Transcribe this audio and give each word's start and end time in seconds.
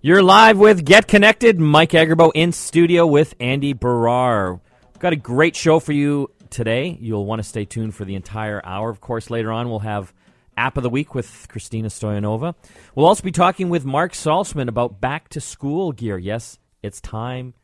You're 0.00 0.22
live 0.22 0.58
with 0.58 0.84
Get 0.84 1.08
Connected. 1.08 1.58
Mike 1.58 1.90
Agerbo 1.90 2.30
in 2.32 2.52
studio 2.52 3.04
with 3.04 3.34
Andy 3.40 3.74
Baryer. 3.74 4.60
Got 5.00 5.12
a 5.12 5.16
great 5.16 5.56
show 5.56 5.80
for 5.80 5.90
you 5.90 6.30
today. 6.50 6.96
You'll 7.00 7.26
want 7.26 7.40
to 7.40 7.42
stay 7.42 7.64
tuned 7.64 7.96
for 7.96 8.04
the 8.04 8.14
entire 8.14 8.64
hour. 8.64 8.90
Of 8.90 9.00
course, 9.00 9.28
later 9.28 9.50
on 9.50 9.68
we'll 9.68 9.80
have 9.80 10.14
App 10.56 10.76
of 10.76 10.84
the 10.84 10.88
Week 10.88 11.16
with 11.16 11.48
Christina 11.48 11.88
Stoyanova. 11.88 12.54
We'll 12.94 13.06
also 13.06 13.24
be 13.24 13.32
talking 13.32 13.70
with 13.70 13.84
Mark 13.84 14.12
Saltzman 14.12 14.68
about 14.68 15.00
back 15.00 15.30
to 15.30 15.40
school 15.40 15.90
gear. 15.90 16.16
Yes, 16.16 16.60
it's 16.80 17.00
time 17.00 17.54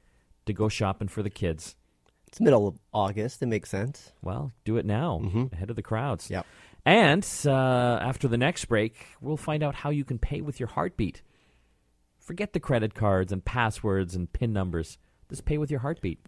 to 0.46 0.52
go 0.52 0.68
shopping 0.68 1.06
for 1.06 1.22
the 1.22 1.30
kids. 1.30 1.76
It's 2.26 2.40
middle 2.40 2.66
of 2.66 2.80
August. 2.92 3.42
It 3.42 3.46
makes 3.46 3.70
sense. 3.70 4.10
Well, 4.22 4.50
do 4.64 4.76
it 4.76 4.84
now, 4.84 5.22
ahead 5.52 5.70
of 5.70 5.76
the 5.76 5.82
crowds. 5.82 6.30
Yep. 6.30 6.44
And 6.84 7.24
uh, 7.46 7.52
after 8.02 8.26
the 8.26 8.38
next 8.38 8.64
break, 8.64 9.06
we'll 9.20 9.36
find 9.36 9.62
out 9.62 9.76
how 9.76 9.90
you 9.90 10.04
can 10.04 10.18
pay 10.18 10.40
with 10.40 10.58
your 10.58 10.68
heartbeat. 10.68 11.22
Forget 12.24 12.54
the 12.54 12.60
credit 12.60 12.94
cards 12.94 13.32
and 13.32 13.44
passwords 13.44 14.14
and 14.14 14.32
PIN 14.32 14.52
numbers. 14.52 14.96
Just 15.28 15.44
pay 15.44 15.58
with 15.58 15.70
your 15.70 15.80
heartbeat. 15.80 16.20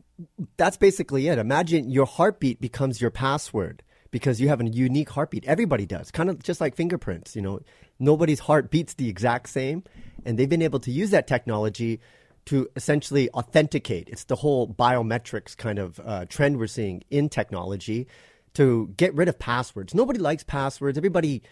That's 0.58 0.76
basically 0.76 1.28
it. 1.28 1.38
Imagine 1.38 1.90
your 1.90 2.06
heartbeat 2.06 2.60
becomes 2.60 3.00
your 3.00 3.10
password 3.10 3.82
because 4.10 4.40
you 4.40 4.48
have 4.48 4.60
a 4.60 4.68
unique 4.68 5.08
heartbeat. 5.10 5.44
Everybody 5.46 5.86
does, 5.86 6.10
kind 6.10 6.28
of 6.28 6.42
just 6.42 6.60
like 6.60 6.76
fingerprints. 6.76 7.34
You 7.34 7.42
know, 7.42 7.60
nobody's 7.98 8.40
heart 8.40 8.70
beats 8.70 8.94
the 8.94 9.08
exact 9.08 9.48
same, 9.48 9.84
and 10.24 10.38
they've 10.38 10.48
been 10.48 10.62
able 10.62 10.80
to 10.80 10.90
use 10.90 11.10
that 11.10 11.26
technology 11.26 12.00
to 12.46 12.68
essentially 12.76 13.30
authenticate. 13.30 14.08
It's 14.08 14.24
the 14.24 14.36
whole 14.36 14.68
biometrics 14.68 15.56
kind 15.56 15.78
of 15.78 16.00
uh, 16.04 16.26
trend 16.26 16.58
we're 16.58 16.66
seeing 16.66 17.04
in 17.10 17.28
technology 17.28 18.06
to 18.54 18.92
get 18.96 19.14
rid 19.14 19.28
of 19.28 19.38
passwords. 19.38 19.94
Nobody 19.94 20.18
likes 20.18 20.44
passwords. 20.44 20.96
Everybody 20.96 21.42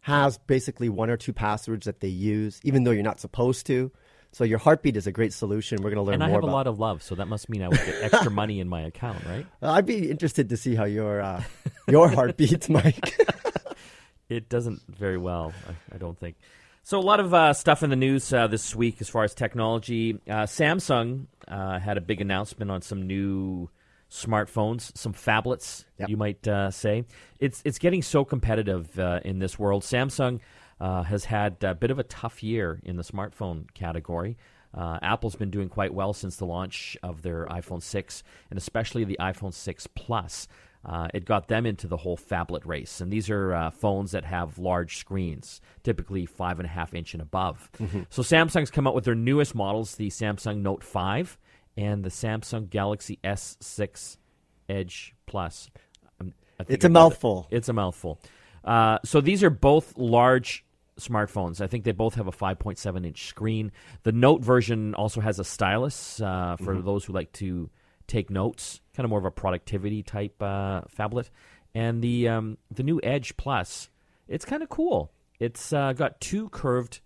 has 0.00 0.38
basically 0.38 0.88
one 0.88 1.10
or 1.10 1.16
two 1.16 1.32
passwords 1.32 1.86
that 1.86 2.00
they 2.00 2.08
use, 2.08 2.60
even 2.64 2.84
though 2.84 2.90
you're 2.90 3.02
not 3.02 3.20
supposed 3.20 3.66
to. 3.66 3.90
So 4.32 4.44
your 4.44 4.58
heartbeat 4.58 4.96
is 4.96 5.06
a 5.06 5.12
great 5.12 5.32
solution. 5.32 5.82
We're 5.82 5.90
going 5.90 5.96
to 5.96 6.02
learn 6.02 6.14
And 6.14 6.22
I 6.24 6.28
more 6.28 6.40
have 6.40 6.48
a 6.48 6.52
lot 6.52 6.66
of 6.66 6.78
love, 6.78 7.02
so 7.02 7.16
that 7.16 7.26
must 7.26 7.48
mean 7.48 7.62
I 7.62 7.68
would 7.68 7.84
get 7.84 8.02
extra 8.12 8.30
money 8.30 8.60
in 8.60 8.68
my 8.68 8.82
account, 8.82 9.24
right? 9.26 9.46
Uh, 9.60 9.72
I'd 9.72 9.86
be 9.86 10.10
interested 10.10 10.50
to 10.50 10.56
see 10.56 10.74
how 10.74 10.84
your 10.84 11.20
uh, 11.20 11.42
your 11.88 12.08
heart 12.08 12.36
beats, 12.36 12.68
Mike. 12.68 13.16
It 14.30 14.48
doesn't 14.48 14.82
very 14.88 15.18
well, 15.18 15.52
I, 15.68 15.96
I 15.96 15.98
don't 15.98 16.16
think. 16.16 16.36
So 16.84 16.98
a 16.98 17.02
lot 17.02 17.18
of 17.18 17.34
uh, 17.34 17.52
stuff 17.52 17.82
in 17.82 17.90
the 17.90 17.96
news 17.96 18.32
uh, 18.32 18.46
this 18.46 18.76
week 18.76 18.98
as 19.00 19.08
far 19.08 19.24
as 19.24 19.34
technology. 19.34 20.20
Uh, 20.26 20.44
Samsung 20.46 21.26
uh, 21.48 21.80
had 21.80 21.98
a 21.98 22.00
big 22.00 22.20
announcement 22.20 22.70
on 22.70 22.80
some 22.80 23.08
new 23.08 23.68
smartphones, 24.10 24.96
some 24.96 25.12
phablets, 25.14 25.84
Yep. 25.98 26.08
you 26.08 26.16
might 26.16 26.46
uh, 26.48 26.70
say. 26.70 27.04
It's 27.38 27.62
it's 27.64 27.78
getting 27.78 28.02
so 28.02 28.24
competitive 28.24 28.98
uh, 28.98 29.20
in 29.24 29.38
this 29.38 29.58
world. 29.58 29.82
Samsung 29.82 30.40
uh, 30.80 31.02
has 31.04 31.24
had 31.26 31.62
a 31.62 31.74
bit 31.74 31.90
of 31.90 31.98
a 31.98 32.02
tough 32.04 32.42
year 32.42 32.80
in 32.84 32.96
the 32.96 33.02
smartphone 33.04 33.72
category. 33.74 34.36
Uh, 34.72 34.98
Apple's 35.02 35.34
been 35.36 35.50
doing 35.50 35.68
quite 35.68 35.92
well 35.92 36.12
since 36.12 36.36
the 36.36 36.46
launch 36.46 36.96
of 37.02 37.22
their 37.22 37.44
iPhone 37.46 37.82
6, 37.82 38.22
and 38.50 38.56
especially 38.58 39.02
the 39.04 39.16
iPhone 39.20 39.52
6 39.52 39.86
Plus. 39.94 40.46
Uh, 40.82 41.08
it 41.12 41.26
got 41.26 41.48
them 41.48 41.66
into 41.66 41.86
the 41.86 41.96
whole 41.98 42.16
phablet 42.16 42.64
race, 42.64 43.02
and 43.02 43.12
these 43.12 43.28
are 43.28 43.52
uh, 43.52 43.70
phones 43.70 44.12
that 44.12 44.24
have 44.24 44.58
large 44.58 44.96
screens, 44.96 45.60
typically 45.82 46.24
five 46.24 46.58
and 46.58 46.64
a 46.66 46.70
half 46.70 46.94
inch 46.94 47.12
and 47.12 47.20
above. 47.20 47.68
So 48.08 48.22
Samsung's 48.22 48.70
come 48.70 48.86
out 48.86 48.94
with 48.94 49.04
their 49.04 49.14
newest 49.14 49.54
models, 49.54 49.96
the 49.96 50.08
Samsung 50.08 50.62
Note 50.62 50.82
5 50.82 51.36
and 51.80 52.04
the 52.04 52.10
Samsung 52.10 52.68
Galaxy 52.68 53.18
S6 53.24 54.16
Edge 54.68 55.14
Plus. 55.26 55.70
It's 56.20 56.30
a 56.30 56.62
I 56.62 56.64
got 56.64 56.80
that- 56.80 56.88
mouthful. 56.90 57.46
It's 57.50 57.68
a 57.68 57.72
mouthful. 57.72 58.20
Uh, 58.64 58.98
so 59.04 59.20
these 59.20 59.42
are 59.42 59.50
both 59.50 59.96
large 59.96 60.64
smartphones. 60.98 61.62
I 61.62 61.66
think 61.66 61.84
they 61.84 61.92
both 61.92 62.14
have 62.16 62.26
a 62.26 62.32
5.7 62.32 63.06
inch 63.06 63.26
screen. 63.26 63.72
The 64.02 64.12
Note 64.12 64.42
version 64.44 64.94
also 64.94 65.20
has 65.22 65.38
a 65.38 65.44
stylus 65.44 66.20
uh, 66.20 66.56
for 66.58 66.74
Mm-hmm. 66.74 66.84
those 66.84 67.04
who 67.06 67.14
like 67.14 67.32
to 67.34 67.70
take 68.06 68.28
notes, 68.28 68.80
kind 68.94 69.04
of 69.04 69.10
more 69.10 69.18
of 69.18 69.24
a 69.24 69.30
productivity 69.30 70.02
type 70.02 70.42
uh, 70.42 70.82
phablet. 70.94 71.30
And 71.74 72.02
the 72.02 72.28
um, 72.28 72.58
the 72.70 72.82
new 72.82 73.00
Edge 73.02 73.36
Plus, 73.38 73.88
it's 74.28 74.44
kind 74.44 74.62
of 74.62 74.68
cool. 74.68 75.10
It's 75.38 75.72
uh, 75.72 75.92
got 75.94 76.20
two 76.20 76.48
curved 76.50 77.00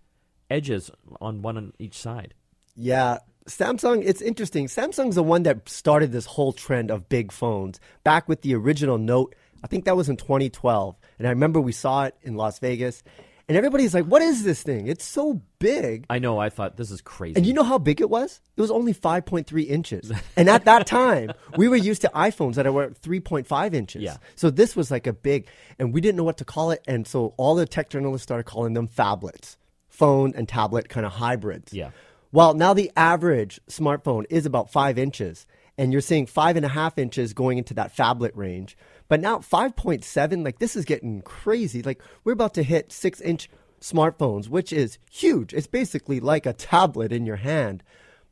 edges 0.51 0.91
on 1.21 1.43
one 1.43 1.57
on 1.57 1.73
each 1.79 1.95
side. 1.97 2.35
Yeah, 2.75 3.19
Samsung, 3.49 4.03
it's 4.05 4.23
interesting. 4.23 4.67
Samsung's 4.67 5.17
the 5.17 5.23
one 5.23 5.43
that 5.43 5.69
started 5.69 6.13
this 6.13 6.27
whole 6.27 6.53
trend 6.53 6.91
of 6.91 7.09
big 7.09 7.31
phones 7.31 7.79
back 8.03 8.29
with 8.29 8.43
the 8.43 8.55
original 8.55 8.99
Note. 8.99 9.35
I 9.63 9.67
think 9.67 9.85
that 9.85 9.97
was 9.97 10.09
in 10.09 10.17
2012. 10.17 10.97
And 11.19 11.27
I 11.27 11.31
remember 11.31 11.61
we 11.61 11.73
saw 11.73 12.05
it 12.05 12.17
in 12.23 12.37
Las 12.37 12.59
Vegas. 12.59 13.03
And 13.47 13.59
everybody's 13.59 13.93
like, 13.93 14.07
what 14.07 14.23
is 14.23 14.43
this 14.43 14.63
thing? 14.63 14.87
It's 14.87 15.05
so 15.05 15.43
big. 15.59 16.07
I 16.09 16.19
know. 16.19 16.39
I 16.39 16.49
thought 16.49 16.79
this 16.79 16.91
is 16.91 17.03
crazy. 17.03 17.37
And 17.37 17.45
you 17.45 17.53
know 17.53 17.63
how 17.63 17.77
big 17.77 18.01
it 18.01 18.09
was? 18.09 18.41
It 18.57 18.61
was 18.63 18.71
only 18.71 18.95
5.3 18.95 19.67
inches. 19.67 20.11
And 20.35 20.49
at 20.49 20.65
that 20.65 20.87
time, 20.87 21.31
we 21.59 21.69
were 21.69 21.77
used 21.77 22.01
to 22.03 22.11
iPhones 22.15 22.55
that 22.55 22.73
were 22.73 22.89
3.5 22.89 23.75
inches. 23.75 24.03
Yeah. 24.03 24.17
So 24.35 24.49
this 24.49 24.75
was 24.75 24.91
like 24.91 25.07
a 25.07 25.13
big, 25.13 25.47
and 25.79 25.93
we 25.93 26.01
didn't 26.01 26.17
know 26.17 26.25
what 26.25 26.39
to 26.39 26.47
call 26.47 26.71
it. 26.71 26.83
And 26.89 27.07
so 27.07 27.35
all 27.37 27.55
the 27.55 27.67
tech 27.67 27.91
journalists 27.91 28.23
started 28.23 28.45
calling 28.45 28.73
them 28.73 28.89
phablets, 28.89 29.57
phone 29.89 30.33
and 30.35 30.49
tablet 30.49 30.89
kind 30.89 31.05
of 31.05 31.13
hybrids. 31.13 31.75
Yeah. 31.75 31.91
Well, 32.35 32.53
now 32.53 32.75
the 32.75 32.91
average 32.97 33.61
smartphone 33.71 34.25
is 34.29 34.45
about 34.45 34.73
five 34.73 34.99
inches, 34.99 35.47
and 35.79 35.93
you're 35.93 36.01
seeing 36.01 36.27
five 36.27 36.57
and 36.57 36.67
a 36.67 36.69
half 36.69 36.99
inches 36.99 37.33
going 37.33 37.59
into 37.59 37.75
that 37.75 37.97
phablet 37.97 38.33
range. 38.35 38.77
But 39.07 39.21
now 39.21 39.39
5.7, 39.39 40.45
like 40.45 40.59
this 40.59 40.75
is 40.75 40.85
getting 40.85 41.23
crazy. 41.23 41.81
Like 41.81 42.03
we're 42.25 42.33
about 42.33 42.55
to 42.55 42.65
hit 42.65 42.91
six 42.91 43.21
inch 43.21 43.49
smartphones, 43.81 44.49
which 44.49 44.73
is 44.73 44.99
huge. 45.09 45.55
It's 45.55 45.69
basically 45.69 46.19
like 46.19 46.45
a 46.45 46.53
tablet 46.53 47.13
in 47.13 47.25
your 47.25 47.37
hand. 47.37 47.85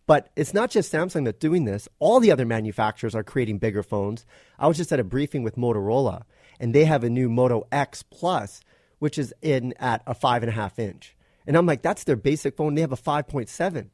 But 0.09 0.31
it's 0.35 0.53
not 0.53 0.73
just 0.73 0.93
Samsung 0.93 1.25
that's 1.25 1.39
doing 1.39 1.65
this. 1.65 1.89
All 2.01 2.19
the 2.19 2.33
other 2.33 2.45
manufacturers 2.45 3.15
are 3.15 3.23
creating 3.23 3.59
bigger 3.59 3.85
phones. 3.85 4.27
I 4.59 4.67
was 4.67 4.79
just 4.79 4.91
at 4.91 4.99
a 4.99 5.05
briefing 5.05 5.45
with 5.45 5.55
Motorola, 5.55 6.23
and 6.59 6.75
they 6.75 6.87
have 6.87 7.05
a 7.05 7.09
new 7.09 7.29
Moto 7.29 7.69
X 7.71 8.03
Plus, 8.03 8.63
which 8.99 9.17
is 9.17 9.33
in 9.43 9.75
at 9.79 10.03
a 10.09 10.15
five 10.15 10.43
and 10.43 10.51
a 10.51 10.57
half 10.57 10.81
inch. 10.81 11.15
And 11.47 11.57
I'm 11.57 11.67
like, 11.67 11.83
that's 11.83 12.05
their 12.05 12.17
basic 12.17 12.57
phone. 12.57 12.75
They 12.75 12.81
have 12.83 12.93
a 12.93 12.97
5.7. 12.97 13.89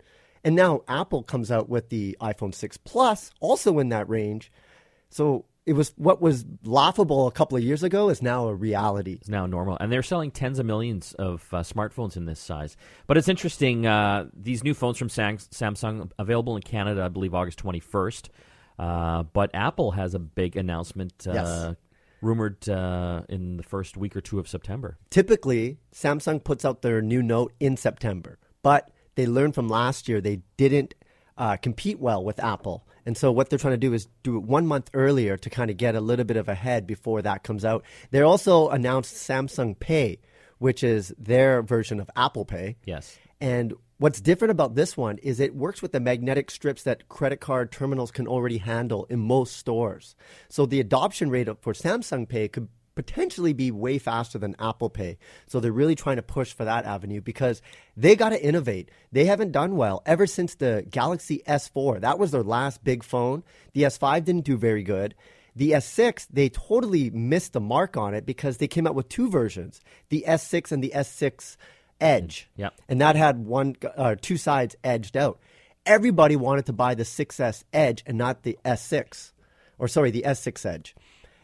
And 0.44 0.54
now 0.54 0.82
Apple 0.88 1.22
comes 1.22 1.50
out 1.50 1.69
with 1.69 1.88
the 1.88 2.16
iPhone 2.20 2.54
6 2.54 2.76
Plus, 2.78 3.31
also 3.41 3.78
in 3.78 3.88
that 3.88 4.09
range. 4.09 4.53
So 5.10 5.47
it 5.66 5.72
was 5.75 5.92
what 5.97 6.22
was 6.22 6.47
laughable 6.64 7.26
a 7.26 7.32
couple 7.32 7.59
of 7.59 7.62
years 7.62 7.82
ago 7.82 8.09
is 8.09 8.22
now 8.22 8.48
a 8.48 8.54
reality. 8.54 9.19
It's 9.20 9.28
now 9.28 9.44
normal, 9.47 9.76
and 9.81 9.92
they're 9.92 10.03
selling 10.03 10.31
tens 10.31 10.59
of 10.59 10.64
millions 10.64 11.12
of 11.14 11.47
uh, 11.53 11.59
smartphones 11.59 12.16
in 12.16 12.25
this 12.25 12.41
size. 12.41 12.76
But 13.06 13.19
it's 13.19 13.28
interesting. 13.28 13.86
Uh, 13.86 14.28
these 14.32 14.65
new 14.65 14.72
phones 14.72 14.97
from 14.97 15.10
Sang- 15.10 15.36
Samsung 15.36 16.10
available 16.19 16.56
in 16.56 16.62
Canada, 16.62 17.03
I 17.03 17.09
believe, 17.09 17.34
August 17.34 17.59
twenty 17.59 17.80
first. 17.80 18.30
Uh, 18.78 19.25
but 19.25 19.50
Apple 19.54 19.91
has 19.91 20.15
a 20.15 20.19
big 20.19 20.56
announcement. 20.56 21.26
Uh, 21.26 21.32
Yes. 21.34 21.76
Rumored 22.21 22.69
uh, 22.69 23.23
in 23.29 23.56
the 23.56 23.62
first 23.62 23.97
week 23.97 24.17
or 24.17 24.21
two 24.21 24.39
of 24.39 24.49
September. 24.49 24.99
Typically, 25.11 25.79
Samsung 25.95 26.43
puts 26.43 26.65
out 26.65 26.83
their 26.83 27.01
new 27.01 27.23
Note 27.23 27.53
in 27.61 27.77
September, 27.77 28.39
but 28.62 28.91
they 29.15 29.27
learned 29.27 29.55
from 29.55 29.69
last 29.69 30.09
year 30.09 30.21
they 30.21 30.43
didn't 30.57 30.95
uh, 31.37 31.57
compete 31.57 31.99
well 31.99 32.25
with 32.25 32.43
Apple. 32.43 32.87
And 33.07 33.17
so 33.17 33.33
what 33.33 33.49
they're 33.49 33.59
trying 33.59 33.75
to 33.75 33.78
do 33.78 33.95
is 33.95 34.09
do 34.23 34.37
it 34.37 34.43
one 34.43 34.67
month 34.67 34.91
earlier 34.93 35.37
to 35.39 35.49
kind 35.49 35.71
of 35.71 35.77
get 35.77 35.95
a 35.95 36.01
little 36.01 36.25
bit 36.25 36.37
of 36.37 36.49
a 36.49 36.55
head 36.55 36.87
before 36.87 37.23
that 37.23 37.43
comes 37.43 37.65
out. 37.65 37.84
They 38.11 38.21
also 38.21 38.69
announced 38.69 39.15
Samsung 39.15 39.78
Pay, 39.78 40.19
which 40.59 40.84
is 40.84 41.15
their 41.17 41.62
version 41.62 42.01
of 42.01 42.11
Apple 42.17 42.45
Pay. 42.45 42.77
Yes. 42.84 43.17
And 43.41 43.73
what's 43.98 44.20
different 44.20 44.50
about 44.50 44.75
this 44.75 44.97
one 44.97 45.19
is 45.19 45.41
it 45.41 45.54
works 45.54 45.82
with 45.82 45.92
the 45.92 46.00
magnetic 46.00 46.50
strips 46.50 46.84
that 46.84 47.09
credit 47.09 47.41
card 47.41 47.70
terminals 47.70 48.10
can 48.10 48.26
already 48.26 48.59
handle 48.59 49.04
in 49.10 49.19
most 49.19 49.56
stores. 49.56 50.14
So 50.48 50.66
the 50.66 50.81
adoption 50.81 51.31
rate 51.31 51.48
for 51.60 51.72
Samsung 51.72 52.28
Pay 52.28 52.48
could 52.48 52.69
potentially 52.94 53.53
be 53.53 53.70
way 53.70 53.97
faster 53.97 54.38
than 54.38 54.56
Apple 54.59 54.91
Pay. 54.91 55.19
So 55.47 55.60
they're 55.60 55.70
really 55.70 55.94
trying 55.94 56.16
to 56.16 56.22
push 56.22 56.53
for 56.53 56.64
that 56.64 56.84
avenue 56.84 57.20
because 57.20 57.62
they 57.97 58.16
got 58.16 58.31
to 58.31 58.44
innovate. 58.44 58.91
They 59.12 59.26
haven't 59.26 59.53
done 59.53 59.77
well 59.77 60.03
ever 60.04 60.27
since 60.27 60.56
the 60.56 60.84
Galaxy 60.91 61.42
S4. 61.47 62.01
That 62.01 62.18
was 62.18 62.33
their 62.33 62.42
last 62.42 62.83
big 62.83 63.04
phone. 63.04 63.44
The 63.72 63.83
S5 63.83 64.24
didn't 64.24 64.44
do 64.44 64.56
very 64.56 64.83
good. 64.83 65.15
The 65.54 65.72
S6, 65.72 66.27
they 66.33 66.48
totally 66.48 67.10
missed 67.10 67.53
the 67.53 67.60
mark 67.60 67.97
on 67.97 68.15
it 68.15 68.27
because 68.27 68.56
they 68.56 68.68
came 68.68 68.86
out 68.86 68.94
with 68.94 69.09
two 69.09 69.30
versions 69.30 69.80
the 70.09 70.24
S6 70.27 70.72
and 70.72 70.83
the 70.83 70.92
S6 70.94 71.56
Edge. 72.00 72.48
Yep. 72.56 72.74
And 72.89 73.00
that 73.00 73.16
had 73.16 73.45
one, 73.45 73.77
uh, 73.97 74.16
two 74.21 74.36
sides 74.36 74.77
edged 74.84 75.16
out. 75.16 75.39
Everybody 75.86 76.36
wanted 76.36 76.66
to 76.66 76.72
buy 76.72 76.95
the 76.95 77.04
6S 77.04 77.65
Edge 77.72 78.03
and 78.06 78.18
not 78.18 78.42
the 78.42 78.59
S6, 78.65 79.33
or 79.78 79.89
sorry, 79.89 80.10
the 80.10 80.22
S6 80.22 80.66
Edge. 80.66 80.95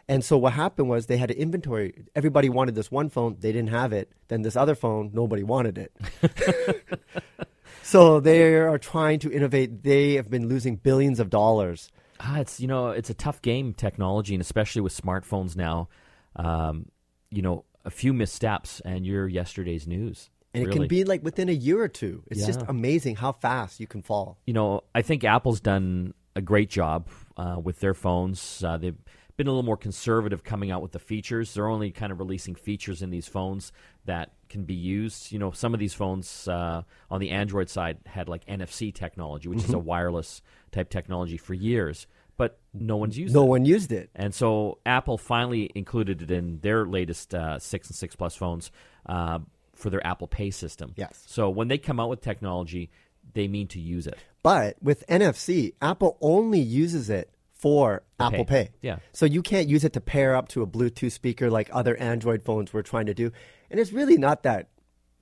And 0.07 0.23
so 0.25 0.37
what 0.37 0.53
happened 0.53 0.89
was 0.89 1.07
they 1.07 1.17
had 1.17 1.31
an 1.31 1.39
inventory. 1.39 2.05
Everybody 2.15 2.51
wanted 2.51 2.75
this 2.75 2.91
one 2.91 3.09
phone, 3.09 3.37
they 3.41 3.53
didn't 3.53 3.71
have 3.71 3.93
it. 3.93 4.13
Then 4.29 4.43
this 4.43 4.57
other 4.57 4.75
phone, 4.75 5.11
nobody 5.15 5.43
wanted 5.43 5.79
it. 5.79 7.03
so 7.83 8.21
they 8.21 8.55
are 8.55 8.79
trying 8.79 9.19
to 9.21 9.33
innovate. 9.33 9.83
They 9.83 10.15
have 10.15 10.29
been 10.29 10.49
losing 10.49 10.77
billions 10.77 11.21
of 11.21 11.31
dollars. 11.31 11.91
Ah, 12.21 12.39
it's 12.39 12.61
you 12.61 12.67
know 12.67 12.91
it's 12.91 13.11
a 13.11 13.15
tough 13.15 13.43
game 13.43 13.73
technology, 13.73 14.35
and 14.35 14.41
especially 14.41 14.83
with 14.83 14.97
smartphones 14.97 15.57
now. 15.57 15.89
Um, 16.37 16.87
you 17.31 17.43
know, 17.43 17.65
a 17.85 17.91
few 17.91 18.13
missteps 18.13 18.81
and 18.85 19.07
you're 19.07 19.29
yesterday's 19.29 19.87
news. 19.87 20.31
And 20.55 20.63
it 20.63 20.67
really. 20.69 20.79
can 20.81 20.89
be 20.89 21.05
like 21.05 21.23
within 21.25 21.49
a 21.49 21.53
year 21.53 21.83
or 21.83 21.89
two. 21.89 22.23
It's 22.31 22.47
just 22.47 22.63
amazing 22.69 23.17
how 23.17 23.33
fast 23.33 23.81
you 23.81 23.87
can 23.87 24.03
fall. 24.03 24.39
you 24.47 24.55
know, 24.55 24.83
I 24.95 25.03
think 25.03 25.25
Apple's 25.25 25.61
done 25.61 26.15
a 26.37 26.41
great 26.41 26.71
job 26.71 27.09
uh, 27.37 27.59
with 27.63 27.81
their 27.81 27.95
phones. 27.95 28.63
Uh, 28.65 28.77
they've 28.77 28.97
been 29.37 29.47
a 29.49 29.51
little 29.51 29.65
more 29.65 29.77
conservative 29.77 30.45
coming 30.45 30.71
out 30.71 30.81
with 30.81 30.93
the 30.93 30.99
features. 31.01 31.55
They're 31.55 31.67
only 31.69 31.91
kind 31.91 32.13
of 32.13 32.19
releasing 32.21 32.55
features 32.55 33.03
in 33.03 33.11
these 33.11 33.27
phones 33.27 33.73
that 34.05 34.33
can 34.49 34.65
be 34.65 34.75
used. 34.75 35.33
You 35.33 35.41
know, 35.41 35.51
some 35.51 35.75
of 35.75 35.81
these 35.81 35.93
phones 35.95 36.47
uh, 36.47 36.83
on 37.11 37.21
the 37.21 37.31
Android 37.31 37.69
side 37.69 37.99
had 38.07 38.29
like 38.29 38.45
NFC 38.47 38.95
technology, 38.95 39.49
which 39.49 39.59
is 39.59 39.65
Mm-hmm. 39.67 39.75
a 39.75 39.79
wireless 39.81 40.41
type 40.71 40.89
technology 40.89 41.37
for 41.37 41.55
years, 41.55 42.07
but 42.37 42.59
no 42.73 42.97
one's 42.97 43.19
used 43.19 43.35
No 43.35 43.41
it. 43.41 43.45
No 43.45 43.51
one 43.51 43.65
used 43.65 43.91
it. 43.93 44.11
And 44.15 44.33
so 44.35 44.79
Apple 44.87 45.19
finally 45.19 45.71
included 45.75 46.23
it 46.23 46.31
in 46.31 46.61
their 46.61 46.85
latest 46.87 47.35
uh, 47.35 47.59
six 47.59 47.89
and 47.89 47.97
six 47.97 48.15
plus 48.15 48.37
phones 48.37 48.71
uh, 49.07 49.39
for 49.75 49.91
their 49.91 50.05
Apple 50.07 50.27
Pay 50.27 50.51
system. 50.51 50.93
Yes. 50.97 51.25
So 51.27 51.51
when 51.51 51.69
they 51.69 51.79
come 51.79 52.01
out 52.01 52.09
with 52.09 52.21
technology, 52.21 52.91
they 53.33 53.49
mean 53.49 53.69
to 53.69 53.81
use 53.81 54.07
it. 54.07 54.19
But 54.43 54.77
with 54.83 55.07
NFC, 55.09 55.75
Apple 55.81 56.19
only 56.21 56.61
uses 56.61 57.11
it 57.11 57.31
for 57.53 58.03
Apple 58.21 58.45
Pay. 58.45 58.65
Pay. 58.65 58.71
Yeah. 58.83 58.99
So 59.13 59.25
you 59.25 59.43
can't 59.43 59.69
use 59.69 59.85
it 59.85 59.95
to 59.95 60.01
pair 60.01 60.37
up 60.37 60.49
to 60.49 60.63
a 60.63 60.67
Bluetooth 60.67 61.13
speaker 61.13 61.51
like 61.51 61.71
other 61.73 61.97
Android 61.97 62.43
phones 62.45 62.73
were 62.73 62.83
trying 62.83 63.07
to 63.07 63.15
do. 63.15 63.33
And 63.71 63.81
it's 63.81 63.93
really 63.93 64.19
not 64.19 64.43
that 64.43 64.69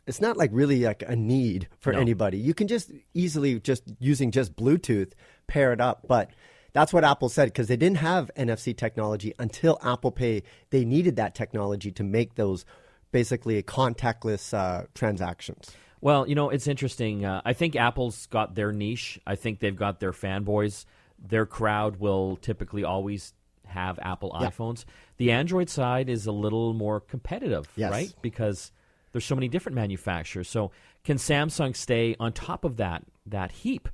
it's 0.06 0.20
not 0.20 0.36
like 0.36 0.50
really 0.52 0.80
like 0.80 1.04
a 1.06 1.14
need 1.14 1.68
for 1.78 1.92
No. 1.92 2.00
anybody. 2.00 2.36
You 2.38 2.54
can 2.54 2.66
just 2.66 2.90
easily 3.14 3.60
just 3.60 3.84
using 4.00 4.32
just 4.32 4.56
Bluetooth 4.56 5.12
pair 5.46 5.72
it 5.72 5.80
up, 5.80 6.06
but 6.08 6.30
that's 6.72 6.92
what 6.92 7.04
Apple 7.04 7.28
said 7.28 7.46
because 7.46 7.68
they 7.68 7.76
didn't 7.76 7.98
have 7.98 8.30
NFC 8.36 8.76
technology 8.76 9.32
until 9.38 9.78
Apple 9.82 10.10
Pay. 10.10 10.42
They 10.70 10.84
needed 10.84 11.16
that 11.16 11.34
technology 11.34 11.92
to 11.92 12.02
make 12.02 12.34
those 12.34 12.64
basically 13.12 13.62
contactless 13.62 14.52
uh, 14.52 14.86
transactions. 14.94 15.70
Well, 16.00 16.26
you 16.28 16.34
know, 16.34 16.50
it's 16.50 16.66
interesting. 16.66 17.24
Uh, 17.24 17.40
I 17.44 17.52
think 17.52 17.76
Apple's 17.76 18.26
got 18.26 18.54
their 18.56 18.72
niche. 18.72 19.20
I 19.26 19.36
think 19.36 19.60
they've 19.60 19.76
got 19.76 20.00
their 20.00 20.12
fanboys. 20.12 20.84
Their 21.18 21.46
crowd 21.46 21.96
will 22.00 22.36
typically 22.38 22.82
always 22.82 23.34
have 23.66 23.98
Apple 24.02 24.36
Yeah. 24.40 24.48
iPhones. 24.48 24.84
The 25.18 25.30
Android 25.30 25.70
side 25.70 26.08
is 26.08 26.26
a 26.26 26.32
little 26.32 26.72
more 26.74 26.98
competitive, 26.98 27.68
Yes. 27.76 27.92
right? 27.92 28.12
Because 28.20 28.72
there's 29.12 29.24
so 29.24 29.36
many 29.36 29.46
different 29.48 29.76
manufacturers. 29.76 30.48
So, 30.48 30.72
can 31.04 31.16
Samsung 31.18 31.76
stay 31.76 32.16
on 32.18 32.32
top 32.32 32.64
of 32.64 32.76
that 32.78 33.04
that 33.26 33.52
heap? 33.52 33.88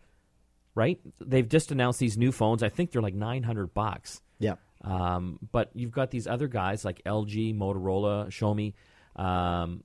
Right? 0.74 0.98
They've 1.20 1.48
just 1.48 1.70
announced 1.72 1.98
these 2.00 2.16
new 2.16 2.30
phones. 2.32 2.62
I 2.62 2.68
think 2.68 2.92
they're 2.92 3.02
like 3.02 3.14
900 3.14 3.74
bucks. 3.74 4.22
Yeah. 4.38 4.54
Um, 4.82 5.38
but 5.50 5.70
you've 5.74 5.90
got 5.90 6.10
these 6.12 6.26
other 6.28 6.46
guys 6.46 6.84
like 6.84 7.02
LG, 7.04 7.52
Motorola, 7.56 8.28
Xiaomi, 8.28 8.74
um, 9.18 9.84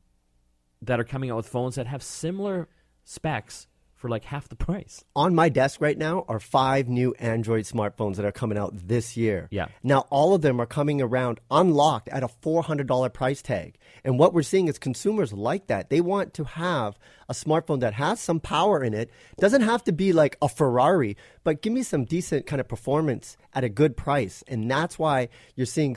that 0.82 1.00
are 1.00 1.04
coming 1.04 1.32
out 1.32 1.38
with 1.38 1.48
phones 1.48 1.76
that 1.76 1.88
have 1.88 2.04
similar 2.04 2.70
specs 3.04 3.68
for 4.04 4.10
like 4.10 4.26
half 4.26 4.50
the 4.50 4.56
price. 4.58 5.06
on 5.16 5.34
my 5.34 5.48
desk 5.48 5.80
right 5.80 5.98
now 5.98 6.26
are 6.28 6.38
five 6.38 6.90
new 6.90 7.14
Android 7.20 7.64
smartphones 7.64 8.18
that 8.18 8.26
are 8.26 8.34
coming 8.34 8.58
out 8.58 8.74
this 8.76 9.16
year. 9.16 9.48
Yeah. 9.50 9.68
Now, 9.82 10.00
all 10.10 10.36
of 10.36 10.42
them 10.42 10.60
are 10.60 10.66
coming 10.66 11.02
around 11.02 11.40
unlocked 11.50 12.10
at 12.10 12.22
a 12.22 12.28
$400 12.28 13.14
price 13.14 13.42
tag. 13.42 13.78
And 14.04 14.20
what 14.20 14.34
we're 14.34 14.44
seeing 14.44 14.68
is 14.68 14.78
consumers 14.78 15.32
like 15.32 15.68
that. 15.68 15.90
They 15.90 16.02
want 16.02 16.34
to 16.34 16.44
have 16.44 17.00
a 17.30 17.34
smartphone 17.34 17.80
that 17.80 17.94
has 17.94 18.20
some 18.20 18.42
power 18.42 18.84
in 18.84 18.94
it. 18.94 19.10
Doesn't 19.40 19.62
have 19.62 19.86
to 19.86 19.94
be 19.94 20.12
like 20.12 20.36
a 20.42 20.50
Ferrari, 20.50 21.16
but 21.46 21.62
give 21.62 21.72
me 21.72 21.82
some 21.82 22.04
decent 22.04 22.46
kind 22.46 22.60
of 22.60 22.68
performance 22.68 23.38
at 23.54 23.64
a 23.64 23.70
good 23.70 23.96
price. 23.96 24.44
And 24.50 24.70
that's 24.70 25.00
why 25.00 25.30
you're 25.56 25.66
seeing 25.66 25.96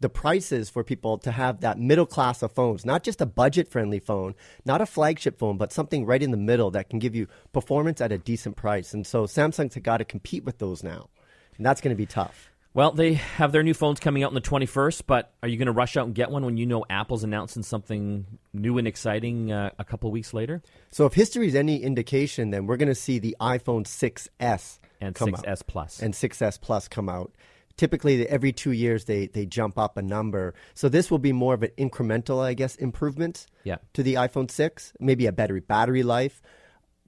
the 0.00 0.08
prices 0.08 0.70
for 0.70 0.84
people 0.84 1.18
to 1.18 1.32
have 1.32 1.60
that 1.60 1.78
middle 1.78 2.06
class 2.06 2.42
of 2.42 2.52
phones, 2.52 2.84
not 2.84 3.02
just 3.02 3.20
a 3.20 3.26
budget 3.26 3.68
friendly 3.68 3.98
phone, 3.98 4.34
not 4.64 4.80
a 4.80 4.86
flagship 4.86 5.38
phone, 5.38 5.56
but 5.56 5.72
something 5.72 6.06
right 6.06 6.22
in 6.22 6.30
the 6.30 6.36
middle 6.36 6.70
that 6.70 6.88
can 6.88 6.98
give 6.98 7.14
you 7.14 7.26
performance 7.52 8.00
at 8.00 8.12
a 8.12 8.18
decent 8.18 8.56
price. 8.56 8.94
And 8.94 9.06
so 9.06 9.24
Samsung's 9.24 9.76
got 9.78 9.98
to 9.98 10.04
compete 10.04 10.44
with 10.44 10.58
those 10.58 10.82
now. 10.82 11.08
And 11.56 11.66
that's 11.66 11.80
going 11.80 11.94
to 11.94 11.98
be 11.98 12.06
tough. 12.06 12.50
Well, 12.74 12.92
they 12.92 13.14
have 13.14 13.50
their 13.50 13.62
new 13.62 13.74
phones 13.74 13.98
coming 13.98 14.22
out 14.22 14.28
on 14.28 14.34
the 14.34 14.40
21st, 14.40 15.02
but 15.06 15.32
are 15.42 15.48
you 15.48 15.56
going 15.56 15.66
to 15.66 15.72
rush 15.72 15.96
out 15.96 16.06
and 16.06 16.14
get 16.14 16.30
one 16.30 16.44
when 16.44 16.56
you 16.56 16.66
know 16.66 16.84
Apple's 16.88 17.24
announcing 17.24 17.62
something 17.62 18.26
new 18.52 18.78
and 18.78 18.86
exciting 18.86 19.50
uh, 19.50 19.70
a 19.78 19.84
couple 19.84 20.10
weeks 20.12 20.32
later? 20.32 20.62
So 20.92 21.06
if 21.06 21.14
history 21.14 21.48
is 21.48 21.54
any 21.54 21.82
indication, 21.82 22.50
then 22.50 22.66
we're 22.66 22.76
going 22.76 22.90
to 22.90 22.94
see 22.94 23.18
the 23.18 23.36
iPhone 23.40 23.84
6S 23.84 24.78
And 25.00 25.14
come 25.14 25.32
6S 25.32 25.48
out. 25.48 25.66
Plus. 25.66 26.00
and 26.00 26.14
6S 26.14 26.60
Plus 26.60 26.86
come 26.86 27.08
out. 27.08 27.32
Typically, 27.78 28.28
every 28.28 28.52
two 28.52 28.72
years 28.72 29.06
they, 29.06 29.28
they 29.28 29.46
jump 29.46 29.78
up 29.78 29.96
a 29.96 30.02
number. 30.02 30.52
So 30.74 30.90
this 30.90 31.10
will 31.10 31.18
be 31.20 31.32
more 31.32 31.54
of 31.54 31.62
an 31.62 31.70
incremental, 31.78 32.44
I 32.44 32.52
guess, 32.52 32.76
improvement 32.76 33.46
Yeah. 33.64 33.76
to 33.94 34.02
the 34.02 34.14
iPhone 34.14 34.50
6, 34.50 34.92
maybe 35.00 35.24
a 35.26 35.32
better 35.32 35.58
battery 35.62 36.02
life. 36.02 36.42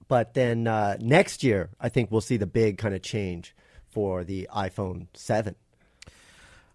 But 0.07 0.33
then 0.33 0.65
uh, 0.67 0.97
next 0.99 1.43
year, 1.43 1.69
I 1.79 1.89
think 1.89 2.09
we'll 2.09 2.21
see 2.21 2.37
the 2.37 2.47
big 2.47 2.79
kind 2.79 2.95
of 2.95 3.01
change 3.03 3.55
for 3.89 4.23
the 4.23 4.49
iPhone 4.55 5.07
7. 5.13 5.55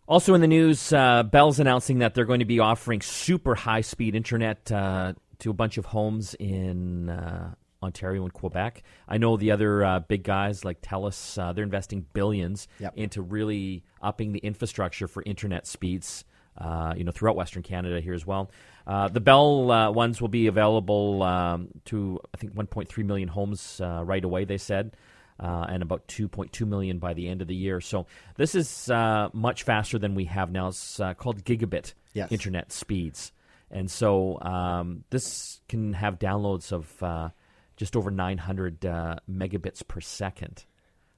Also 0.06 0.34
in 0.34 0.40
the 0.40 0.46
news, 0.46 0.93
uh, 0.93 1.25
Bell's 1.25 1.58
announcing 1.58 1.98
that 1.98 2.14
they're 2.14 2.25
going 2.25 2.38
to 2.40 2.44
be 2.46 2.60
offering 2.60 3.00
super 3.00 3.54
high 3.56 3.81
speed 3.81 4.14
internet 4.14 4.70
uh, 4.70 5.14
to 5.40 5.50
a 5.50 5.52
bunch 5.52 5.78
of 5.78 5.87
homes 5.87 6.34
in 6.34 7.08
uh, 7.10 7.54
Ontario 7.82 8.23
and 8.25 8.32
Quebec. 8.32 8.82
I 9.08 9.19
know 9.19 9.37
the 9.37 9.50
other 9.50 9.84
uh, 9.84 10.00
big 10.00 10.23
guys 10.23 10.64
like 10.64 10.81
TELUS, 10.82 11.38
uh, 11.38 11.52
they're 11.52 11.64
investing 11.64 12.06
billions 12.12 12.69
Yep. 12.81 12.93
into 12.96 13.23
really 13.23 13.82
upping 14.02 14.32
the 14.32 14.40
infrastructure 14.40 15.06
for 15.08 15.23
internet 15.25 15.67
speeds. 15.67 16.25
Uh, 16.58 16.94
you 16.96 17.05
know, 17.05 17.12
throughout 17.12 17.37
Western 17.37 17.62
Canada 17.62 18.00
here 18.00 18.14
as 18.14 18.26
well. 18.26 18.50
Uh, 18.87 19.08
the 19.08 19.20
Bell 19.20 19.70
uh, 19.70 19.90
ones 19.90 20.23
will 20.23 20.28
be 20.28 20.46
available 20.46 21.23
um, 21.23 21.69
to 21.84 22.19
I 22.32 22.38
think 22.38 22.55
1.3 22.55 23.05
million 23.05 23.28
homes 23.28 23.79
uh, 23.79 24.02
right 24.02 24.25
away. 24.25 24.46
They 24.46 24.56
said 24.56 24.96
uh, 25.38 25.67
and 25.69 25.82
about 25.82 26.08
2.2 26.08 26.67
million 26.67 26.99
by 26.99 27.12
the 27.12 27.29
end 27.29 27.43
of 27.43 27.49
the 27.49 27.55
year. 27.55 27.82
So 27.82 28.06
this 28.37 28.55
is 28.55 28.88
uh, 28.88 29.29
much 29.34 29.64
faster 29.64 29.99
than 29.99 30.14
we 30.14 30.25
have 30.25 30.50
now. 30.50 30.69
It's 30.69 30.99
uh, 30.99 31.12
called 31.12 31.44
gigabit 31.44 31.93
Yes. 32.14 32.32
internet 32.32 32.72
speeds, 32.72 33.32
and 33.70 33.90
so 33.90 34.40
um, 34.40 35.05
this 35.11 35.61
can 35.69 35.93
have 35.93 36.19
downloads 36.19 36.72
of 36.72 37.02
uh, 37.02 37.29
just 37.76 37.96
over 37.96 38.11
900 38.11 38.84
uh, 38.84 39.17
megabits 39.31 39.87
per 39.87 40.00
second. 40.00 40.64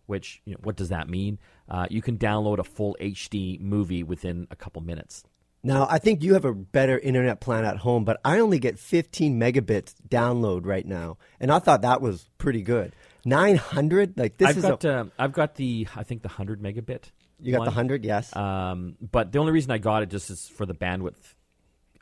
Which 0.06 0.40
you 0.46 0.54
know, 0.54 0.60
what 0.62 0.76
does 0.76 0.88
that 0.88 1.08
mean? 1.08 1.38
Uh, 1.68 1.86
you 1.90 2.00
can 2.00 2.16
download 2.16 2.58
a 2.58 2.64
full 2.64 2.96
HD 2.98 3.60
movie 3.60 4.02
within 4.02 4.46
a 4.50 4.56
couple 4.56 4.80
minutes. 4.80 5.22
Now, 5.62 5.86
I 5.90 5.98
think 5.98 6.22
you 6.22 6.34
have 6.34 6.44
a 6.44 6.54
better 6.54 6.98
internet 6.98 7.40
plan 7.40 7.64
at 7.64 7.76
home, 7.78 8.04
but 8.04 8.20
I 8.24 8.38
only 8.38 8.58
get 8.58 8.78
15 8.78 9.38
megabits 9.38 9.94
download 10.08 10.64
right 10.64 10.86
now. 10.86 11.18
And 11.40 11.50
I 11.50 11.58
thought 11.58 11.82
that 11.82 12.00
was 12.00 12.30
pretty 12.38 12.62
good. 12.62 12.94
900? 13.24 14.16
Like, 14.16 14.38
this 14.38 14.48
I've 14.48 14.56
is 14.56 14.62
got 14.62 14.84
a. 14.84 14.90
uh, 15.00 15.04
I've 15.18 15.32
got 15.32 15.56
the 15.56 15.88
I 15.94 16.04
think 16.04 16.22
the 16.22 16.28
100 16.28 16.62
megabit. 16.62 17.10
You 17.40 17.52
got 17.52 17.58
the 17.64 17.70
100? 17.70 18.04
Yes. 18.04 18.34
Um, 18.34 18.96
but 19.00 19.32
the 19.32 19.40
only 19.40 19.52
reason 19.52 19.70
I 19.70 19.78
got 19.78 20.02
it 20.02 20.10
just 20.10 20.30
is 20.30 20.48
for 20.48 20.64
the 20.64 20.74
bandwidth, 20.74 21.34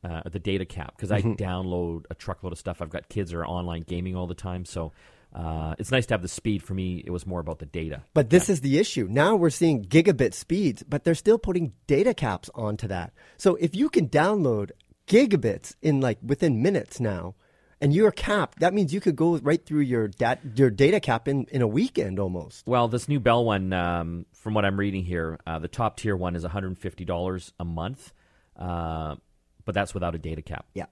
uh, 0.05 0.23
the 0.31 0.38
data 0.38 0.65
cap, 0.65 0.95
because 0.97 1.11
I 1.12 1.21
Mm-hmm. 1.21 1.33
download 1.33 2.05
a 2.11 2.15
truckload 2.15 2.53
of 2.53 2.59
stuff. 2.59 2.81
I've 2.83 2.91
got 2.91 3.09
kids 3.09 3.31
that 3.31 3.38
are 3.38 3.47
online 3.47 3.83
gaming 3.83 4.15
all 4.17 4.26
the 4.26 4.35
time, 4.35 4.65
so 4.65 4.93
uh, 5.35 5.75
it's 5.79 5.91
nice 5.91 6.07
to 6.07 6.15
have 6.15 6.23
the 6.23 6.29
speed. 6.29 6.62
For 6.62 6.73
me, 6.75 7.03
it 7.05 7.11
was 7.11 7.26
more 7.26 7.41
about 7.41 7.59
the 7.59 7.67
data. 7.67 8.03
But 8.15 8.31
this 8.31 8.49
is 8.49 8.61
the 8.61 8.79
issue. 8.79 9.07
Now 9.11 9.35
we're 9.37 9.50
seeing 9.50 9.85
gigabit 9.85 10.33
speeds, 10.35 10.83
but 10.83 11.05
they're 11.05 11.15
still 11.15 11.38
putting 11.38 11.73
data 11.87 12.15
caps 12.15 12.49
onto 12.55 12.87
that. 12.88 13.12
So 13.37 13.57
if 13.57 13.75
you 13.75 13.88
can 13.91 14.09
download 14.09 14.71
gigabits 15.07 15.75
in 15.83 16.00
like 16.00 16.19
within 16.23 16.62
minutes 16.62 17.00
now, 17.00 17.35
and 17.81 17.93
you're 17.93 18.11
capped, 18.12 18.61
that 18.61 18.73
means 18.73 18.95
you 18.95 19.00
could 19.03 19.17
go 19.17 19.37
right 19.38 19.62
through 19.65 19.81
your 19.83 20.09
dat- 20.09 20.41
your 20.55 20.71
data 20.71 20.99
cap 21.00 21.29
in, 21.29 21.45
in 21.50 21.61
a 21.61 21.67
weekend 21.69 22.19
almost. 22.19 22.67
Well, 22.67 22.88
this 22.88 23.07
new 23.07 23.21
Bell 23.21 23.45
one, 23.45 23.73
um, 23.75 24.25
from 24.33 24.55
what 24.55 24.65
I'm 24.65 24.79
reading 24.81 25.05
here, 25.05 25.38
uh, 25.47 25.59
the 25.59 25.69
top 25.69 25.99
tier 25.99 26.17
one 26.17 26.37
is 26.37 26.45
$150 26.45 27.53
a 27.61 27.65
month, 27.67 28.15
uh, 28.59 29.17
but 29.66 29.75
that's 29.75 29.92
without 29.92 30.14
a 30.14 30.18
data 30.18 30.40
cap. 30.40 30.64
Yeah. 30.73 30.87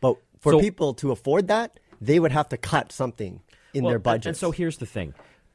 But 0.00 0.16
for 0.38 0.52
So- 0.52 0.60
people 0.60 0.92
to 0.94 1.10
afford 1.12 1.48
that, 1.48 1.80
they 2.02 2.20
would 2.20 2.32
have 2.32 2.50
to 2.50 2.58
cut 2.58 2.92
something 2.92 3.40
in 3.72 3.84
Well, 3.84 3.92
their 3.92 3.98
budget. 3.98 4.26
And 4.26 4.36
so 4.36 4.50
here's 4.50 4.76
the 4.76 4.86
thing. 4.86 5.14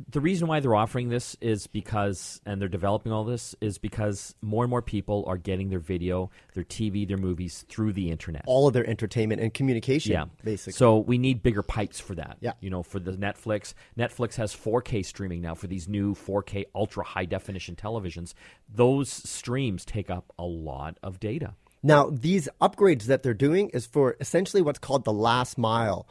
The 0.10 0.20
reason 0.20 0.50
why 0.50 0.60
they're 0.60 0.76
offering 0.76 1.08
this 1.08 1.38
is 1.40 1.68
because, 1.68 2.42
and 2.46 2.60
they're 2.62 2.68
developing 2.68 3.14
all 3.14 3.24
this, 3.24 3.56
is 3.62 3.78
because 3.78 4.36
more 4.42 4.66
and 4.66 4.70
more 4.70 4.82
people 4.82 5.24
are 5.26 5.38
getting 5.38 5.70
their 5.70 5.80
video, 5.80 6.30
their 6.54 6.66
TV, 6.66 7.08
their 7.08 7.16
movies 7.18 7.64
through 7.70 7.94
the 7.94 8.12
internet. 8.12 8.44
all 8.46 8.68
of 8.68 8.74
their 8.74 8.86
entertainment 8.86 9.40
and 9.42 9.54
communication, 9.54 10.12
yeah, 10.12 10.26
basically. 10.44 10.74
So 10.74 10.98
we 10.98 11.18
need 11.18 11.42
bigger 11.42 11.64
pipes 11.64 12.02
for 12.02 12.14
that. 12.16 12.36
Yeah. 12.42 12.52
You 12.60 12.70
know, 12.70 12.84
for 12.84 13.00
the 13.00 13.14
Netflix. 13.14 13.74
Netflix 13.98 14.36
has 14.36 14.54
4K 14.54 15.02
streaming 15.02 15.40
now 15.42 15.56
for 15.56 15.68
these 15.68 15.88
new 15.88 16.14
4K 16.14 16.66
ultra 16.76 17.06
high 17.06 17.26
definition 17.26 17.78
televisions. 17.78 18.34
Those 18.70 19.10
streams 19.10 19.86
take 19.86 20.10
up 20.10 20.34
a 20.38 20.44
lot 20.46 20.98
of 21.02 21.22
data. 21.22 21.54
Now, 21.86 22.10
these 22.10 22.50
upgrades 22.60 23.04
that 23.04 23.22
they're 23.22 23.36
doing 23.36 23.70
is 23.70 23.86
for 23.86 24.18
essentially 24.20 24.64
what's 24.64 24.80
called 24.80 25.06
the 25.06 25.14
last 25.14 25.56
mile. 25.56 26.08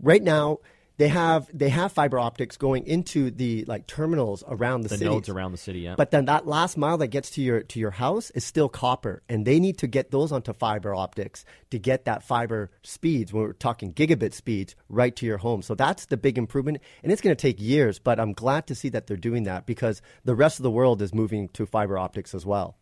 Right 0.00 0.22
now, 0.22 0.60
they 0.96 1.08
have 1.08 1.50
they 1.52 1.68
have 1.68 1.92
fiber 1.92 2.18
optics 2.18 2.56
going 2.56 2.86
into 2.86 3.30
the 3.30 3.66
like 3.66 3.86
terminals 3.86 4.42
around 4.48 4.84
the, 4.84 4.88
the 4.88 4.96
cities. 4.96 5.12
nodes 5.12 5.28
around 5.28 5.52
the 5.52 5.58
city. 5.58 5.80
Yeah, 5.80 5.96
But 5.98 6.12
then 6.12 6.24
that 6.24 6.46
last 6.46 6.78
mile 6.78 6.96
that 6.96 7.08
gets 7.08 7.28
to 7.32 7.42
your 7.42 7.60
to 7.60 7.78
your 7.78 7.90
house 7.90 8.30
is 8.30 8.42
still 8.42 8.70
copper, 8.70 9.22
and 9.28 9.44
they 9.44 9.60
need 9.60 9.76
to 9.78 9.86
get 9.86 10.12
those 10.12 10.32
onto 10.32 10.54
fiber 10.54 10.94
optics 10.94 11.44
to 11.72 11.78
get 11.78 12.06
that 12.06 12.22
fiber 12.22 12.70
speeds. 12.82 13.30
When 13.30 13.42
we're 13.42 13.52
talking 13.52 13.92
gigabit 13.92 14.32
speeds, 14.32 14.76
right 14.88 15.14
to 15.16 15.26
your 15.26 15.38
home. 15.38 15.60
So 15.60 15.74
that's 15.74 16.06
the 16.06 16.16
big 16.16 16.38
improvement, 16.38 16.78
and 17.02 17.12
it's 17.12 17.20
going 17.20 17.36
to 17.36 17.40
take 17.40 17.60
years. 17.60 17.98
But 17.98 18.18
I'm 18.18 18.32
glad 18.32 18.66
to 18.68 18.74
see 18.74 18.88
that 18.88 19.06
they're 19.06 19.18
doing 19.18 19.42
that 19.42 19.66
because 19.66 20.00
the 20.24 20.34
rest 20.34 20.58
of 20.58 20.62
the 20.62 20.70
world 20.70 21.02
is 21.02 21.12
moving 21.12 21.50
to 21.50 21.66
fiber 21.66 21.98
optics 21.98 22.34
as 22.34 22.46
well. 22.46 22.78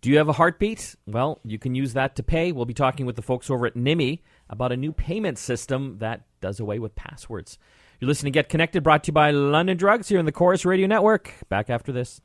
Do 0.00 0.10
you 0.10 0.18
have 0.18 0.28
a 0.28 0.34
heartbeat? 0.34 0.94
Well, 1.06 1.40
you 1.44 1.58
can 1.58 1.74
use 1.74 1.94
that 1.94 2.14
to 2.16 2.22
pay. 2.22 2.52
We'll 2.52 2.66
be 2.66 2.74
talking 2.74 3.04
with 3.04 3.16
the 3.16 3.22
folks 3.22 3.50
over 3.50 3.66
at 3.66 3.74
Nymi 3.74 4.20
about 4.48 4.70
a 4.70 4.76
new 4.76 4.92
payment 4.92 5.38
system 5.38 5.98
that 5.98 6.22
does 6.40 6.60
away 6.60 6.78
with 6.78 6.94
passwords. 6.94 7.58
You're 7.98 8.06
listening 8.06 8.32
to 8.32 8.38
Get 8.38 8.48
Connected, 8.48 8.84
brought 8.84 9.02
to 9.04 9.08
you 9.08 9.14
by 9.14 9.32
London 9.32 9.76
Drugs 9.76 10.08
here 10.08 10.20
in 10.20 10.26
the 10.26 10.30
Corus 10.30 10.64
Radio 10.64 10.86
Network. 10.86 11.34
Back 11.48 11.68
after 11.68 11.90
this. 11.90 12.20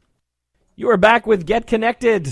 You 0.75 0.89
are 0.91 0.97
back 0.97 1.25
with 1.25 1.47
Get 1.47 1.65
Connected. 1.65 2.31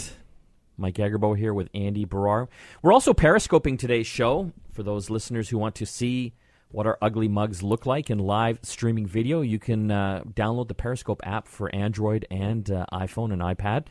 Mike 0.77 0.95
Agerbo 0.95 1.35
here 1.35 1.53
with 1.53 1.69
Andy 1.73 2.05
Baryer. 2.05 2.47
We're 2.83 2.93
also 2.93 3.13
periscoping 3.13 3.77
today's 3.77 4.07
show 4.07 4.51
for 4.73 4.83
those 4.83 5.09
listeners 5.09 5.49
who 5.49 5.57
want 5.57 5.73
to 5.75 5.87
see 5.87 6.33
what 6.69 6.85
our 6.85 6.97
ugly 7.01 7.27
mugs 7.27 7.63
look 7.63 7.85
like 7.87 8.09
in 8.09 8.19
live 8.19 8.59
streaming 8.61 9.07
video. 9.07 9.41
You 9.41 9.59
can 9.59 9.89
uh, 9.89 10.23
download 10.33 10.67
the 10.67 10.75
Periscope 10.75 11.21
app 11.23 11.47
for 11.47 11.73
Android 11.73 12.25
and 12.29 12.69
uh, 12.69 12.85
iPhone 12.93 13.33
and 13.33 13.41
iPad. 13.41 13.87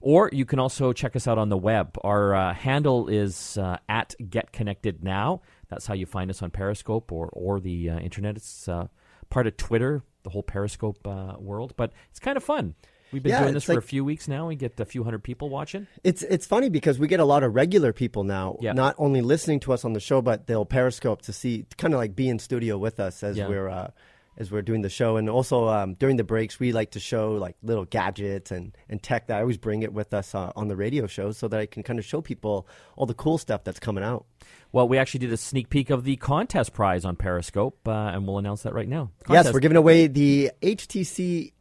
Or 0.00 0.30
you 0.32 0.44
can 0.46 0.58
also 0.58 0.92
check 0.92 1.14
us 1.14 1.28
out 1.28 1.36
on 1.38 1.50
the 1.50 1.58
web. 1.58 1.96
Our 2.02 2.34
uh, 2.34 2.54
handle 2.54 3.08
is 3.08 3.58
uh, 3.58 3.76
at 3.88 4.14
Get 4.28 4.50
Connected 4.52 5.04
Now. 5.04 5.42
That's 5.68 5.86
how 5.86 5.94
you 5.94 6.06
find 6.06 6.30
us 6.30 6.42
on 6.42 6.50
Periscope 6.50 7.12
or, 7.12 7.28
or 7.32 7.60
the 7.60 7.90
uh, 7.90 7.98
internet. 7.98 8.36
It's 8.36 8.66
uh, 8.68 8.86
part 9.28 9.46
of 9.46 9.56
Twitter, 9.58 10.02
the 10.22 10.30
whole 10.30 10.42
Periscope 10.42 11.06
uh, 11.06 11.34
world. 11.38 11.74
But 11.76 11.92
it's 12.10 12.18
kind 12.18 12.36
of 12.36 12.42
fun. 12.44 12.74
We've 13.12 13.22
been 13.22 13.30
Yeah, 13.30 13.42
doing 13.42 13.54
this 13.54 13.64
for 13.64 13.76
a 13.76 13.82
few 13.82 14.04
weeks 14.04 14.28
now. 14.28 14.46
We 14.46 14.54
get 14.54 14.78
a 14.78 14.84
few 14.84 15.02
hundred 15.04 15.24
people 15.24 15.48
watching. 15.50 15.88
It's 16.04 16.22
it's 16.22 16.46
funny 16.46 16.68
because 16.68 16.98
we 16.98 17.08
get 17.08 17.18
a 17.18 17.24
lot 17.24 17.42
of 17.42 17.54
regular 17.56 17.92
people 17.92 18.22
now, 18.22 18.56
Yeah. 18.60 18.72
not 18.72 18.94
only 18.98 19.20
listening 19.20 19.58
to 19.60 19.72
us 19.72 19.84
on 19.84 19.94
the 19.94 20.00
show, 20.00 20.22
but 20.22 20.46
they'll 20.46 20.64
periscope 20.64 21.22
to 21.22 21.32
see, 21.32 21.66
kind 21.76 21.92
of 21.92 21.98
like 21.98 22.14
be 22.14 22.28
in 22.28 22.38
studio 22.38 22.78
with 22.78 23.00
us 23.00 23.24
as 23.24 23.36
Yeah. 23.36 23.48
we're 23.48 23.68
uh, 23.68 23.90
as 24.36 24.50
we're 24.50 24.62
doing 24.62 24.82
the 24.82 24.88
show. 24.88 25.16
And 25.16 25.28
also 25.28 25.68
um, 25.68 25.94
during 25.94 26.16
the 26.16 26.24
breaks, 26.24 26.58
we 26.58 26.72
like 26.72 26.92
to 26.92 27.00
show 27.00 27.32
like 27.32 27.56
little 27.62 27.84
gadgets 27.84 28.50
and 28.50 28.76
and 28.88 29.02
tech 29.02 29.26
that 29.28 29.38
I 29.38 29.40
always 29.40 29.58
bring 29.58 29.82
it 29.82 29.92
with 29.92 30.14
us 30.14 30.34
uh, 30.34 30.52
on 30.56 30.68
the 30.68 30.76
radio 30.76 31.06
show 31.06 31.32
so 31.32 31.48
that 31.48 31.60
I 31.60 31.66
can 31.66 31.82
kind 31.82 31.98
of 31.98 32.04
show 32.04 32.20
people 32.20 32.66
all 32.96 33.06
the 33.06 33.14
cool 33.14 33.38
stuff 33.38 33.64
that's 33.64 33.80
coming 33.80 34.04
out. 34.04 34.26
Well, 34.72 34.88
we 34.88 34.98
actually 34.98 35.20
did 35.20 35.32
a 35.32 35.36
sneak 35.36 35.68
peek 35.68 35.90
of 35.90 36.04
the 36.04 36.16
contest 36.16 36.72
prize 36.72 37.04
on 37.04 37.16
Periscope, 37.16 37.86
uh, 37.86 37.90
and 37.90 38.26
we'll 38.26 38.38
announce 38.38 38.62
that 38.62 38.72
right 38.72 38.88
now. 38.88 39.10
Yes, 39.28 39.52
we're 39.52 39.60
giving 39.60 39.76
away 39.76 40.06
the 40.06 40.52
HTC 40.62 41.52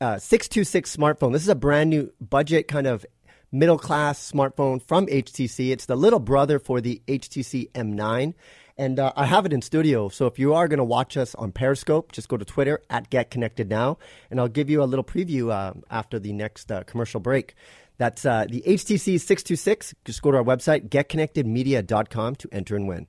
uh, 0.00 0.18
626 0.18 0.96
smartphone. 0.96 1.32
This 1.32 1.42
is 1.42 1.48
a 1.48 1.54
brand 1.54 1.90
new 1.90 2.12
budget 2.20 2.68
kind 2.68 2.86
of 2.86 3.06
middle 3.52 3.78
class 3.78 4.30
smartphone 4.32 4.82
from 4.82 5.06
HTC. 5.06 5.70
It's 5.70 5.86
the 5.86 5.96
little 5.96 6.18
brother 6.18 6.58
for 6.58 6.80
the 6.80 7.02
HTC 7.06 7.70
M9. 7.72 8.34
And 8.78 8.98
uh, 8.98 9.12
I 9.16 9.24
have 9.24 9.46
it 9.46 9.52
in 9.52 9.62
studio. 9.62 10.08
So 10.10 10.26
if 10.26 10.38
you 10.38 10.52
are 10.52 10.68
going 10.68 10.78
to 10.78 10.84
watch 10.84 11.16
us 11.16 11.34
on 11.34 11.50
Periscope, 11.50 12.12
just 12.12 12.28
go 12.28 12.36
to 12.36 12.44
Twitter 12.44 12.82
at 12.90 13.08
Get 13.08 13.30
Connected 13.30 13.70
Now. 13.70 13.96
And 14.30 14.38
I'll 14.38 14.48
give 14.48 14.68
you 14.68 14.82
a 14.82 14.84
little 14.84 15.04
preview 15.04 15.50
uh, 15.50 15.72
after 15.90 16.18
the 16.18 16.32
next 16.32 16.70
uh, 16.70 16.82
commercial 16.82 17.20
break. 17.20 17.54
That's 17.98 18.26
uh, 18.26 18.44
the 18.48 18.62
HTC 18.66 19.18
626. 19.18 19.94
Just 20.04 20.20
go 20.20 20.30
to 20.30 20.36
our 20.36 20.44
website, 20.44 20.90
getconnectedmedia.com 20.90 22.36
to 22.36 22.48
enter 22.52 22.76
and 22.76 22.86
win. 22.86 23.06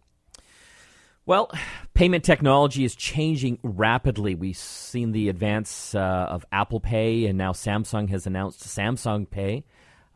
Well, 1.25 1.51
payment 1.93 2.23
technology 2.23 2.85
is 2.85 2.95
changing 2.95 3.59
rapidly. 3.61 4.35
We've 4.35 4.55
seen 4.55 5.11
the 5.11 5.27
advance 5.27 5.93
uh, 5.93 5.99
of 5.99 6.45
Apple 6.53 6.79
Pay, 6.79 7.25
and 7.25 7.37
now 7.37 7.51
Samsung 7.51 8.09
has 8.09 8.25
announced 8.25 8.61
Samsung 8.61 9.29
Pay. 9.29 9.65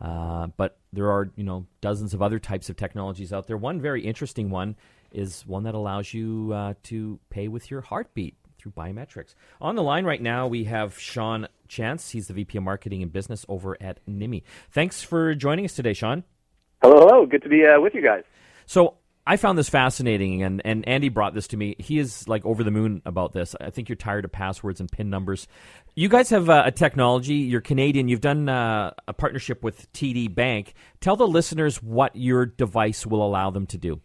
Uh, 0.00 0.46
but 0.56 0.78
there 0.94 1.10
are, 1.10 1.30
you 1.36 1.44
know, 1.44 1.66
dozens 1.82 2.14
of 2.14 2.22
other 2.22 2.38
types 2.38 2.70
of 2.70 2.76
technologies 2.76 3.30
out 3.30 3.46
there. 3.46 3.58
One 3.58 3.78
very 3.78 4.02
interesting 4.06 4.48
one 4.48 4.74
is 5.12 5.46
one 5.46 5.64
that 5.64 5.74
allows 5.74 6.12
you 6.12 6.52
uh, 6.54 6.74
to 6.84 7.18
pay 7.30 7.48
with 7.48 7.70
your 7.70 7.80
heartbeat 7.80 8.36
through 8.58 8.72
biometrics. 8.72 9.34
On 9.60 9.74
the 9.74 9.82
line 9.82 10.04
right 10.04 10.22
now, 10.22 10.46
we 10.46 10.64
have 10.64 10.98
Sean 10.98 11.48
Chance. 11.68 12.10
He's 12.10 12.28
the 12.28 12.34
VP 12.34 12.58
of 12.58 12.64
Marketing 12.64 13.02
and 13.02 13.12
Business 13.12 13.44
over 13.48 13.76
at 13.80 14.04
Nymi. 14.06 14.42
Thanks 14.70 15.02
for 15.02 15.34
joining 15.34 15.64
us 15.64 15.74
today, 15.74 15.92
Sean. 15.92 16.24
Hello, 16.80 16.96
hello. 16.96 17.26
Good 17.26 17.42
to 17.42 17.48
be 17.48 17.64
uh, 17.64 17.80
with 17.80 17.94
you 17.94 18.02
guys. 18.02 18.24
So 18.66 18.94
I 19.26 19.36
found 19.36 19.56
this 19.56 19.68
fascinating, 19.68 20.42
and, 20.42 20.60
and 20.64 20.86
Andy 20.88 21.08
brought 21.08 21.32
this 21.32 21.48
to 21.48 21.56
me. 21.56 21.76
He 21.78 21.98
is 21.98 22.26
like 22.26 22.44
over 22.44 22.64
the 22.64 22.72
moon 22.72 23.02
about 23.04 23.32
this. 23.32 23.54
I 23.60 23.70
think 23.70 23.88
you're 23.88 23.96
tired 23.96 24.24
of 24.24 24.32
passwords 24.32 24.80
and 24.80 24.90
PIN 24.90 25.10
numbers. 25.10 25.46
You 25.94 26.08
guys 26.08 26.30
have 26.30 26.50
uh, 26.50 26.64
a 26.66 26.72
technology. 26.72 27.34
You're 27.34 27.60
Canadian. 27.60 28.08
You've 28.08 28.20
done 28.20 28.48
uh, 28.48 28.92
a 29.06 29.12
partnership 29.12 29.62
with 29.62 29.92
TD 29.92 30.34
Bank. 30.34 30.74
Tell 31.00 31.14
the 31.14 31.26
listeners 31.26 31.80
what 31.80 32.16
your 32.16 32.46
device 32.46 33.06
will 33.06 33.24
allow 33.24 33.50
them 33.50 33.66
to 33.66 33.78
do. 33.78 34.00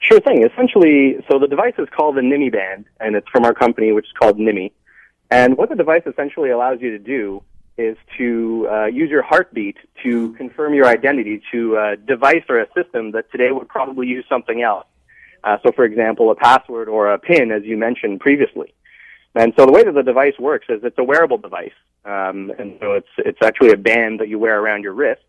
Sure 0.00 0.20
thing. 0.20 0.42
Essentially, 0.44 1.16
so 1.30 1.38
the 1.38 1.46
device 1.46 1.74
is 1.78 1.88
called 1.94 2.16
the 2.16 2.22
Nymi 2.22 2.50
band, 2.50 2.86
and 3.00 3.14
it's 3.14 3.28
from 3.28 3.44
our 3.44 3.54
company, 3.54 3.92
which 3.92 4.06
is 4.06 4.12
called 4.18 4.38
Nymi. 4.38 4.72
And 5.30 5.56
what 5.56 5.68
the 5.68 5.76
device 5.76 6.02
essentially 6.06 6.50
allows 6.50 6.80
you 6.80 6.90
to 6.90 6.98
do 6.98 7.42
is 7.76 7.96
to 8.18 8.68
uh, 8.70 8.86
use 8.86 9.10
your 9.10 9.22
heartbeat 9.22 9.76
to 10.02 10.32
confirm 10.34 10.74
your 10.74 10.86
identity 10.86 11.42
to 11.52 11.76
a 11.76 11.96
device 11.96 12.44
or 12.48 12.60
a 12.60 12.66
system 12.74 13.12
that 13.12 13.30
today 13.30 13.52
would 13.52 13.68
probably 13.68 14.06
use 14.06 14.24
something 14.28 14.62
else. 14.62 14.86
Uh, 15.44 15.58
so, 15.62 15.72
for 15.72 15.84
example, 15.84 16.30
a 16.30 16.34
password 16.34 16.88
or 16.88 17.12
a 17.12 17.18
PIN, 17.18 17.52
as 17.52 17.64
you 17.64 17.76
mentioned 17.76 18.20
previously. 18.20 18.74
And 19.34 19.52
so 19.56 19.64
the 19.64 19.72
way 19.72 19.84
that 19.84 19.94
the 19.94 20.02
device 20.02 20.38
works 20.38 20.66
is 20.68 20.82
it's 20.82 20.98
a 20.98 21.04
wearable 21.04 21.38
device, 21.38 21.72
um, 22.04 22.52
and 22.58 22.76
so 22.80 22.94
it's 22.94 23.08
it's 23.18 23.38
actually 23.42 23.70
a 23.70 23.76
band 23.76 24.18
that 24.18 24.28
you 24.28 24.40
wear 24.40 24.58
around 24.58 24.82
your 24.82 24.92
wrist. 24.92 25.22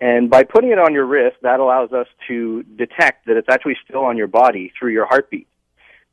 And 0.00 0.30
by 0.30 0.44
putting 0.44 0.70
it 0.70 0.78
on 0.78 0.94
your 0.94 1.06
wrist, 1.06 1.36
that 1.42 1.60
allows 1.60 1.92
us 1.92 2.06
to 2.28 2.62
detect 2.62 3.26
that 3.26 3.36
it's 3.36 3.48
actually 3.48 3.76
still 3.84 4.04
on 4.04 4.16
your 4.16 4.28
body 4.28 4.72
through 4.78 4.92
your 4.92 5.06
heartbeat. 5.06 5.48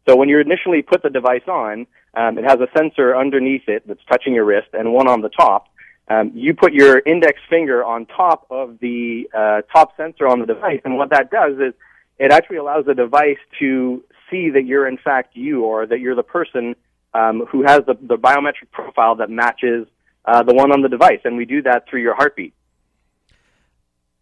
So 0.08 0.16
when 0.16 0.30
you 0.30 0.40
initially 0.40 0.82
put 0.82 1.04
the 1.04 1.10
device 1.10 1.48
on, 1.48 1.88
um, 2.16 2.38
it 2.38 2.46
has 2.46 2.60
a 2.60 2.68
sensor 2.78 3.16
underneath 3.16 3.68
it 3.68 3.88
that's 3.88 4.04
touching 4.10 4.34
your 4.34 4.46
wrist 4.46 4.70
and 4.74 4.94
one 4.94 5.08
on 5.08 5.22
the 5.22 5.30
top. 5.30 5.68
Um, 6.08 6.32
you 6.36 6.54
put 6.54 6.74
your 6.74 7.00
index 7.00 7.40
finger 7.50 7.84
on 7.84 8.06
top 8.06 8.46
of 8.52 8.80
the 8.80 9.28
uh, 9.36 9.62
top 9.74 9.98
sensor 9.98 10.28
on 10.28 10.40
the 10.40 10.46
device, 10.46 10.82
and 10.86 10.98
what 10.98 11.10
that 11.10 11.32
does 11.32 11.54
is 11.58 11.74
it 12.20 12.32
actually 12.32 12.58
allows 12.58 12.86
the 12.86 12.94
device 12.94 13.40
to 13.60 14.04
see 14.30 14.52
that 14.52 14.66
you're 14.66 14.88
in 14.88 14.98
fact 14.98 15.36
you 15.36 15.64
or 15.64 15.86
that 15.88 16.00
you're 16.00 16.16
the 16.16 16.24
person 16.24 16.76
um, 17.14 17.46
who 17.52 17.64
has 17.64 17.82
the, 17.88 17.96
the 18.02 18.18
biometric 18.18 18.70
profile 18.72 19.16
that 19.16 19.30
matches 19.30 19.88
uh, 20.26 20.44
the 20.44 20.54
one 20.54 20.72
on 20.72 20.82
the 20.82 20.90
device, 20.90 21.22
and 21.24 21.38
we 21.38 21.46
do 21.46 21.62
that 21.64 21.88
through 21.90 22.02
your 22.02 22.16
heartbeat. 22.16 22.54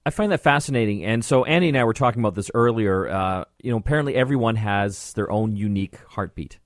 I 0.05 0.09
find 0.09 0.31
that 0.31 0.41
fascinating. 0.41 1.05
And 1.05 1.23
so 1.23 1.45
Andy 1.45 1.69
and 1.69 1.77
I 1.77 1.83
were 1.85 1.93
talking 1.93 2.21
about 2.21 2.35
this 2.35 2.51
earlier. 2.53 3.07
Uh, 3.09 3.45
you 3.61 3.71
know, 3.71 3.77
apparently 3.77 4.15
everyone 4.15 4.57
has 4.57 5.13
their 5.13 5.31
own 5.31 5.55
unique 5.55 5.97
heartbeat. 6.09 6.59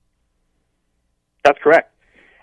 That's 1.44 1.58
correct. 1.62 1.94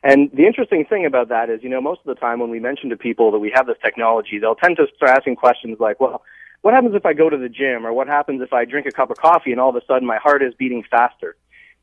And 0.04 0.30
the 0.34 0.46
interesting 0.46 0.86
thing 0.86 1.06
about 1.06 1.30
that 1.30 1.50
is, 1.50 1.64
you 1.64 1.70
know, 1.70 1.82
most 1.82 2.00
of 2.06 2.16
the 2.16 2.20
time 2.20 2.40
when 2.40 2.50
we 2.50 2.60
mention 2.60 2.90
to 2.92 2.98
people 2.98 3.32
that 3.32 3.40
we 3.40 3.52
have 3.54 3.66
this 3.66 3.78
technology, 3.84 4.40
they'll 4.40 4.56
tend 4.56 4.78
to 4.78 4.86
start 4.96 5.18
asking 5.18 5.36
questions 5.36 5.78
like, 5.80 6.00
well, 6.00 6.22
what 6.62 6.74
happens 6.74 6.96
if 6.96 7.06
I 7.06 7.14
go 7.14 7.30
to 7.30 7.38
the 7.38 7.50
gym 7.50 7.86
or 7.86 7.92
what 7.92 8.08
happens 8.08 8.42
if 8.42 8.54
I 8.54 8.66
drink 8.66 8.88
a 8.88 8.92
cup 8.92 9.10
of 9.10 9.18
coffee 9.18 9.52
and 9.52 9.60
all 9.60 9.70
of 9.70 9.76
a 9.76 9.86
sudden 9.86 10.08
my 10.08 10.18
heart 10.18 10.44
is 10.44 10.54
beating 10.54 10.84
faster? 10.90 11.36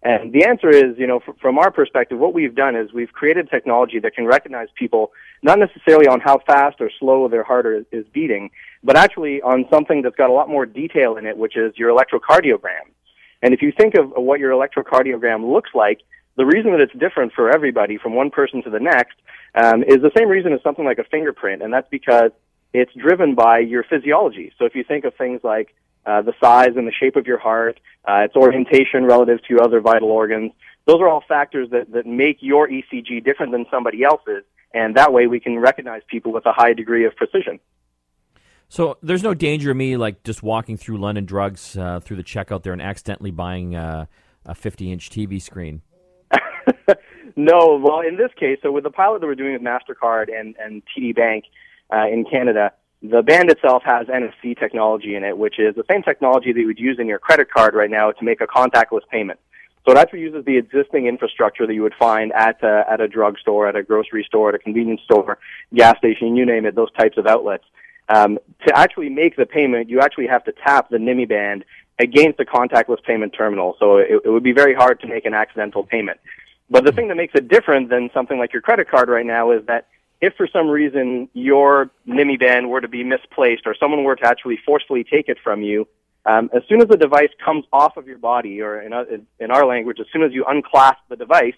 And 0.02 0.32
the 0.32 0.44
answer 0.44 0.68
is, 0.68 0.98
you 0.98 1.06
know, 1.06 1.20
from 1.40 1.58
our 1.58 1.70
perspective, 1.70 2.18
what 2.18 2.34
we've 2.34 2.54
done 2.54 2.74
is 2.74 2.92
we've 2.92 3.12
created 3.12 3.48
technology 3.50 4.00
that 4.00 4.14
can 4.14 4.26
recognize 4.26 4.68
people 4.74 5.12
not 5.42 5.58
necessarily 5.58 6.06
on 6.06 6.20
how 6.20 6.38
fast 6.46 6.80
or 6.80 6.90
slow 7.00 7.28
their 7.28 7.42
heart 7.42 7.66
is, 7.66 7.84
is 7.90 8.06
beating, 8.12 8.50
but 8.82 8.96
actually 8.96 9.42
on 9.42 9.66
something 9.70 10.02
that's 10.02 10.16
got 10.16 10.30
a 10.30 10.32
lot 10.32 10.48
more 10.48 10.66
detail 10.66 11.16
in 11.16 11.26
it, 11.26 11.36
which 11.36 11.56
is 11.56 11.76
your 11.76 11.90
electrocardiogram. 11.90 12.86
And 13.42 13.52
if 13.52 13.60
you 13.60 13.72
think 13.72 13.94
of 13.94 14.10
what 14.10 14.38
your 14.38 14.52
electrocardiogram 14.52 15.52
looks 15.52 15.70
like, 15.74 16.00
the 16.36 16.46
reason 16.46 16.70
that 16.70 16.80
it's 16.80 16.94
different 16.94 17.32
for 17.32 17.50
everybody 17.50 17.98
from 17.98 18.14
one 18.14 18.30
person 18.30 18.62
to 18.62 18.70
the 18.70 18.80
next 18.80 19.16
um, 19.54 19.82
is 19.82 20.00
the 20.00 20.12
same 20.16 20.28
reason 20.28 20.52
as 20.52 20.62
something 20.62 20.84
like 20.84 20.98
a 20.98 21.04
fingerprint, 21.04 21.62
and 21.62 21.72
that's 21.72 21.88
because 21.90 22.30
it's 22.72 22.92
driven 22.94 23.34
by 23.34 23.58
your 23.58 23.82
physiology. 23.82 24.52
So 24.58 24.64
if 24.64 24.74
you 24.74 24.84
think 24.84 25.04
of 25.04 25.14
things 25.16 25.40
like 25.44 25.74
uh, 26.06 26.22
the 26.22 26.32
size 26.40 26.76
and 26.76 26.86
the 26.86 26.92
shape 26.92 27.16
of 27.16 27.26
your 27.26 27.38
heart, 27.38 27.78
uh, 28.08 28.22
its 28.24 28.34
orientation 28.34 29.04
relative 29.04 29.42
to 29.48 29.60
other 29.60 29.80
vital 29.80 30.10
organs, 30.10 30.52
those 30.86 31.00
are 31.00 31.08
all 31.08 31.22
factors 31.28 31.68
that, 31.70 31.92
that 31.92 32.06
make 32.06 32.38
your 32.40 32.68
ECG 32.68 33.22
different 33.24 33.52
than 33.52 33.66
somebody 33.70 34.02
else's, 34.02 34.44
and 34.74 34.96
that 34.96 35.12
way 35.12 35.26
we 35.26 35.40
can 35.40 35.58
recognize 35.58 36.02
people 36.08 36.32
with 36.32 36.46
a 36.46 36.52
high 36.52 36.72
degree 36.72 37.06
of 37.06 37.14
precision. 37.16 37.60
So 38.68 38.96
there's 39.02 39.22
no 39.22 39.34
danger 39.34 39.70
of 39.70 39.76
me 39.76 39.96
like 39.96 40.22
just 40.22 40.42
walking 40.42 40.76
through 40.76 40.98
London 40.98 41.26
Drugs 41.26 41.76
uh, 41.76 42.00
through 42.00 42.16
the 42.16 42.24
checkout 42.24 42.62
there 42.62 42.72
and 42.72 42.80
accidentally 42.80 43.30
buying 43.30 43.76
uh, 43.76 44.06
a 44.46 44.54
50-inch 44.54 45.10
TV 45.10 45.42
screen. 45.42 45.82
no, 47.36 47.78
well, 47.82 48.00
in 48.00 48.16
this 48.16 48.30
case, 48.38 48.58
so 48.62 48.72
with 48.72 48.84
the 48.84 48.90
pilot 48.90 49.20
that 49.20 49.26
we're 49.26 49.34
doing 49.34 49.52
with 49.52 49.62
Mastercard 49.62 50.28
and 50.34 50.56
and 50.58 50.82
TD 50.96 51.14
Bank 51.14 51.44
uh, 51.92 52.06
in 52.06 52.24
Canada, 52.24 52.72
the 53.02 53.22
band 53.22 53.50
itself 53.50 53.82
has 53.84 54.06
NFC 54.06 54.58
technology 54.58 55.16
in 55.16 55.24
it, 55.24 55.36
which 55.36 55.58
is 55.58 55.74
the 55.74 55.84
same 55.90 56.02
technology 56.02 56.52
that 56.52 56.60
you 56.60 56.66
would 56.66 56.78
use 56.78 56.98
in 56.98 57.06
your 57.06 57.18
credit 57.18 57.50
card 57.50 57.74
right 57.74 57.90
now 57.90 58.12
to 58.12 58.24
make 58.24 58.40
a 58.40 58.46
contactless 58.46 59.06
payment. 59.10 59.40
So 59.84 59.92
it 59.92 59.98
actually 59.98 60.20
uses 60.20 60.44
the 60.44 60.56
existing 60.56 61.06
infrastructure 61.06 61.66
that 61.66 61.74
you 61.74 61.82
would 61.82 61.94
find 61.94 62.32
at 62.32 62.62
a, 62.62 62.84
at 62.88 63.00
a 63.00 63.08
drugstore, 63.08 63.66
at 63.66 63.74
a 63.74 63.82
grocery 63.82 64.24
store, 64.24 64.50
at 64.50 64.54
a 64.54 64.58
convenience 64.58 65.00
store, 65.02 65.38
gas 65.74 65.98
station, 65.98 66.36
you 66.36 66.46
name 66.46 66.66
it, 66.66 66.74
those 66.74 66.92
types 66.92 67.18
of 67.18 67.26
outlets. 67.26 67.64
Um, 68.08 68.38
to 68.66 68.78
actually 68.78 69.08
make 69.08 69.36
the 69.36 69.46
payment, 69.46 69.88
you 69.88 70.00
actually 70.00 70.28
have 70.28 70.44
to 70.44 70.52
tap 70.52 70.88
the 70.88 70.98
Nymi 70.98 71.28
band 71.28 71.64
against 71.98 72.38
the 72.38 72.44
contactless 72.44 73.02
payment 73.02 73.34
terminal. 73.36 73.76
So 73.78 73.96
it, 73.96 74.22
it 74.24 74.28
would 74.28 74.42
be 74.42 74.52
very 74.52 74.74
hard 74.74 75.00
to 75.00 75.08
make 75.08 75.24
an 75.24 75.34
accidental 75.34 75.84
payment. 75.84 76.20
But 76.70 76.84
the 76.84 76.92
thing 76.92 77.08
that 77.08 77.16
makes 77.16 77.34
it 77.34 77.48
different 77.48 77.90
than 77.90 78.10
something 78.14 78.38
like 78.38 78.52
your 78.52 78.62
credit 78.62 78.88
card 78.88 79.08
right 79.08 79.26
now 79.26 79.50
is 79.50 79.64
that 79.66 79.88
if 80.20 80.34
for 80.36 80.46
some 80.46 80.68
reason 80.68 81.28
your 81.34 81.90
Nymi 82.06 82.38
band 82.38 82.70
were 82.70 82.80
to 82.80 82.88
be 82.88 83.02
misplaced 83.02 83.66
or 83.66 83.74
someone 83.74 84.04
were 84.04 84.16
to 84.16 84.26
actually 84.26 84.58
forcefully 84.64 85.04
take 85.04 85.28
it 85.28 85.38
from 85.42 85.62
you, 85.62 85.88
um, 86.24 86.50
as 86.54 86.62
soon 86.68 86.80
as 86.80 86.88
the 86.88 86.96
device 86.96 87.30
comes 87.44 87.64
off 87.72 87.96
of 87.96 88.06
your 88.06 88.18
body, 88.18 88.60
or 88.60 88.80
in, 88.80 88.92
uh, 88.92 89.04
in 89.40 89.50
our 89.50 89.66
language, 89.66 89.98
as 90.00 90.06
soon 90.12 90.22
as 90.22 90.32
you 90.32 90.44
unclasp 90.46 91.00
the 91.08 91.16
device, 91.16 91.54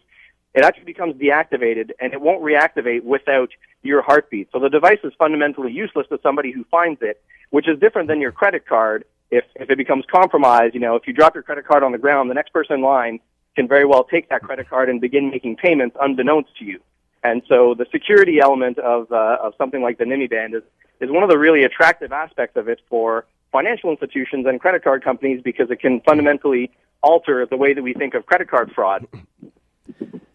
it 0.54 0.64
actually 0.64 0.84
becomes 0.84 1.14
deactivated 1.16 1.90
and 2.00 2.12
it 2.12 2.20
won't 2.20 2.42
reactivate 2.42 3.02
without 3.02 3.50
your 3.82 4.02
heartbeat. 4.02 4.48
So 4.52 4.60
the 4.60 4.70
device 4.70 5.00
is 5.04 5.12
fundamentally 5.18 5.72
useless 5.72 6.06
to 6.08 6.18
somebody 6.22 6.52
who 6.52 6.64
finds 6.70 7.02
it, 7.02 7.22
which 7.50 7.68
is 7.68 7.78
different 7.78 8.08
than 8.08 8.20
your 8.20 8.32
credit 8.32 8.66
card. 8.66 9.04
If, 9.30 9.44
if 9.56 9.68
it 9.68 9.76
becomes 9.76 10.04
compromised, 10.10 10.74
you 10.74 10.80
know, 10.80 10.94
if 10.94 11.06
you 11.06 11.12
drop 11.12 11.34
your 11.34 11.42
credit 11.42 11.66
card 11.66 11.82
on 11.82 11.92
the 11.92 11.98
ground, 11.98 12.30
the 12.30 12.34
next 12.34 12.52
person 12.52 12.76
in 12.76 12.82
line 12.82 13.18
can 13.56 13.66
very 13.66 13.84
well 13.84 14.04
take 14.04 14.28
that 14.28 14.42
credit 14.42 14.68
card 14.68 14.88
and 14.88 15.00
begin 15.00 15.30
making 15.30 15.56
payments 15.56 15.96
unbeknownst 16.00 16.56
to 16.58 16.64
you. 16.64 16.80
And 17.24 17.42
so 17.48 17.74
the 17.76 17.86
security 17.90 18.38
element 18.40 18.78
of, 18.78 19.10
uh, 19.10 19.38
of 19.42 19.54
something 19.58 19.82
like 19.82 19.98
the 19.98 20.04
Nymi 20.04 20.30
band 20.30 20.54
is, 20.54 20.62
is 21.00 21.10
one 21.10 21.22
of 21.22 21.30
the 21.30 21.38
really 21.38 21.64
attractive 21.64 22.12
aspects 22.12 22.56
of 22.56 22.68
it 22.68 22.80
for 22.88 23.26
financial 23.54 23.90
institutions 23.90 24.46
and 24.48 24.60
credit 24.60 24.82
card 24.82 25.04
companies 25.04 25.40
because 25.44 25.70
it 25.70 25.78
can 25.78 26.00
fundamentally 26.00 26.72
alter 27.04 27.46
the 27.48 27.56
way 27.56 27.72
that 27.72 27.82
we 27.82 27.94
think 27.94 28.14
of 28.14 28.26
credit 28.26 28.50
card 28.50 28.72
fraud. 28.74 29.06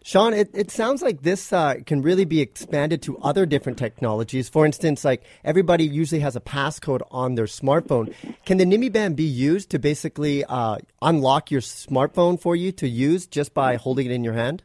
Sean, 0.02 0.32
it, 0.32 0.48
it 0.54 0.70
sounds 0.70 1.02
like 1.02 1.20
this 1.20 1.52
uh, 1.52 1.74
can 1.84 2.00
really 2.00 2.24
be 2.24 2.40
expanded 2.40 3.02
to 3.02 3.18
other 3.18 3.44
different 3.44 3.76
technologies. 3.76 4.48
For 4.48 4.64
instance, 4.64 5.04
like 5.04 5.22
everybody 5.44 5.84
usually 5.84 6.22
has 6.22 6.34
a 6.34 6.40
passcode 6.40 7.02
on 7.10 7.34
their 7.34 7.44
smartphone. 7.44 8.14
Can 8.46 8.56
the 8.56 8.64
Nymi 8.64 8.90
band 8.90 9.16
be 9.16 9.24
used 9.24 9.68
to 9.70 9.78
basically 9.78 10.42
uh, 10.44 10.78
unlock 11.02 11.50
your 11.50 11.60
smartphone 11.60 12.40
for 12.40 12.56
you 12.56 12.72
to 12.72 12.88
use 12.88 13.26
just 13.26 13.52
by 13.52 13.76
holding 13.76 14.06
it 14.06 14.12
in 14.12 14.24
your 14.24 14.32
hand? 14.32 14.62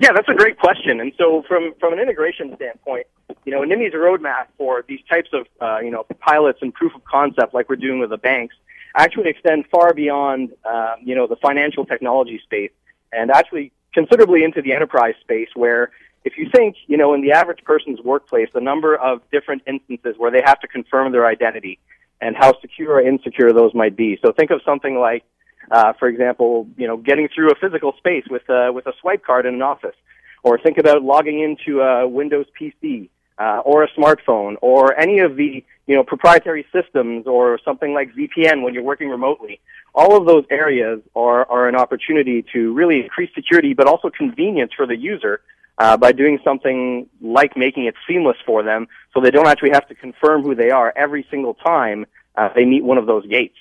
Yeah, 0.00 0.10
that's 0.14 0.28
a 0.28 0.34
great 0.34 0.58
question. 0.58 1.00
And 1.00 1.12
so, 1.18 1.42
from 1.48 1.74
from 1.80 1.92
an 1.92 1.98
integration 1.98 2.54
standpoint, 2.56 3.06
you 3.44 3.52
know, 3.52 3.62
Nymi's 3.62 3.94
roadmap 3.94 4.46
for 4.56 4.84
these 4.86 5.00
types 5.08 5.30
of 5.32 5.46
uh, 5.60 5.80
you 5.80 5.90
know 5.90 6.04
pilots 6.20 6.60
and 6.62 6.72
proof 6.72 6.94
of 6.94 7.04
concept, 7.04 7.54
like 7.54 7.68
we're 7.68 7.76
doing 7.76 7.98
with 7.98 8.10
the 8.10 8.18
banks, 8.18 8.54
actually 8.96 9.30
extend 9.30 9.66
far 9.70 9.92
beyond 9.94 10.52
um, 10.64 10.96
you 11.02 11.14
know 11.14 11.26
the 11.26 11.36
financial 11.36 11.84
technology 11.84 12.40
space, 12.42 12.70
and 13.12 13.30
actually 13.30 13.72
considerably 13.92 14.44
into 14.44 14.62
the 14.62 14.72
enterprise 14.72 15.14
space, 15.20 15.48
where 15.54 15.90
if 16.24 16.38
you 16.38 16.48
think 16.54 16.76
you 16.86 16.96
know 16.96 17.14
in 17.14 17.20
the 17.20 17.32
average 17.32 17.64
person's 17.64 18.00
workplace, 18.00 18.48
the 18.54 18.60
number 18.60 18.94
of 18.94 19.22
different 19.30 19.62
instances 19.66 20.14
where 20.18 20.30
they 20.30 20.42
have 20.44 20.60
to 20.60 20.68
confirm 20.68 21.12
their 21.12 21.26
identity 21.26 21.78
and 22.20 22.36
how 22.36 22.58
secure 22.60 22.94
or 22.94 23.00
insecure 23.00 23.52
those 23.52 23.74
might 23.74 23.96
be. 23.96 24.16
So 24.24 24.32
think 24.32 24.52
of 24.52 24.60
something 24.64 24.98
like 24.98 25.24
uh, 25.70 25.92
for 25.94 26.08
example, 26.08 26.66
you 26.76 26.86
know, 26.86 26.96
getting 26.96 27.28
through 27.34 27.50
a 27.50 27.54
physical 27.54 27.94
space 27.96 28.24
with 28.28 28.48
a, 28.48 28.72
with 28.72 28.86
a 28.86 28.92
swipe 29.00 29.24
card 29.24 29.46
in 29.46 29.54
an 29.54 29.62
office, 29.62 29.94
or 30.42 30.58
think 30.58 30.76
about 30.78 31.02
logging 31.02 31.40
into 31.40 31.80
a 31.80 32.06
Windows 32.06 32.46
PC 32.60 33.08
uh, 33.42 33.60
or 33.64 33.82
a 33.82 33.90
smartphone, 33.98 34.56
or 34.62 34.98
any 34.98 35.18
of 35.18 35.36
the 35.36 35.64
you 35.86 35.94
know 35.96 36.04
proprietary 36.04 36.64
systems, 36.72 37.26
or 37.26 37.58
something 37.64 37.92
like 37.92 38.08
VPN 38.14 38.62
when 38.62 38.72
you're 38.74 38.82
working 38.92 39.08
remotely. 39.08 39.60
All 39.94 40.16
of 40.16 40.26
those 40.26 40.44
areas 40.50 41.00
are 41.16 41.42
are 41.50 41.68
an 41.68 41.76
opportunity 41.76 42.44
to 42.52 42.72
really 42.72 43.00
increase 43.02 43.30
security, 43.34 43.74
but 43.74 43.86
also 43.86 44.10
convenience 44.10 44.72
for 44.76 44.86
the 44.86 44.96
user. 44.96 45.40
Uh, 45.78 45.96
by 45.96 46.12
doing 46.12 46.38
something 46.44 47.08
like 47.22 47.56
making 47.56 47.86
it 47.86 47.94
seamless 48.06 48.36
for 48.44 48.62
them 48.62 48.86
so 49.12 49.22
they 49.22 49.30
don't 49.30 49.48
actually 49.48 49.70
have 49.70 49.88
to 49.88 49.94
confirm 49.94 50.42
who 50.42 50.54
they 50.54 50.70
are 50.70 50.92
every 50.94 51.26
single 51.30 51.54
time 51.54 52.04
uh, 52.36 52.50
they 52.54 52.66
meet 52.66 52.84
one 52.84 52.98
of 52.98 53.06
those 53.06 53.26
gates. 53.26 53.56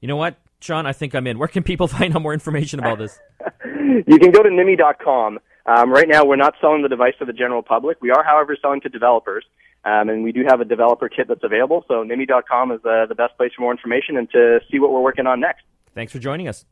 You 0.00 0.08
know 0.08 0.16
what? 0.16 0.36
Sean, 0.60 0.86
I 0.86 0.92
think 0.92 1.14
I'm 1.14 1.26
in. 1.26 1.38
Where 1.38 1.48
can 1.48 1.62
people 1.62 1.88
find 1.98 2.14
out 2.14 2.22
more 2.22 2.34
information 2.34 2.78
about 2.78 2.98
this? 2.98 3.18
you 3.64 4.18
can 4.18 4.30
go 4.30 4.42
to 4.42 4.50
nymi.com. 4.50 5.38
Um, 5.66 5.90
right 5.90 6.08
now, 6.08 6.24
we're 6.24 6.36
not 6.36 6.54
selling 6.60 6.82
the 6.82 6.88
device 6.88 7.14
to 7.18 7.24
the 7.24 7.32
general 7.32 7.62
public. 7.62 7.98
We 8.00 8.10
are, 8.10 8.24
however, 8.24 8.56
selling 8.60 8.80
to 8.82 8.88
developers, 8.88 9.44
um, 9.84 10.08
and 10.08 10.24
we 10.24 10.32
do 10.32 10.44
have 10.46 10.60
a 10.60 10.64
developer 10.64 11.08
kit 11.08 11.28
that's 11.28 11.44
available. 11.44 11.84
So 11.88 12.04
nymi.com 12.04 12.72
is 12.72 12.80
uh, 12.84 13.06
the 13.06 13.14
best 13.14 13.36
place 13.36 13.52
for 13.56 13.62
more 13.62 13.72
information 13.72 14.16
and 14.16 14.30
to 14.30 14.60
see 14.70 14.78
what 14.78 14.92
we're 14.92 15.00
working 15.02 15.26
on 15.26 15.40
next. 15.40 15.62
Thanks 15.94 16.12
for 16.12 16.18
joining 16.18 16.48
us. 16.48 16.64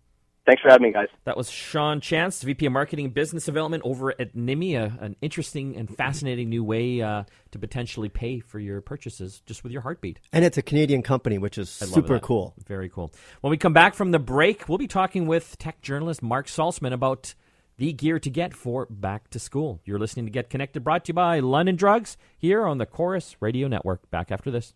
Thanks 0.46 0.62
for 0.62 0.70
having 0.70 0.84
me, 0.84 0.92
guys. 0.92 1.08
That 1.24 1.36
was 1.36 1.50
Sean 1.50 2.00
Chance, 2.00 2.42
VP 2.42 2.66
of 2.66 2.72
Marketing 2.72 3.04
and 3.04 3.14
Business 3.14 3.44
Development 3.44 3.82
over 3.84 4.10
at 4.18 4.34
Nymi, 4.34 4.74
a, 4.74 5.04
an 5.04 5.14
interesting 5.20 5.76
and 5.76 5.94
fascinating 5.94 6.48
new 6.48 6.64
way 6.64 7.02
uh, 7.02 7.24
to 7.50 7.58
potentially 7.58 8.08
pay 8.08 8.40
for 8.40 8.58
your 8.58 8.80
purchases 8.80 9.42
just 9.44 9.62
with 9.62 9.70
your 9.70 9.82
heartbeat. 9.82 10.18
And 10.32 10.44
it's 10.44 10.56
a 10.56 10.62
Canadian 10.62 11.02
company, 11.02 11.36
which 11.36 11.58
is 11.58 11.68
super 11.68 12.18
cool. 12.18 12.54
Very 12.66 12.88
cool. 12.88 13.12
When 13.42 13.50
we 13.50 13.58
come 13.58 13.74
back 13.74 13.94
from 13.94 14.12
the 14.12 14.18
break, 14.18 14.68
we'll 14.68 14.78
be 14.78 14.88
talking 14.88 15.26
with 15.26 15.58
tech 15.58 15.82
journalist 15.82 16.22
Mark 16.22 16.46
Saltzman 16.46 16.92
about 16.92 17.34
the 17.80 17.94
gear 17.94 18.18
to 18.20 18.28
get 18.28 18.52
for 18.52 18.86
back 18.90 19.30
to 19.30 19.38
school. 19.38 19.80
You're 19.86 19.98
listening 19.98 20.26
to 20.26 20.30
Get 20.30 20.50
Connected, 20.50 20.84
brought 20.84 21.06
to 21.06 21.10
you 21.10 21.14
by 21.14 21.40
London 21.40 21.76
Drugs 21.76 22.18
here 22.36 22.66
on 22.66 22.76
the 22.76 22.84
Corus 22.84 23.36
Radio 23.40 23.68
Network. 23.68 24.10
Back 24.10 24.30
after 24.30 24.50
this. 24.50 24.74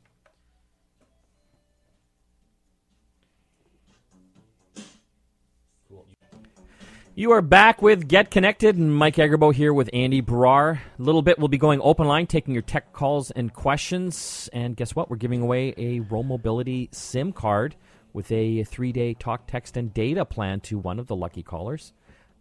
You 7.15 7.33
are 7.33 7.43
back 7.43 7.83
with 7.83 8.09
Get 8.09 8.31
Connected, 8.31 8.77
and 8.77 8.97
Mike 8.97 9.17
Agerbo 9.17 9.53
here 9.53 9.75
with 9.75 9.91
Andy 9.93 10.23
Baryer. 10.23 10.79
A 10.99 11.03
little 11.03 11.21
bit, 11.21 11.39
we'll 11.39 11.49
be 11.49 11.59
going 11.59 11.83
open 11.83 12.09
line, 12.09 12.27
taking 12.27 12.55
your 12.55 12.63
tech 12.63 12.95
calls 12.95 13.31
and 13.31 13.53
questions. 13.53 14.49
And 14.55 14.75
guess 14.77 14.97
what? 14.97 15.11
We're 15.11 15.17
giving 15.17 15.43
away 15.43 15.75
a 15.77 16.01
Roam 16.01 16.29
Mobility 16.29 16.89
SIM 16.91 17.35
card 17.35 17.77
with 18.15 18.33
a 18.33 18.65
three 18.65 18.93
day 18.93 19.13
talk, 19.13 19.47
text, 19.47 19.77
and 19.77 19.93
data 19.93 20.25
plan 20.25 20.61
to 20.61 20.79
one 20.79 20.99
of 20.99 21.07
the 21.07 21.15
lucky 21.15 21.43
callers. 21.43 21.93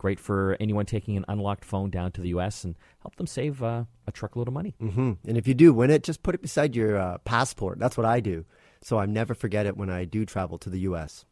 Great 0.04 0.20
for 0.20 0.58
anyone 0.60 0.86
taking 0.86 1.16
an 1.16 1.24
unlocked 1.30 1.64
phone 1.64 1.90
down 1.90 2.12
to 2.12 2.20
the 2.20 2.28
U.S. 2.28 2.66
and 2.66 2.76
help 3.02 3.16
them 3.16 3.26
save 3.26 3.64
uh, 3.64 3.86
a 4.06 4.12
truckload 4.12 4.50
of 4.50 4.54
money. 4.54 4.76
Mm-hmm. 4.82 5.14
And 5.26 5.38
if 5.38 5.48
you 5.48 5.54
do 5.54 5.72
win 5.72 5.90
it, 5.90 6.04
just 6.04 6.24
put 6.24 6.36
it 6.36 6.42
beside 6.42 6.76
your 6.76 6.98
uh, 6.98 7.20
passport. 7.20 7.80
That's 7.80 7.96
what 7.96 8.06
I 8.06 8.20
do. 8.20 8.44
So 8.82 9.00
I 9.00 9.06
never 9.06 9.34
forget 9.34 9.66
it 9.66 9.78
when 9.78 9.90
I 9.90 10.04
do 10.04 10.26
travel 10.26 10.58
to 10.58 10.70
the 10.70 10.80
U.S. 10.80 11.24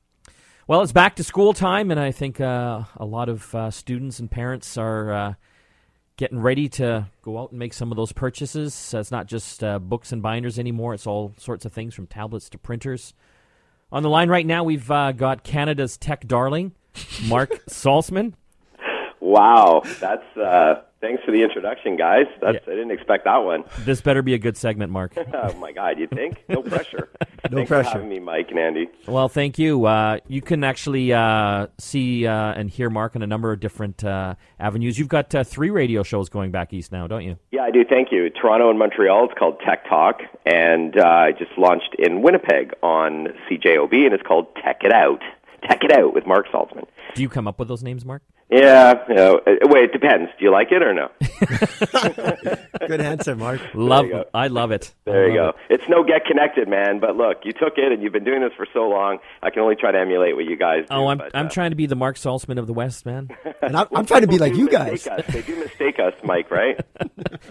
Well, 0.68 0.82
it's 0.84 0.94
back 0.94 1.18
to 1.18 1.24
school 1.26 1.52
time, 1.52 1.92
and 1.92 2.00
I 2.00 2.14
think 2.14 2.40
uh, 2.40 2.84
a 2.96 3.04
lot 3.04 3.28
of 3.28 3.54
uh, 3.54 3.72
students 3.72 4.20
and 4.20 4.32
parents 4.32 4.78
are 4.78 5.12
uh, 5.12 5.34
getting 6.16 6.40
ready 6.40 6.70
to 6.70 7.10
go 7.24 7.40
out 7.40 7.50
and 7.50 7.60
make 7.60 7.74
some 7.74 7.92
of 7.92 7.98
those 7.98 8.14
purchases. 8.14 8.94
it's 8.94 9.12
not 9.12 9.28
just 9.28 9.66
uh, 9.66 9.80
books 9.80 10.14
and 10.14 10.22
binders 10.22 10.58
anymore, 10.58 10.94
it's 10.94 11.06
all 11.06 11.34
sorts 11.36 11.66
of 11.66 11.74
things 11.74 11.94
from 11.94 12.08
tablets 12.08 12.48
to 12.52 12.58
printers. 12.58 13.14
On 13.92 14.02
the 14.02 14.10
line 14.10 14.30
right 14.30 14.46
now, 14.46 14.64
we've 14.64 14.90
uh, 14.90 15.12
got 15.12 15.44
Canada's 15.44 15.98
tech 15.98 16.26
darling, 16.26 16.72
Mark 17.28 17.66
Saltzman. 17.70 18.36
Wow, 19.32 19.84
that's 20.00 20.38
uh, 20.38 20.82
Thanks 21.02 21.24
for 21.24 21.32
the 21.32 21.42
introduction, 21.42 21.98
guys. 21.98 22.28
That's, 22.42 22.60
yeah. 22.64 22.74
I 22.74 22.76
didn't 22.76 22.92
expect 22.92 23.26
that 23.26 23.38
one. 23.38 23.64
This 23.80 24.02
better 24.02 24.22
be 24.22 24.36
a 24.36 24.38
good 24.38 24.56
segment, 24.56 24.92
Mark. 24.92 25.14
oh 25.34 25.54
my 25.54 25.72
God, 25.72 25.98
you 25.98 26.06
think? 26.06 26.44
No 26.48 26.62
pressure. 26.62 27.10
no 27.50 27.58
Thanks 27.58 27.70
pressure. 27.70 27.90
For 27.90 27.94
having 27.94 28.10
me, 28.10 28.20
Mike 28.20 28.52
and 28.52 28.60
Andy. 28.60 28.88
Well, 29.08 29.28
thank 29.28 29.58
you. 29.58 29.86
Uh, 29.86 30.20
you 30.28 30.44
can 30.44 30.64
actually 30.64 31.12
uh, 31.12 31.68
see 31.80 32.28
uh, 32.28 32.54
and 32.54 32.70
hear 32.70 32.92
Mark 32.92 33.16
on 33.16 33.24
a 33.24 33.28
number 33.28 33.52
of 33.52 33.60
different 33.60 34.04
uh, 34.04 34.36
avenues. 34.60 35.00
You've 35.00 35.08
got 35.08 35.34
uh, 35.34 35.44
three 35.44 35.72
radio 35.72 36.04
shows 36.04 36.30
going 36.30 36.52
back 36.52 36.72
east 36.72 36.92
now, 36.92 37.08
don't 37.08 37.24
you? 37.24 37.40
Yeah, 37.52 37.64
I 37.64 37.72
do. 37.72 37.84
Thank 37.84 38.12
you. 38.12 38.30
Toronto 38.30 38.70
and 38.70 38.78
Montreal. 38.78 39.26
It's 39.26 39.40
called 39.40 39.60
Tech 39.66 39.90
Talk, 39.90 40.22
and 40.46 41.00
uh, 41.00 41.04
I 41.04 41.32
just 41.32 41.58
launched 41.58 41.96
in 41.98 42.22
Winnipeg 42.22 42.74
on 42.84 43.30
CJOB, 43.50 44.06
and 44.06 44.14
it's 44.14 44.24
called 44.24 44.56
Tech 44.64 44.82
It 44.84 44.94
Out. 44.94 45.22
Tech 45.68 45.84
It 45.84 45.92
Out 45.92 46.14
with 46.14 46.28
Mark 46.28 46.46
Saltzman. 46.54 46.86
Do 47.16 47.24
you 47.24 47.30
come 47.30 47.48
up 47.48 47.58
with 47.58 47.68
those 47.68 47.82
names, 47.82 48.06
Mark? 48.06 48.22
Yeah, 48.52 48.96
you 49.08 49.16
know, 49.16 49.40
uh, 49.48 49.52
wait, 49.62 49.86
it 49.86 49.94
depends. 49.94 50.30
Do 50.38 50.44
you 50.44 50.52
like 50.52 50.74
it 50.74 50.84
or 50.84 50.94
no? 50.94 51.10
Good 52.88 53.00
answer, 53.00 53.34
Mark. 53.34 53.62
Love, 53.74 54.08
I 54.34 54.48
love 54.48 54.72
it. 54.72 54.94
There 55.06 55.30
you 55.30 55.36
go. 55.36 55.50
It. 55.50 55.56
It's 55.76 55.84
no 55.88 56.04
get 56.04 56.26
connected, 56.26 56.68
man. 56.68 57.00
But 57.00 57.16
look, 57.16 57.38
you 57.46 57.54
took 57.54 57.78
it, 57.78 57.94
and 57.94 58.04
you've 58.04 58.12
been 58.12 58.26
doing 58.26 58.42
this 58.42 58.52
for 58.58 58.68
so 58.74 58.90
long. 58.90 59.20
I 59.42 59.52
can 59.52 59.62
only 59.62 59.78
try 59.78 59.94
to 59.94 59.98
emulate 59.98 60.36
what 60.36 60.44
you 60.44 60.58
guys 60.58 60.82
do. 60.82 60.96
Oh, 60.96 61.08
I'm 61.08 61.20
but, 61.20 61.32
I'm 61.34 61.46
uh, 61.46 61.50
trying 61.50 61.70
to 61.70 61.78
be 61.78 61.86
the 61.86 61.96
Mark 61.96 62.18
Saltzman 62.18 62.60
of 62.60 62.68
the 62.68 62.74
West, 62.74 63.06
man. 63.06 63.30
and 63.62 63.78
I'm, 63.78 63.88
I'm 63.96 64.06
trying 64.06 64.22
to 64.22 64.28
be 64.28 64.38
like 64.38 64.56
you 64.56 64.68
guys. 64.68 65.08
Us. 65.08 65.26
They 65.28 65.44
do 65.44 65.56
mistake 65.56 66.00
us, 66.00 66.14
Mike. 66.26 66.52
Right? 66.52 66.78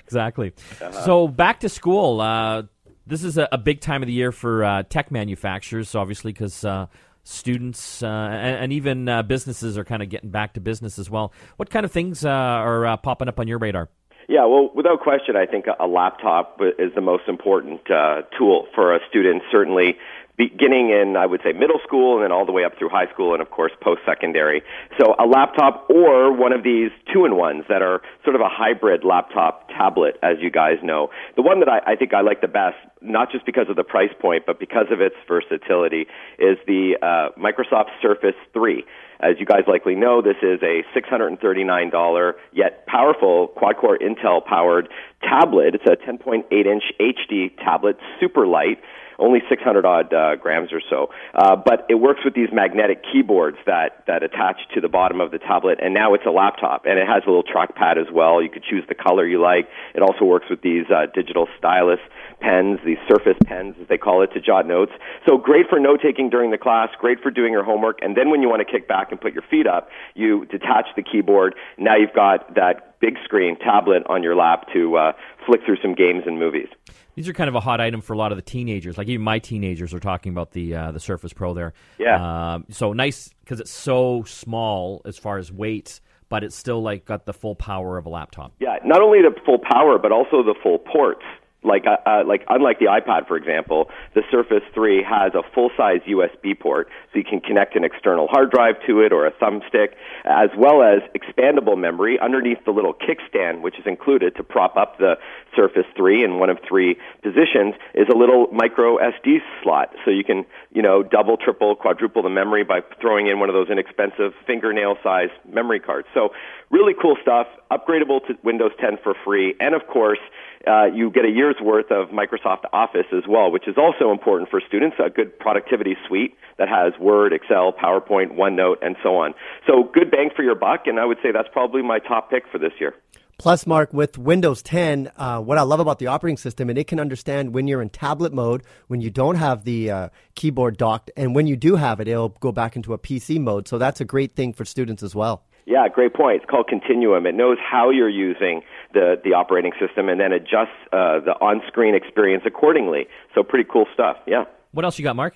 exactly. 0.05 0.53
Uh-huh. 0.83 1.05
So 1.07 1.29
back 1.29 1.61
to 1.61 1.71
school. 1.71 2.21
Uh, 2.21 2.65
this 3.07 3.25
is 3.25 3.39
a, 3.39 3.49
a, 3.51 3.59
big 3.59 3.81
time 3.81 4.03
of 4.03 4.07
the 4.07 4.13
year 4.13 4.33
for 4.33 4.65
uh, 4.65 4.83
tech 4.83 5.11
manufacturers, 5.11 5.95
obviously, 5.95 6.33
because 6.33 6.63
uh, 6.65 6.87
students 7.23 8.03
uh, 8.03 8.07
and, 8.07 8.65
and, 8.65 8.73
even 8.73 9.09
uh, 9.09 9.23
businesses 9.23 9.77
are 9.77 9.85
kind 9.85 10.03
of 10.03 10.09
getting 10.09 10.31
back 10.31 10.55
to 10.55 10.61
business 10.61 10.99
as 10.99 11.11
well. 11.11 11.33
What 11.57 11.71
kind 11.71 11.85
of 11.85 11.93
things 11.93 12.25
uh, 12.25 12.29
are 12.29 12.87
uh, 12.87 12.97
popping 12.97 13.29
up 13.29 13.39
on 13.39 13.49
your 13.49 13.59
radar? 13.59 13.89
Yeah, 14.29 14.47
well, 14.47 14.71
without 14.75 15.01
question, 15.01 15.35
I 15.35 15.45
think 15.45 15.65
a 15.67 15.87
laptop 15.89 16.61
is 16.79 16.95
the 16.95 17.01
most 17.01 17.25
important 17.27 17.91
uh, 17.91 18.23
tool 18.39 18.69
for 18.75 18.95
a 18.95 19.01
student. 19.09 19.43
Certainly, 19.51 19.97
beginning 20.41 20.89
in, 20.89 21.17
I 21.21 21.27
would 21.27 21.43
say, 21.45 21.53
middle 21.53 21.81
school 21.85 22.17
and 22.17 22.25
then 22.25 22.33
all 22.33 22.47
the 22.47 22.53
way 22.53 22.65
up 22.65 22.73
through 22.79 22.89
high 22.89 23.13
school 23.13 23.35
and, 23.35 23.43
of 23.43 23.51
course, 23.51 23.73
post 23.83 24.01
secondary. 24.09 24.63
So 24.99 25.15
a 25.21 25.27
laptop 25.29 25.85
or 25.91 26.33
one 26.33 26.55
of 26.55 26.63
these 26.65 26.89
two 27.13 27.27
in 27.27 27.37
ones 27.37 27.65
that 27.69 27.83
are 27.83 28.01
sort 28.25 28.37
of 28.37 28.41
a 28.41 28.49
hybrid 28.49 29.05
laptop 29.05 29.69
tablet, 29.69 30.17
as 30.23 30.41
you 30.41 30.51
guys 30.51 30.81
know. 30.83 31.11
The 31.37 31.43
one 31.43 31.61
that 31.61 31.69
I, 31.69 31.93
I 31.93 31.95
think 31.95 32.15
I 32.15 32.23
like 32.23 32.41
the 32.41 32.49
best, 32.49 32.77
not 33.03 33.31
just 33.31 33.45
because 33.45 33.69
of 33.69 33.77
the 33.77 33.85
price 33.85 34.13
point, 34.19 34.45
but 34.47 34.59
because 34.59 34.87
of 34.91 35.03
its 35.03 35.17
versatility, 35.29 36.07
is 36.39 36.57
the 36.67 36.97
uh, 37.03 37.37
Microsoft 37.39 37.93
Surface 38.01 38.39
3. 38.55 38.83
As 39.21 39.37
you 39.39 39.45
guys 39.45 39.69
likely 39.69 39.95
know, 39.95 40.23
this 40.23 40.41
is 40.41 40.61
a 40.63 40.81
$639 40.97 42.33
yet 42.55 42.87
powerful 42.87 43.49
quad-core 43.49 43.99
Intel 43.99 44.43
powered 44.43 44.89
tablet. 45.21 45.75
It's 45.75 45.85
a 45.85 45.97
10.8 46.11 46.49
inch 46.51 46.85
HD 46.99 47.55
tablet, 47.63 47.99
super 48.19 48.47
light 48.47 48.81
only 49.21 49.41
600 49.49 49.85
odd 49.85 50.13
uh, 50.13 50.37
grams 50.37 50.73
or 50.73 50.81
so. 50.89 51.11
Uh, 51.35 51.57
but 51.57 51.87
it 51.89 51.97
works 51.97 52.21
with 52.25 52.35
these 52.35 52.49
magnetic 52.53 53.03
keyboards 53.13 53.59
that, 53.67 54.05
that 54.07 54.23
attach 54.23 54.57
to 54.75 54.81
the 54.81 54.89
bottom 54.89 55.21
of 55.21 55.31
the 55.31 55.39
tablet, 55.39 55.79
and 55.83 55.95
now 55.95 56.15
it's 56.15 56.27
a 56.27 56.31
laptop, 56.31 56.87
and 56.87 56.99
it 56.99 57.07
has 57.07 57.23
a 57.27 57.31
little 57.31 57.45
trackpad 57.45 58.01
as 58.01 58.11
well. 58.13 58.43
You 58.43 58.49
could 58.49 58.65
choose 58.65 58.85
the 58.89 58.95
color 58.95 59.27
you 59.27 59.41
like. 59.41 59.69
It 59.95 60.03
also 60.03 60.25
works 60.25 60.47
with 60.51 60.63
these 60.63 60.87
uh, 60.91 61.07
digital 61.15 61.47
stylus 61.59 62.01
pens, 62.41 62.79
these 62.85 62.99
Surface 63.09 63.37
pens, 63.45 63.77
as 63.81 63.89
they 63.89 63.99
call 63.99 64.23
it, 64.23 64.33
to 64.33 64.41
jot 64.41 64.67
notes. 64.67 64.93
So 65.29 65.37
great 65.37 65.67
for 65.69 65.79
note 65.79 66.01
taking 66.03 66.31
during 66.31 66.51
the 66.51 66.59
class, 66.59 66.89
great 66.99 67.21
for 67.21 67.31
doing 67.31 67.53
your 67.53 67.65
homework, 67.65 67.99
and 68.03 68.17
then 68.17 68.31
when 68.31 68.43
you 68.43 68.49
want 68.49 68.67
to 68.67 68.71
kick 68.71 68.89
back 68.89 69.11
and 69.11 69.21
put 69.21 69.33
your 69.33 69.45
feet 69.51 69.67
up, 69.67 69.89
you 70.15 70.47
detach 70.47 70.87
the 70.97 71.03
keyboard. 71.03 71.55
Now 71.79 71.97
you've 71.97 72.15
got 72.15 72.55
that 72.55 72.90
big 73.01 73.17
screen 73.25 73.57
tablet 73.59 74.03
on 74.09 74.23
your 74.23 74.37
lap 74.37 74.67
to 74.73 74.97
uh, 74.97 75.13
flick 75.47 75.61
through 75.65 75.79
some 75.83 75.95
games 75.95 76.25
and 76.27 76.39
movies. 76.39 76.69
These 77.15 77.29
are 77.29 77.33
kind 77.33 77.49
of 77.49 77.55
a 77.55 77.61
hot 77.61 77.81
item 77.81 78.01
for 78.01 78.13
a 78.13 78.17
lot 78.17 78.33
of 78.33 78.37
the 78.37 78.43
teenagers. 78.43 78.97
Like 78.97 79.09
even 79.09 79.25
my 79.25 79.39
teenagers 79.39 79.93
are 79.93 80.01
talking 80.01 80.33
about 80.33 80.53
the 80.53 80.75
uh, 80.75 80.93
the 80.93 81.01
Surface 81.01 81.33
Pro 81.33 81.55
there. 81.55 81.75
Yeah. 81.99 82.23
Uh, 82.23 82.59
so 82.71 82.93
nice 82.93 83.31
because 83.41 83.61
it's 83.61 83.71
so 83.71 84.25
small 84.27 85.03
as 85.05 85.19
far 85.19 85.39
as 85.39 85.53
weight, 85.53 86.01
but 86.29 86.45
it's 86.45 86.57
still 86.57 86.83
like 86.83 87.05
got 87.05 87.27
the 87.27 87.33
full 87.33 87.57
power 87.57 87.99
of 87.99 88.07
a 88.07 88.09
laptop. 88.09 88.53
Yeah. 88.61 88.77
Not 88.85 89.03
only 89.03 89.21
the 89.23 89.35
full 89.45 89.59
power, 89.59 89.99
but 89.99 90.13
also 90.13 90.43
the 90.43 90.55
full 90.63 90.79
ports 90.79 91.25
like 91.63 91.85
uh, 91.87 91.97
uh, 92.07 92.25
like 92.27 92.45
unlike 92.49 92.79
the 92.79 92.87
iPad, 92.87 93.29
for 93.29 93.37
example, 93.37 93.91
the 94.15 94.23
Surface 94.31 94.63
3 94.73 95.03
has 95.03 95.35
a 95.35 95.43
full-size 95.55 96.01
USB 96.09 96.59
port, 96.59 96.89
so 97.13 97.19
you 97.19 97.25
can 97.25 97.41
connect 97.41 97.77
an 97.77 97.85
external 97.85 98.27
hard 98.29 98.51
drive 98.51 98.77
to 98.87 99.01
it 99.01 99.13
or 99.13 99.27
a 99.27 99.33
thumbstick, 99.33 99.91
as 100.25 100.49
well 100.57 100.83
as 100.83 101.01
expandable 101.15 101.77
memory 101.79 102.19
underneath 102.19 102.65
the 102.65 102.71
little 102.71 102.95
kickstand, 102.95 103.61
which 103.61 103.79
is 103.79 103.87
included 103.87 104.37
to 104.37 104.43
prop 104.43 104.77
up 104.77 104.99
the 104.99 105.19
Surface 105.55 105.87
3 105.97 106.25
in 106.25 106.39
one 106.39 106.49
of 106.49 106.59
three 106.67 106.97
positions, 107.23 107.75
is 107.95 108.09
a 108.09 108.17
little 108.17 108.47
micro 108.53 108.97
SD 108.97 109.39
slot, 109.63 109.95
so 110.05 110.11
you 110.11 110.25
can 110.25 110.47
you 110.73 110.81
know 110.81 111.03
double, 111.03 111.37
triple, 111.37 111.77
quadruple 111.77 112.23
the 112.23 112.31
memory 112.31 112.65
by 112.65 112.81
throwing 113.01 113.27
in 113.27 113.39
one 113.39 113.51
of 113.51 113.55
those 113.55 113.69
inexpensive 113.69 114.33
fingernail-sized 114.47 115.33
memory 115.47 115.81
cards. 115.81 116.09
So 116.15 116.33
really 116.71 116.95
cool 116.95 117.17
stuff, 117.21 117.49
upgradable 117.71 118.27
to 118.29 118.39
Windows 118.43 118.73
10 118.81 118.99
for 119.03 119.15
free, 119.25 119.55
and 119.61 119.75
of 119.75 119.87
course 119.87 120.19
uh, 120.67 120.87
you 120.87 121.11
get 121.11 121.25
a 121.25 121.31
year's 121.51 121.61
worth 121.63 121.91
of 121.91 122.09
Microsoft 122.09 122.65
Office 122.73 123.07
as 123.13 123.25
well, 123.29 123.51
which 123.51 123.67
is 123.67 123.77
also 123.77 124.13
important 124.13 124.51
for 124.51 124.61
students, 124.67 124.97
a 125.05 125.11
good 125.11 125.39
productivity 125.39 125.97
suite 126.07 126.35
that 126.59 126.69
has 126.69 126.99
Word, 127.01 127.33
Excel, 127.33 127.73
PowerPoint, 127.73 128.37
OneNote, 128.37 128.77
and 128.83 128.97
so 129.03 129.17
on. 129.17 129.35
So 129.67 129.91
good 129.93 130.11
bang 130.11 130.31
for 130.35 130.43
your 130.43 130.55
buck, 130.55 130.87
and 130.87 130.99
I 130.99 131.05
would 131.05 131.19
say 131.23 131.33
that's 131.33 131.49
probably 131.53 131.83
my 131.83 131.99
top 131.99 132.31
pick 132.31 132.45
for 132.51 132.59
this 132.59 132.73
year. 132.79 132.95
Plus, 133.39 133.67
Mark, 133.67 133.95
with 133.95 134.19
Windows 134.19 134.63
10, 134.63 135.13
uh, 135.17 135.41
what 135.41 135.57
I 135.57 135.63
love 135.63 135.81
about 135.81 135.99
the 135.99 136.09
operating 136.09 136.37
system, 136.37 136.69
and 136.69 136.79
it 136.79 136.87
can 136.87 137.01
understand 137.01 137.55
when 137.55 137.67
you're 137.67 137.81
in 137.81 137.89
tablet 137.89 138.35
mode, 138.35 138.63
when 138.89 139.01
you 139.01 139.09
don't 139.09 139.37
have 139.37 139.65
the 139.65 139.91
uh, 139.91 140.09
keyboard 140.35 140.77
docked, 140.77 141.11
and 141.17 141.35
when 141.35 141.47
you 141.47 141.57
do 141.57 141.77
have 141.77 142.01
it, 142.01 142.09
it'll 142.09 142.29
go 142.29 142.53
back 142.53 142.77
into 142.77 142.93
a 142.93 142.99
PC 142.99 143.41
mode. 143.41 143.67
So 143.67 143.79
that's 143.79 144.01
a 144.01 144.05
great 144.05 144.37
thing 144.37 144.53
for 144.53 144.67
students 144.67 145.03
as 145.03 145.15
well. 145.15 145.45
Yeah, 145.67 145.87
great 145.89 146.15
point. 146.15 146.43
It's 146.43 146.51
called 146.51 146.67
Continuum. 146.69 147.27
It 147.27 147.35
knows 147.35 147.57
how 147.59 147.91
you're 147.91 148.09
using 148.09 148.63
the, 148.93 149.21
the 149.23 149.35
operating 149.35 149.73
system 149.79 150.09
and 150.09 150.21
then 150.21 150.33
adjusts 150.33 150.77
uh, 150.93 151.21
the 151.21 151.35
on-screen 151.41 151.95
experience 151.95 152.45
accordingly. 152.47 153.07
So 153.35 153.43
pretty 153.43 153.69
cool 153.71 153.87
stuff. 153.95 154.17
Yeah. 154.27 154.45
What 154.73 154.85
else 154.85 154.99
you 154.99 155.05
got, 155.05 155.17
Mark? 155.17 155.35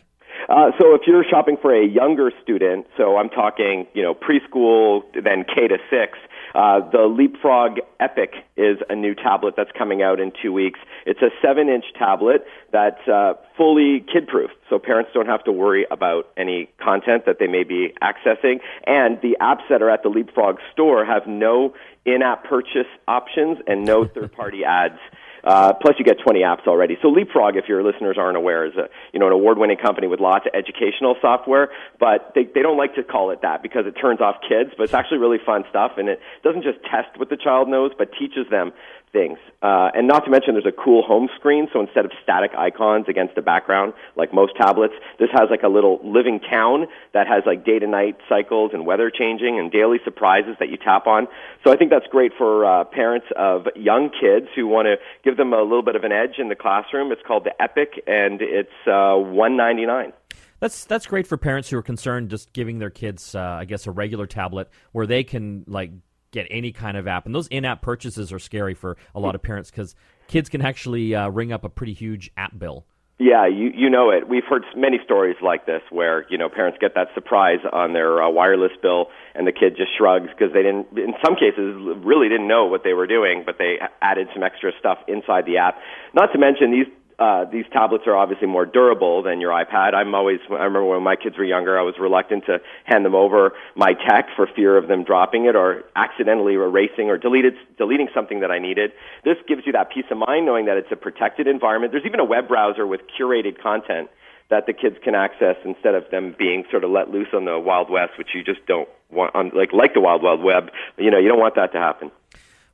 Uh, 0.49 0.73
so 0.79 0.95
if 0.95 1.03
you're 1.07 1.25
shopping 1.25 1.57
for 1.61 1.73
a 1.75 1.87
younger 1.87 2.31
student, 2.43 2.87
so 2.97 3.17
I'm 3.17 3.31
talking, 3.31 3.87
you 3.95 4.03
know, 4.03 4.15
preschool, 4.15 5.03
then 5.15 5.45
K 5.45 5.69
to 5.69 5.79
six, 5.89 6.19
uh, 6.55 6.81
the 6.91 7.07
Leapfrog 7.09 7.79
Epic 7.99 8.35
is 8.57 8.79
a 8.89 8.95
new 8.95 9.15
tablet 9.15 9.55
that's 9.57 9.73
coming 9.77 10.03
out 10.03 10.21
in 10.21 10.33
two 10.41 10.53
weeks. 10.53 10.79
It's 11.05 11.21
a 11.21 11.31
seven 11.43 11.69
inch 11.69 11.85
tablet 11.99 12.47
that's 12.73 13.09
uh, 13.09 13.35
fully 13.57 14.05
kid 14.13 14.29
proof, 14.29 14.51
so 14.71 14.79
parents 14.79 15.11
don't 15.13 15.27
have 15.27 15.43
to 15.45 15.53
worry 15.53 15.87
about 15.91 16.29
any 16.37 16.71
content 16.83 17.27
that 17.27 17.39
they 17.41 17.49
may 17.49 17.65
be 17.65 17.93
accessing. 18.03 18.61
And 18.87 19.21
the 19.21 19.37
apps 19.41 19.69
that 19.69 19.83
are 19.83 19.91
at 19.91 20.03
the 20.03 20.11
Leapfrog 20.11 20.59
store 20.73 21.05
have 21.05 21.27
no 21.27 21.75
in 22.05 22.23
app 22.23 22.45
purchase 22.45 22.87
options 23.09 23.59
and 23.67 23.85
no 23.85 24.05
third 24.15 24.33
party 24.33 24.65
ads. 24.65 24.99
Uh, 25.45 25.75
plus, 25.75 25.95
you 25.99 26.05
get 26.05 26.17
20 26.25 26.41
apps 26.41 26.67
already. 26.67 26.97
So 27.03 27.09
Leapfrog, 27.09 27.57
if 27.57 27.69
your 27.69 27.83
listeners 27.83 28.17
aren't 28.19 28.37
aware, 28.37 28.65
is 28.67 28.75
a 28.77 28.89
you 29.13 29.21
know 29.21 29.27
an 29.27 29.33
award-winning 29.33 29.77
company 29.77 30.07
with 30.07 30.21
lots 30.21 30.47
of 30.47 30.53
educational 30.55 31.17
software. 31.21 31.69
But 32.01 32.33
they 32.35 32.45
they 32.45 32.63
don't 32.63 32.79
like 32.79 32.95
to 32.95 33.05
call 33.05 33.31
it 33.31 33.43
that 33.43 33.63
because 33.63 33.85
it 33.87 33.93
turns 33.93 34.21
off 34.21 34.37
kids. 34.49 34.71
But 34.77 34.85
it's 34.85 34.95
actually 34.95 35.19
really 35.19 35.39
fun 35.45 35.65
stuff, 35.69 35.93
and 35.99 36.09
it 36.09 36.21
doesn't 36.43 36.63
just 36.63 36.79
test 36.85 37.19
what 37.19 37.29
the 37.29 37.37
child 37.37 37.69
knows, 37.69 37.93
but 37.97 38.09
teaches 38.19 38.49
them 38.51 38.73
things. 39.15 39.39
Uh, 39.63 39.89
and 39.95 40.07
not 40.07 40.25
to 40.27 40.31
mention, 40.31 40.53
there's 40.55 40.67
a 40.67 40.73
cool 40.73 41.03
home 41.03 41.29
screen. 41.37 41.69
So 41.73 41.81
instead 41.81 42.05
of 42.05 42.11
static 42.23 42.51
icons 42.59 43.07
against 43.09 43.39
a 43.39 43.43
background 43.43 43.95
like 44.17 44.35
most 44.35 44.55
tablets, 44.57 44.93
this 45.19 45.31
has 45.33 45.49
like 45.49 45.63
a 45.63 45.69
little 45.69 46.01
living 46.05 46.41
town 46.41 46.87
that 47.15 47.27
has 47.27 47.45
like 47.47 47.65
day 47.65 47.79
to 47.79 47.87
night 47.87 48.17
cycles 48.29 48.73
and 48.75 48.85
weather 48.85 49.11
changing 49.11 49.59
and 49.59 49.73
daily 49.73 49.99
surprises 50.05 50.57
that 50.59 50.69
you 50.69 50.77
tap 50.77 51.07
on. 51.07 51.29
So 51.63 51.73
I 51.73 51.77
think 51.77 51.91
that's 51.91 52.09
great 52.09 52.33
for 52.37 52.67
uh, 52.67 52.85
parents 52.85 53.27
of 53.37 53.69
young 53.77 54.11
kids 54.11 54.49
who 54.55 54.67
want 54.67 54.87
to 54.87 54.97
give 55.25 55.37
them 55.37 55.53
a 55.55 55.63
little 55.63 55.83
bit 55.83 55.97
of 55.97 56.05
an 56.05 56.13
edge 56.13 56.39
in 56.39 56.49
the 56.49 56.57
classroom. 56.57 57.13
It's 57.13 57.23
called 57.27 57.45
the 57.45 57.63
Epic, 57.63 58.03
and 58.07 58.43
it's 58.43 58.69
uh, 58.87 59.15
one 59.17 59.57
ninety 59.57 59.87
nine. 59.87 60.13
That's 60.61 60.85
that's 60.85 61.07
great 61.07 61.27
for 61.27 61.37
parents 61.37 61.71
who 61.71 61.79
are 61.79 61.83
concerned 61.83 62.31
just 62.31 62.53
giving 62.53 62.79
their 62.79 62.91
kids, 62.91 63.35
uh, 63.35 63.41
I 63.41 63.65
guess, 63.65 63.87
a 63.87 63.91
regular 63.91 64.27
tablet 64.27 64.71
where 64.93 65.07
they 65.07 65.23
can 65.23 65.65
like 65.67 65.91
get 66.35 66.47
any 66.51 66.73
kind 66.73 66.97
of 66.97 67.07
app. 67.07 67.25
And 67.25 67.35
those 67.35 67.47
in-app 67.49 67.81
purchases 67.81 68.33
are 68.33 68.39
scary 68.39 68.75
for 68.75 68.97
a 69.15 69.21
lot 69.21 69.35
of 69.35 69.43
parents 69.43 69.71
because 69.71 69.95
kids 70.27 70.49
can 70.49 70.61
actually 70.61 71.15
uh, 71.15 71.29
ring 71.31 71.53
up 71.53 71.65
a 71.65 71.69
pretty 71.71 71.95
huge 71.95 72.31
app 72.37 72.59
bill. 72.59 72.85
Yeah, 73.17 73.47
you 73.47 73.71
you 73.73 73.89
know 73.89 74.11
it. 74.11 74.29
We've 74.29 74.43
heard 74.43 74.65
many 74.75 74.99
stories 75.05 75.37
like 75.41 75.67
this 75.67 75.83
where 75.91 76.27
you 76.29 76.37
know 76.37 76.49
parents 76.49 76.79
get 76.81 76.97
that 76.97 77.09
surprise 77.15 77.61
on 77.73 77.93
their 77.93 78.21
uh, 78.21 78.29
wireless 78.29 78.73
bill, 78.83 79.07
and 79.37 79.47
the 79.47 79.53
kid 79.53 79.77
just 79.77 79.97
shrugs 79.97 80.27
because 80.37 80.53
they 80.53 80.63
didn't. 80.63 80.89
In 80.99 81.15
some 81.25 81.37
cases, 81.37 81.79
really 82.03 82.29
didn't 82.29 82.49
know 82.49 82.67
what 82.67 82.83
they 82.83 82.93
were 82.93 83.07
doing, 83.07 83.45
but 83.47 83.55
they 83.57 83.79
added 84.03 84.27
some 84.35 84.43
extra 84.43 84.73
stuff 84.81 84.99
inside 85.07 85.47
the 85.47 85.59
app. 85.59 85.79
Not 86.13 86.33
to 86.33 86.39
mention 86.41 86.73
these 86.73 86.91
uh, 87.19 87.45
these 87.45 87.65
tablets 87.73 88.05
are 88.07 88.17
obviously 88.17 88.47
more 88.49 88.67
durable 88.67 89.23
than 89.23 89.41
your 89.41 89.53
iPad. 89.53 89.95
I'm 89.95 90.15
always, 90.15 90.41
I 90.51 90.65
remember 90.65 90.85
when 90.85 91.03
my 91.03 91.17
kids 91.17 91.39
were 91.39 91.45
younger, 91.45 91.79
I 91.79 91.83
was 91.83 91.95
reluctant 91.99 92.47
to 92.47 92.59
hand 92.85 93.05
them 93.05 93.15
over 93.15 93.53
my 93.77 93.93
tech 93.93 94.27
for 94.35 94.47
fear 94.47 94.77
of 94.77 94.89
them 94.89 95.05
dropping 95.05 95.45
it 95.47 95.55
or 95.55 95.85
accidentally 95.95 96.55
erasing 96.55 97.11
or 97.11 97.19
deleted, 97.19 97.55
deleting 97.79 98.09
something 98.15 98.41
that 98.41 98.51
I 98.51 98.59
needed. 98.59 98.93
This 99.25 99.37
gives 99.47 99.63
you 99.67 99.73
that 99.73 99.91
peace 99.91 100.07
of 100.11 100.19
mind 100.19 100.47
knowing 100.47 100.67
that 100.67 100.77
it's 100.77 100.91
a 100.91 100.97
protected 100.97 101.47
environment. 101.47 101.93
There's 101.93 102.07
even 102.07 102.21
a 102.21 102.25
web 102.25 102.49
browser 102.49 102.87
with 102.87 103.03
curated 103.19 103.63
content 103.63 104.11
that 104.51 104.67
the 104.67 104.73
kids 104.73 104.97
can 105.03 105.15
access 105.15 105.57
instead 105.65 105.95
of 105.95 106.05
them 106.11 106.35
being 106.39 106.65
sort 106.71 106.85
of 106.85 106.91
let 106.91 107.11
loose 107.11 107.29
on 107.33 107.45
the 107.45 107.59
Wild 107.59 107.91
West, 107.91 108.19
which 108.19 108.29
you 108.35 108.43
just 108.45 108.65
don't 108.67 108.89
want, 109.11 109.35
on, 109.35 109.51
like, 109.55 109.73
like 109.73 109.95
the 109.95 110.01
Wild 110.01 110.23
Wild 110.23 110.43
Web. 110.43 110.71
You 110.99 111.11
know, 111.11 111.19
you 111.19 111.29
don't 111.29 111.39
want 111.39 111.55
that 111.55 111.73
to 111.73 111.79
happen. 111.79 112.11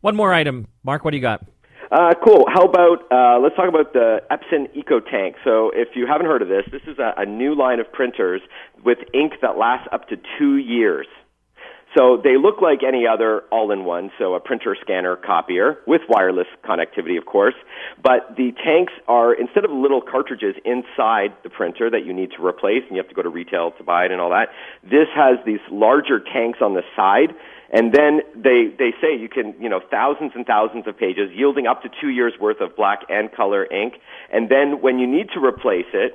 One 0.00 0.16
more 0.16 0.32
item. 0.32 0.66
Mark, 0.82 1.04
what 1.04 1.12
do 1.12 1.16
you 1.16 1.22
got? 1.22 1.44
Uh, 1.90 2.14
cool. 2.24 2.44
How 2.48 2.62
about 2.62 3.10
uh, 3.10 3.40
let's 3.40 3.56
talk 3.56 3.68
about 3.68 3.92
the 3.92 4.22
Epson 4.30 4.68
EcoTank. 4.76 5.34
So, 5.42 5.72
if 5.74 5.88
you 5.96 6.06
haven't 6.06 6.26
heard 6.26 6.40
of 6.40 6.48
this, 6.48 6.62
this 6.70 6.82
is 6.86 6.98
a, 7.00 7.14
a 7.16 7.26
new 7.26 7.56
line 7.56 7.80
of 7.80 7.92
printers 7.92 8.40
with 8.84 8.98
ink 9.12 9.32
that 9.42 9.58
lasts 9.58 9.88
up 9.90 10.08
to 10.08 10.16
two 10.38 10.56
years. 10.56 11.06
So 11.96 12.20
they 12.22 12.36
look 12.36 12.62
like 12.62 12.84
any 12.86 13.04
other 13.04 13.42
all-in-one, 13.50 14.12
so 14.16 14.34
a 14.34 14.40
printer, 14.40 14.76
scanner, 14.80 15.16
copier 15.16 15.78
with 15.88 16.02
wireless 16.08 16.46
connectivity, 16.64 17.18
of 17.18 17.26
course. 17.26 17.54
But 18.00 18.36
the 18.36 18.52
tanks 18.64 18.92
are 19.08 19.34
instead 19.34 19.64
of 19.64 19.72
little 19.72 20.00
cartridges 20.00 20.54
inside 20.64 21.34
the 21.42 21.50
printer 21.50 21.90
that 21.90 22.06
you 22.06 22.12
need 22.12 22.30
to 22.38 22.46
replace, 22.46 22.82
and 22.86 22.92
you 22.92 23.02
have 23.02 23.08
to 23.08 23.14
go 23.14 23.22
to 23.22 23.28
retail 23.28 23.72
to 23.72 23.82
buy 23.82 24.04
it 24.04 24.12
and 24.12 24.20
all 24.20 24.30
that. 24.30 24.50
This 24.84 25.08
has 25.16 25.38
these 25.44 25.58
larger 25.68 26.20
tanks 26.20 26.60
on 26.62 26.74
the 26.74 26.82
side 26.94 27.34
and 27.72 27.92
then 27.92 28.20
they, 28.34 28.74
they 28.78 28.92
say 29.00 29.16
you 29.16 29.28
can, 29.28 29.54
you 29.60 29.68
know, 29.68 29.80
thousands 29.90 30.32
and 30.34 30.44
thousands 30.46 30.86
of 30.86 30.98
pages, 30.98 31.30
yielding 31.34 31.66
up 31.66 31.82
to 31.82 31.88
two 32.00 32.08
years 32.08 32.32
worth 32.40 32.60
of 32.60 32.76
black 32.76 33.00
and 33.08 33.32
color 33.32 33.64
ink. 33.72 33.94
And 34.32 34.48
then 34.48 34.80
when 34.80 34.98
you 34.98 35.06
need 35.06 35.28
to 35.34 35.44
replace 35.44 35.86
it, 35.92 36.14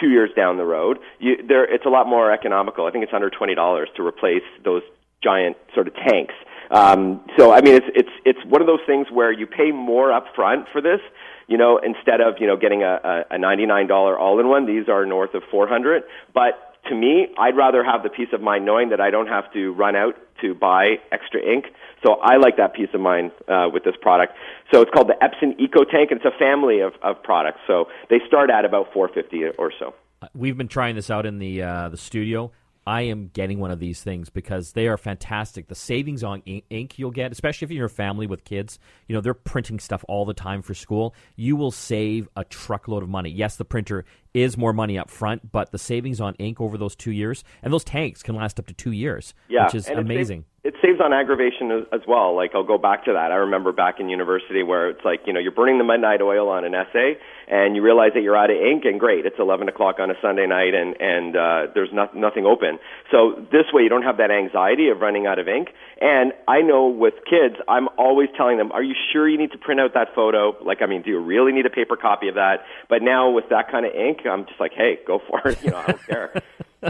two 0.00 0.10
years 0.10 0.30
down 0.36 0.56
the 0.56 0.64
road, 0.64 0.98
you, 1.18 1.36
there, 1.46 1.64
it's 1.64 1.84
a 1.84 1.88
lot 1.88 2.06
more 2.06 2.30
economical. 2.32 2.86
I 2.86 2.90
think 2.90 3.04
it's 3.04 3.12
under 3.12 3.30
$20 3.30 3.84
to 3.96 4.06
replace 4.06 4.42
those 4.64 4.82
giant 5.22 5.56
sort 5.74 5.88
of 5.88 5.94
tanks. 5.94 6.34
Um, 6.70 7.20
so 7.36 7.52
I 7.52 7.60
mean, 7.60 7.74
it's 7.74 7.86
it's 7.94 8.08
it's 8.24 8.38
one 8.46 8.60
of 8.60 8.66
those 8.66 8.80
things 8.86 9.06
where 9.12 9.30
you 9.30 9.46
pay 9.46 9.70
more 9.70 10.12
up 10.12 10.26
front 10.34 10.66
for 10.72 10.80
this 10.80 11.00
You 11.46 11.58
know, 11.58 11.78
instead 11.78 12.20
of 12.20 12.36
you 12.40 12.46
know 12.46 12.56
getting 12.56 12.82
a, 12.82 13.24
a 13.30 13.36
$99 13.36 14.18
all-in-one, 14.18 14.66
these 14.66 14.88
are 14.88 15.04
north 15.04 15.34
of 15.34 15.42
400. 15.50 16.04
But 16.32 16.73
to 16.88 16.94
me, 16.94 17.28
I'd 17.38 17.56
rather 17.56 17.84
have 17.84 18.02
the 18.02 18.08
peace 18.08 18.28
of 18.32 18.40
mind 18.40 18.64
knowing 18.64 18.90
that 18.90 19.00
I 19.00 19.10
don't 19.10 19.28
have 19.28 19.52
to 19.52 19.72
run 19.72 19.96
out 19.96 20.14
to 20.40 20.54
buy 20.54 20.96
extra 21.12 21.40
ink. 21.40 21.66
So 22.04 22.14
I 22.22 22.36
like 22.36 22.56
that 22.58 22.74
peace 22.74 22.88
of 22.92 23.00
mind 23.00 23.32
uh, 23.48 23.68
with 23.72 23.84
this 23.84 23.94
product. 24.00 24.34
So 24.72 24.82
it's 24.82 24.90
called 24.90 25.08
the 25.08 25.16
Epson 25.22 25.58
Eco 25.58 25.84
Tank, 25.84 26.10
and 26.10 26.20
it's 26.20 26.26
a 26.26 26.38
family 26.38 26.80
of, 26.80 26.92
of 27.02 27.22
products. 27.22 27.60
So 27.66 27.86
they 28.10 28.20
start 28.26 28.50
at 28.50 28.64
about 28.64 28.92
450 28.92 29.56
or 29.58 29.72
so. 29.78 29.94
We've 30.34 30.56
been 30.56 30.68
trying 30.68 30.94
this 30.96 31.10
out 31.10 31.26
in 31.26 31.38
the 31.38 31.62
uh, 31.62 31.88
the 31.90 31.96
studio. 31.96 32.50
I 32.86 33.02
am 33.02 33.30
getting 33.32 33.60
one 33.60 33.70
of 33.70 33.78
these 33.78 34.02
things 34.02 34.28
because 34.28 34.72
they 34.72 34.88
are 34.88 34.98
fantastic. 34.98 35.68
The 35.68 35.74
savings 35.74 36.22
on 36.22 36.42
ink 36.42 36.98
you'll 36.98 37.10
get, 37.10 37.32
especially 37.32 37.66
if 37.66 37.70
you're 37.70 37.86
a 37.86 37.90
family 37.90 38.26
with 38.26 38.44
kids, 38.44 38.78
you 39.08 39.14
know, 39.14 39.22
they're 39.22 39.32
printing 39.32 39.78
stuff 39.78 40.04
all 40.06 40.26
the 40.26 40.34
time 40.34 40.60
for 40.60 40.74
school. 40.74 41.14
You 41.34 41.56
will 41.56 41.70
save 41.70 42.28
a 42.36 42.44
truckload 42.44 43.02
of 43.02 43.08
money. 43.08 43.30
Yes, 43.30 43.56
the 43.56 43.64
printer 43.64 44.04
is 44.34 44.58
more 44.58 44.72
money 44.72 44.98
up 44.98 45.08
front, 45.08 45.52
but 45.52 45.70
the 45.70 45.78
savings 45.78 46.20
on 46.20 46.34
ink 46.34 46.60
over 46.60 46.76
those 46.76 46.94
two 46.96 47.12
years, 47.12 47.44
and 47.62 47.72
those 47.72 47.84
tanks 47.84 48.22
can 48.22 48.34
last 48.34 48.58
up 48.58 48.66
to 48.66 48.74
two 48.74 48.92
years, 48.92 49.32
yeah, 49.48 49.64
which 49.64 49.74
is 49.74 49.88
amazing 49.88 50.44
it 50.64 50.72
saves 50.80 50.98
on 50.98 51.12
aggravation 51.12 51.70
as, 51.70 51.84
as 51.92 52.00
well. 52.08 52.34
Like 52.34 52.52
I'll 52.54 52.64
go 52.64 52.78
back 52.78 53.04
to 53.04 53.12
that. 53.12 53.30
I 53.30 53.36
remember 53.36 53.70
back 53.70 54.00
in 54.00 54.08
university 54.08 54.62
where 54.62 54.88
it's 54.88 55.04
like 55.04 55.20
you 55.26 55.32
know 55.32 55.38
you're 55.38 55.52
burning 55.52 55.76
the 55.76 55.84
midnight 55.84 56.22
oil 56.22 56.48
on 56.48 56.64
an 56.64 56.74
essay, 56.74 57.20
and 57.46 57.76
you 57.76 57.82
realize 57.82 58.12
that 58.14 58.22
you're 58.22 58.36
out 58.36 58.48
of 58.48 58.56
ink, 58.56 58.84
and 58.86 58.98
great, 58.98 59.26
it's 59.26 59.36
11 59.38 59.68
o'clock 59.68 59.96
on 60.00 60.10
a 60.10 60.14
Sunday 60.22 60.46
night, 60.46 60.72
and 60.72 60.96
and 60.98 61.36
uh, 61.36 61.72
there's 61.74 61.92
not, 61.92 62.16
nothing 62.16 62.46
open. 62.46 62.78
So 63.12 63.44
this 63.52 63.68
way 63.74 63.82
you 63.82 63.90
don't 63.90 64.04
have 64.04 64.16
that 64.16 64.30
anxiety 64.30 64.88
of 64.88 65.00
running 65.00 65.26
out 65.26 65.38
of 65.38 65.48
ink. 65.48 65.68
And 66.00 66.32
I 66.48 66.62
know 66.62 66.88
with 66.88 67.14
kids, 67.28 67.60
I'm 67.68 67.88
always 67.98 68.30
telling 68.34 68.56
them, 68.56 68.72
"Are 68.72 68.82
you 68.82 68.94
sure 69.12 69.28
you 69.28 69.36
need 69.36 69.52
to 69.52 69.58
print 69.58 69.80
out 69.80 69.92
that 69.92 70.14
photo? 70.14 70.56
Like, 70.64 70.80
I 70.80 70.86
mean, 70.86 71.02
do 71.02 71.10
you 71.10 71.20
really 71.20 71.52
need 71.52 71.66
a 71.66 71.70
paper 71.70 71.96
copy 71.96 72.28
of 72.28 72.36
that?" 72.36 72.64
But 72.88 73.02
now 73.02 73.28
with 73.28 73.50
that 73.50 73.70
kind 73.70 73.84
of 73.84 73.92
ink, 73.92 74.23
I'm 74.30 74.46
just 74.46 74.60
like, 74.60 74.72
"Hey, 74.72 74.98
go 75.06 75.20
for 75.28 75.46
it. 75.48 75.62
You 75.62 75.70
know, 75.70 75.78
I 75.78 75.86
don't 75.86 76.06
care." 76.06 76.42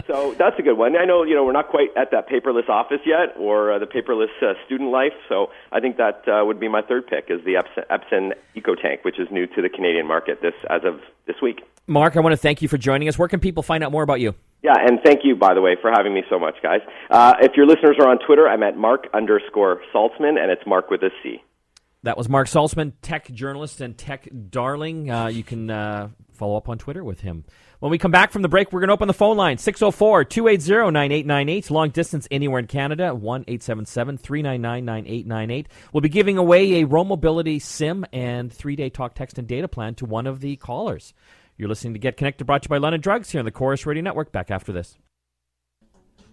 so 0.07 0.35
that's 0.37 0.57
a 0.59 0.61
good 0.61 0.77
one. 0.77 0.95
I 0.95 1.05
know 1.05 1.23
you 1.23 1.35
know 1.35 1.43
we're 1.43 1.53
not 1.53 1.69
quite 1.69 1.89
at 1.95 2.11
that 2.11 2.27
paperless 2.29 2.69
office 2.69 3.01
yet, 3.05 3.35
or 3.37 3.73
uh, 3.73 3.79
the 3.79 3.85
paperless 3.85 4.31
uh, 4.41 4.53
student 4.65 4.91
life. 4.91 5.13
So 5.29 5.47
I 5.71 5.79
think 5.79 5.97
that 5.97 6.23
uh, 6.27 6.45
would 6.45 6.59
be 6.59 6.67
my 6.67 6.81
third 6.81 7.07
pick 7.07 7.25
is 7.29 7.43
the 7.45 7.55
Epson, 7.55 7.85
Epson 7.89 8.31
EcoTank, 8.55 9.03
which 9.03 9.19
is 9.19 9.27
new 9.31 9.47
to 9.47 9.61
the 9.61 9.69
Canadian 9.69 10.07
market 10.07 10.41
this 10.41 10.53
as 10.69 10.81
of 10.83 10.99
this 11.27 11.37
week. 11.41 11.61
Mark, 11.87 12.17
I 12.17 12.19
want 12.19 12.33
to 12.33 12.37
thank 12.37 12.61
you 12.61 12.67
for 12.67 12.77
joining 12.77 13.07
us. 13.07 13.17
Where 13.17 13.27
can 13.27 13.39
people 13.39 13.63
find 13.63 13.83
out 13.83 13.91
more 13.91 14.03
about 14.03 14.19
you? 14.19 14.33
Yeah, 14.63 14.73
and 14.79 14.99
thank 15.03 15.19
you, 15.23 15.35
by 15.35 15.53
the 15.53 15.61
way, 15.61 15.77
for 15.79 15.91
having 15.91 16.13
me 16.13 16.23
so 16.27 16.39
much, 16.39 16.55
guys. 16.63 16.81
Uh, 17.11 17.35
if 17.39 17.55
your 17.55 17.67
listeners 17.67 17.97
are 17.99 18.09
on 18.09 18.17
Twitter, 18.17 18.47
I'm 18.47 18.63
at 18.63 18.75
Mark 18.75 19.07
underscore 19.13 19.81
Saltzman, 19.93 20.39
and 20.39 20.49
it's 20.49 20.65
Mark 20.65 20.89
with 20.89 21.03
a 21.03 21.11
C. 21.21 21.43
That 22.05 22.19
was 22.19 22.29
Mark 22.29 22.47
Saltzman, 22.47 22.93
tech 23.01 23.31
journalist 23.31 23.81
and 23.81 23.97
tech 23.97 24.29
darling. 24.51 25.09
Uh, 25.09 25.25
you 25.25 25.43
can 25.43 25.71
uh, 25.71 26.09
follow 26.33 26.55
up 26.55 26.69
on 26.69 26.77
Twitter 26.77 27.03
with 27.03 27.21
him. 27.21 27.45
When 27.79 27.89
we 27.89 27.97
come 27.97 28.11
back 28.11 28.31
from 28.31 28.43
the 28.43 28.47
break, 28.47 28.71
we're 28.71 28.81
going 28.81 28.89
to 28.89 28.93
open 28.93 29.07
the 29.07 29.13
phone 29.15 29.37
line 29.37 29.57
604 29.57 30.23
280 30.25 30.91
9898. 30.91 31.71
Long 31.71 31.89
distance 31.89 32.27
anywhere 32.29 32.59
in 32.59 32.67
Canada 32.67 33.15
1 33.15 33.45
877 33.47 34.17
399 34.19 34.85
9898. 34.85 35.67
We'll 35.93 36.01
be 36.01 36.09
giving 36.09 36.37
away 36.37 36.81
a 36.81 36.85
Roam 36.85 37.07
Mobility 37.07 37.57
SIM 37.57 38.05
and 38.13 38.53
three 38.53 38.75
day 38.75 38.91
talk, 38.91 39.15
text, 39.15 39.39
and 39.39 39.47
data 39.47 39.67
plan 39.67 39.95
to 39.95 40.05
one 40.05 40.27
of 40.27 40.41
the 40.41 40.57
callers. 40.57 41.11
You're 41.57 41.69
listening 41.69 41.93
to 41.93 41.99
Get 41.99 42.17
Connected, 42.17 42.45
brought 42.45 42.61
to 42.61 42.67
you 42.67 42.69
by 42.69 42.77
London 42.77 43.01
Drugs 43.01 43.31
here 43.31 43.39
on 43.39 43.45
the 43.45 43.51
Corus 43.51 43.83
Radio 43.87 44.03
Network. 44.03 44.31
Back 44.31 44.51
after 44.51 44.71
this. 44.71 44.95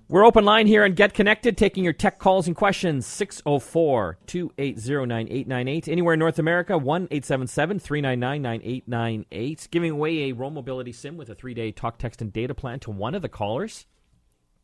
We're 0.08 0.26
open 0.26 0.44
line 0.44 0.66
here 0.66 0.84
and 0.84 0.94
Get 0.94 1.14
Connected, 1.14 1.56
taking 1.56 1.84
your 1.84 1.92
tech 1.92 2.18
calls 2.18 2.46
and 2.46 2.54
questions. 2.54 3.06
604 3.06 4.18
280 4.26 5.06
9898. 5.06 5.88
Anywhere 5.88 6.14
in 6.14 6.20
North 6.20 6.38
America, 6.38 6.76
1 6.76 7.08
877 7.10 7.78
399 7.78 8.42
9898. 8.42 9.68
Giving 9.70 9.90
away 9.90 10.18
a 10.24 10.32
Roam 10.32 10.54
Mobility 10.54 10.92
SIM 10.92 11.16
with 11.16 11.30
a 11.30 11.34
three 11.34 11.54
day 11.54 11.72
talk, 11.72 11.98
text, 11.98 12.20
and 12.20 12.32
data 12.32 12.54
plan 12.54 12.80
to 12.80 12.90
one 12.90 13.14
of 13.14 13.22
the 13.22 13.28
callers. 13.28 13.86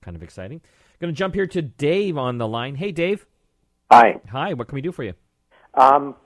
Kind 0.02 0.16
of 0.16 0.22
exciting. 0.22 0.60
Going 1.00 1.14
to 1.14 1.18
jump 1.18 1.34
here 1.34 1.46
to 1.46 1.62
Dave 1.62 2.18
on 2.18 2.38
the 2.38 2.48
line. 2.48 2.74
Hey, 2.74 2.92
Dave. 2.92 3.24
Hi. 3.90 4.20
Hi. 4.30 4.52
What 4.52 4.68
can 4.68 4.74
we 4.74 4.82
do 4.82 4.92
for 4.92 5.04
you? 5.04 5.14
Um, 5.74 6.16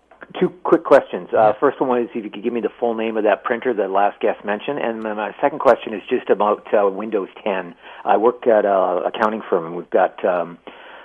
two 0.40 0.50
quick 0.64 0.84
questions. 0.84 1.28
Uh, 1.36 1.52
first 1.60 1.80
one 1.80 2.02
is 2.02 2.08
if 2.14 2.24
you 2.24 2.30
could 2.30 2.42
give 2.42 2.52
me 2.52 2.60
the 2.60 2.72
full 2.80 2.94
name 2.94 3.16
of 3.16 3.24
that 3.24 3.44
printer 3.44 3.74
that 3.74 3.90
last 3.90 4.20
guest 4.20 4.44
mentioned, 4.44 4.78
and 4.78 5.04
then 5.04 5.16
my 5.16 5.34
second 5.40 5.58
question 5.58 5.94
is 5.94 6.02
just 6.08 6.30
about 6.30 6.66
uh, 6.72 6.88
Windows 6.88 7.28
10. 7.44 7.74
I 8.04 8.16
work 8.16 8.46
at 8.46 8.64
an 8.64 9.02
accounting 9.06 9.42
firm, 9.48 9.66
and 9.66 9.76
we've 9.76 9.90
got 9.90 10.24
um, 10.24 10.58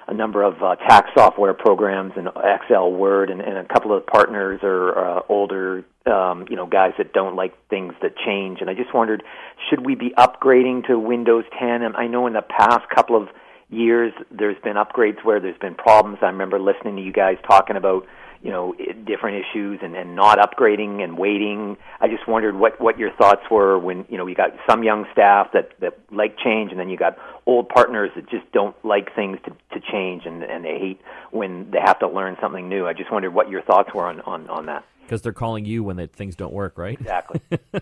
a 0.08 0.14
number 0.14 0.42
of 0.42 0.62
uh, 0.64 0.76
tax 0.76 1.10
software 1.16 1.54
programs 1.54 2.14
and 2.16 2.30
Excel, 2.30 2.92
Word, 2.92 3.30
and, 3.30 3.42
and 3.42 3.58
a 3.58 3.66
couple 3.66 3.96
of 3.96 4.06
partners 4.08 4.62
are 4.64 5.20
uh, 5.20 5.22
older, 5.28 5.84
um, 6.06 6.46
you 6.50 6.56
know, 6.56 6.66
guys 6.66 6.94
that 6.98 7.14
don't 7.14 7.36
like 7.36 7.54
things 7.70 7.94
that 8.02 8.16
change. 8.26 8.60
And 8.62 8.70
I 8.70 8.74
just 8.74 8.94
wondered, 8.94 9.24
should 9.70 9.86
we 9.86 9.96
be 9.96 10.14
upgrading 10.18 10.88
to 10.88 10.98
Windows 10.98 11.44
10? 11.60 11.82
And 11.82 11.96
I 11.98 12.08
know 12.08 12.26
in 12.28 12.34
the 12.34 12.42
past 12.42 12.90
couple 12.94 13.22
of 13.22 13.28
years 13.70 14.14
there's 14.32 14.56
been 14.64 14.76
upgrades 14.76 15.24
where 15.26 15.42
there's 15.42 15.58
been 15.58 15.76
problems. 15.76 16.20
I 16.22 16.28
remember 16.28 16.60
listening 16.60 16.96
to 16.96 17.02
you 17.02 17.12
guys 17.12 17.36
talking 17.46 17.76
about 17.76 18.06
you 18.42 18.52
know 18.52 18.74
different 19.06 19.44
issues 19.44 19.80
and, 19.82 19.96
and 19.96 20.16
not 20.16 20.38
upgrading 20.40 21.04
and 21.04 21.18
waiting. 21.18 21.78
I 22.00 22.08
just 22.08 22.28
wondered 22.28 22.56
what 22.56 22.80
what 22.80 22.98
your 22.98 23.12
thoughts 23.12 23.42
were 23.50 23.78
when 23.80 24.06
you 24.10 24.18
know 24.18 24.28
you 24.28 24.36
got 24.36 24.52
some 24.70 24.84
young 24.84 25.06
staff 25.12 25.48
that 25.54 25.72
that 25.80 26.00
like 26.12 26.38
change, 26.38 26.72
and 26.72 26.80
then 26.80 26.90
you 26.90 26.98
got 26.98 27.18
old 27.46 27.70
partners 27.70 28.12
that 28.16 28.30
just 28.30 28.52
don't 28.52 28.76
like 28.86 29.14
things 29.16 29.38
to 29.46 29.52
to 29.78 29.86
change 29.92 30.26
and 30.26 30.44
and 30.44 30.66
they 30.66 30.78
hate 30.80 31.02
when 31.32 31.72
they 31.72 31.80
have 31.84 32.00
to 32.00 32.08
learn 32.08 32.38
something 32.42 32.70
new. 32.70 32.88
I 32.88 32.94
just 32.94 33.12
wondered 33.12 33.34
what 33.34 33.50
your 33.50 33.62
thoughts 33.62 33.94
were 33.94 34.06
on 34.06 34.22
on 34.22 34.50
on 34.50 34.66
that. 34.68 34.84
Because 35.02 35.22
they're 35.22 35.32
calling 35.32 35.64
you 35.64 35.86
when 35.86 36.06
things 36.10 36.36
don't 36.36 36.52
work, 36.52 36.78
right? 36.78 37.00
Exactly. 37.00 37.40
uh, 37.74 37.82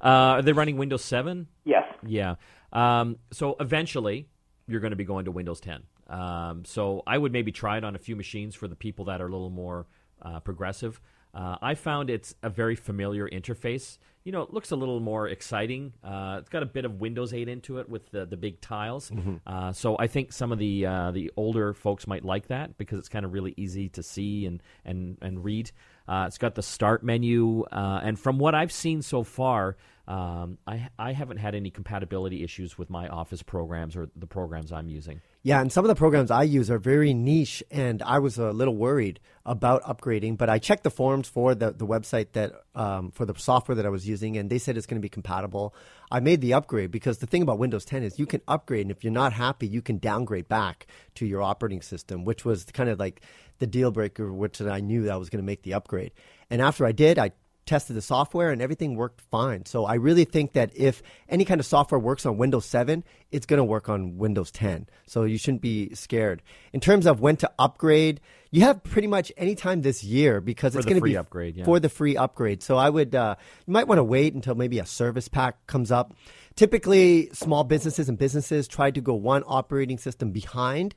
are 0.00 0.42
they 0.42 0.54
running 0.54 0.78
Windows 0.78 1.04
7? 1.04 1.46
Yes. 1.64 1.84
Yeah. 2.06 2.36
Um, 2.72 3.18
so 3.32 3.56
eventually, 3.60 4.28
you're 4.66 4.80
going 4.80 4.92
to 4.92 4.96
be 4.96 5.04
going 5.04 5.26
to 5.26 5.30
Windows 5.30 5.60
10. 5.60 5.82
Um, 6.08 6.64
so 6.64 7.02
I 7.06 7.16
would 7.18 7.32
maybe 7.32 7.52
try 7.52 7.78
it 7.78 7.84
on 7.84 7.94
a 7.94 7.98
few 7.98 8.16
machines 8.16 8.54
for 8.54 8.68
the 8.68 8.76
people 8.76 9.06
that 9.06 9.20
are 9.20 9.26
a 9.26 9.30
little 9.30 9.50
more 9.50 9.86
uh, 10.22 10.40
progressive. 10.40 11.00
Uh, 11.34 11.56
I 11.60 11.74
found 11.74 12.10
it's 12.10 12.34
a 12.42 12.48
very 12.48 12.76
familiar 12.76 13.28
interface. 13.28 13.98
You 14.22 14.32
know, 14.32 14.42
it 14.42 14.54
looks 14.54 14.70
a 14.70 14.76
little 14.76 15.00
more 15.00 15.28
exciting. 15.28 15.92
Uh, 16.02 16.36
it's 16.38 16.48
got 16.48 16.62
a 16.62 16.66
bit 16.66 16.84
of 16.84 17.00
Windows 17.00 17.34
8 17.34 17.48
into 17.48 17.78
it 17.78 17.88
with 17.88 18.08
the, 18.10 18.24
the 18.24 18.36
big 18.36 18.60
tiles. 18.60 19.10
Mm-hmm. 19.10 19.36
Uh, 19.44 19.72
so 19.72 19.96
I 19.98 20.06
think 20.06 20.32
some 20.32 20.52
of 20.52 20.58
the 20.58 20.86
uh, 20.86 21.10
the 21.10 21.32
older 21.36 21.74
folks 21.74 22.06
might 22.06 22.24
like 22.24 22.46
that 22.46 22.78
because 22.78 22.98
it's 23.00 23.08
kind 23.08 23.24
of 23.24 23.32
really 23.32 23.52
easy 23.56 23.88
to 23.90 24.02
see 24.02 24.46
and 24.46 24.62
and 24.84 25.18
and 25.20 25.44
read. 25.44 25.72
Uh, 26.06 26.24
it's 26.28 26.38
got 26.38 26.54
the 26.54 26.62
start 26.62 27.02
menu, 27.02 27.64
and 27.72 28.18
from 28.18 28.38
what 28.38 28.54
I've 28.54 28.72
seen 28.72 29.02
so 29.02 29.24
far, 29.24 29.76
um, 30.06 30.58
I 30.66 30.88
I 30.98 31.12
haven't 31.12 31.38
had 31.38 31.54
any 31.54 31.70
compatibility 31.70 32.44
issues 32.44 32.76
with 32.76 32.90
my 32.90 33.08
Office 33.08 33.42
programs 33.42 33.96
or 33.96 34.10
the 34.14 34.26
programs 34.26 34.70
I'm 34.70 34.88
using. 34.88 35.22
Yeah, 35.42 35.60
and 35.60 35.72
some 35.72 35.84
of 35.84 35.88
the 35.88 35.94
programs 35.94 36.30
I 36.30 36.42
use 36.42 36.70
are 36.70 36.78
very 36.78 37.14
niche, 37.14 37.62
and 37.70 38.02
I 38.02 38.18
was 38.18 38.38
a 38.38 38.50
little 38.50 38.76
worried 38.76 39.20
about 39.46 39.82
upgrading. 39.82 40.36
But 40.36 40.50
I 40.50 40.58
checked 40.58 40.84
the 40.84 40.90
forums 40.90 41.28
for 41.28 41.54
the, 41.54 41.70
the 41.70 41.86
website 41.86 42.32
that 42.32 42.52
um, 42.74 43.12
for 43.12 43.24
the 43.24 43.34
software 43.34 43.76
that 43.76 43.86
I 43.86 43.88
was 43.88 44.06
using, 44.06 44.36
and 44.36 44.50
they 44.50 44.58
said 44.58 44.76
it's 44.76 44.86
going 44.86 45.00
to 45.00 45.04
be 45.04 45.08
compatible. 45.08 45.74
I 46.10 46.20
made 46.20 46.42
the 46.42 46.52
upgrade 46.52 46.90
because 46.90 47.18
the 47.18 47.26
thing 47.26 47.40
about 47.40 47.58
Windows 47.58 47.86
10 47.86 48.02
is 48.02 48.18
you 48.18 48.26
can 48.26 48.42
upgrade, 48.46 48.82
and 48.82 48.90
if 48.90 49.04
you're 49.04 49.12
not 49.12 49.32
happy, 49.32 49.66
you 49.66 49.80
can 49.80 49.98
downgrade 49.98 50.48
back 50.48 50.86
to 51.14 51.24
your 51.26 51.40
operating 51.40 51.80
system, 51.80 52.24
which 52.24 52.44
was 52.44 52.64
kind 52.66 52.90
of 52.90 52.98
like 52.98 53.22
the 53.58 53.66
deal 53.66 53.90
breaker, 53.90 54.30
which 54.32 54.60
I 54.60 54.80
knew 54.80 55.04
that 55.04 55.12
I 55.12 55.16
was 55.16 55.30
going 55.30 55.42
to 55.42 55.46
make 55.46 55.62
the 55.62 55.74
upgrade. 55.74 56.12
And 56.50 56.60
after 56.60 56.84
I 56.84 56.92
did, 56.92 57.18
I 57.18 57.32
tested 57.66 57.96
the 57.96 58.02
software 58.02 58.50
and 58.50 58.60
everything 58.60 58.96
worked 58.96 59.20
fine. 59.20 59.64
So 59.66 59.84
I 59.84 59.94
really 59.94 60.24
think 60.24 60.52
that 60.52 60.70
if 60.74 61.02
any 61.28 61.44
kind 61.44 61.60
of 61.60 61.66
software 61.66 61.98
works 61.98 62.26
on 62.26 62.36
Windows 62.36 62.66
7, 62.66 63.04
it's 63.32 63.46
going 63.46 63.58
to 63.58 63.64
work 63.64 63.88
on 63.88 64.18
Windows 64.18 64.50
10. 64.50 64.88
So 65.06 65.24
you 65.24 65.38
shouldn't 65.38 65.62
be 65.62 65.94
scared. 65.94 66.42
In 66.72 66.80
terms 66.80 67.06
of 67.06 67.20
when 67.20 67.36
to 67.38 67.50
upgrade, 67.58 68.20
you 68.50 68.62
have 68.62 68.82
pretty 68.84 69.08
much 69.08 69.32
any 69.36 69.54
time 69.54 69.82
this 69.82 70.04
year 70.04 70.40
because 70.40 70.74
for 70.74 70.78
it's 70.78 70.86
going 70.86 71.00
to 71.00 71.04
be 71.04 71.16
upgrade, 71.16 71.56
yeah. 71.56 71.64
for 71.64 71.80
the 71.80 71.88
free 71.88 72.16
upgrade. 72.16 72.62
So 72.62 72.76
I 72.76 72.88
would 72.90 73.14
uh, 73.14 73.34
you 73.66 73.72
might 73.72 73.88
want 73.88 73.98
to 73.98 74.04
wait 74.04 74.34
until 74.34 74.54
maybe 74.54 74.78
a 74.78 74.86
service 74.86 75.28
pack 75.28 75.66
comes 75.66 75.90
up. 75.90 76.14
Typically, 76.54 77.30
small 77.32 77.64
businesses 77.64 78.08
and 78.08 78.16
businesses 78.16 78.68
try 78.68 78.92
to 78.92 79.00
go 79.00 79.14
one 79.14 79.42
operating 79.46 79.98
system 79.98 80.30
behind 80.30 80.94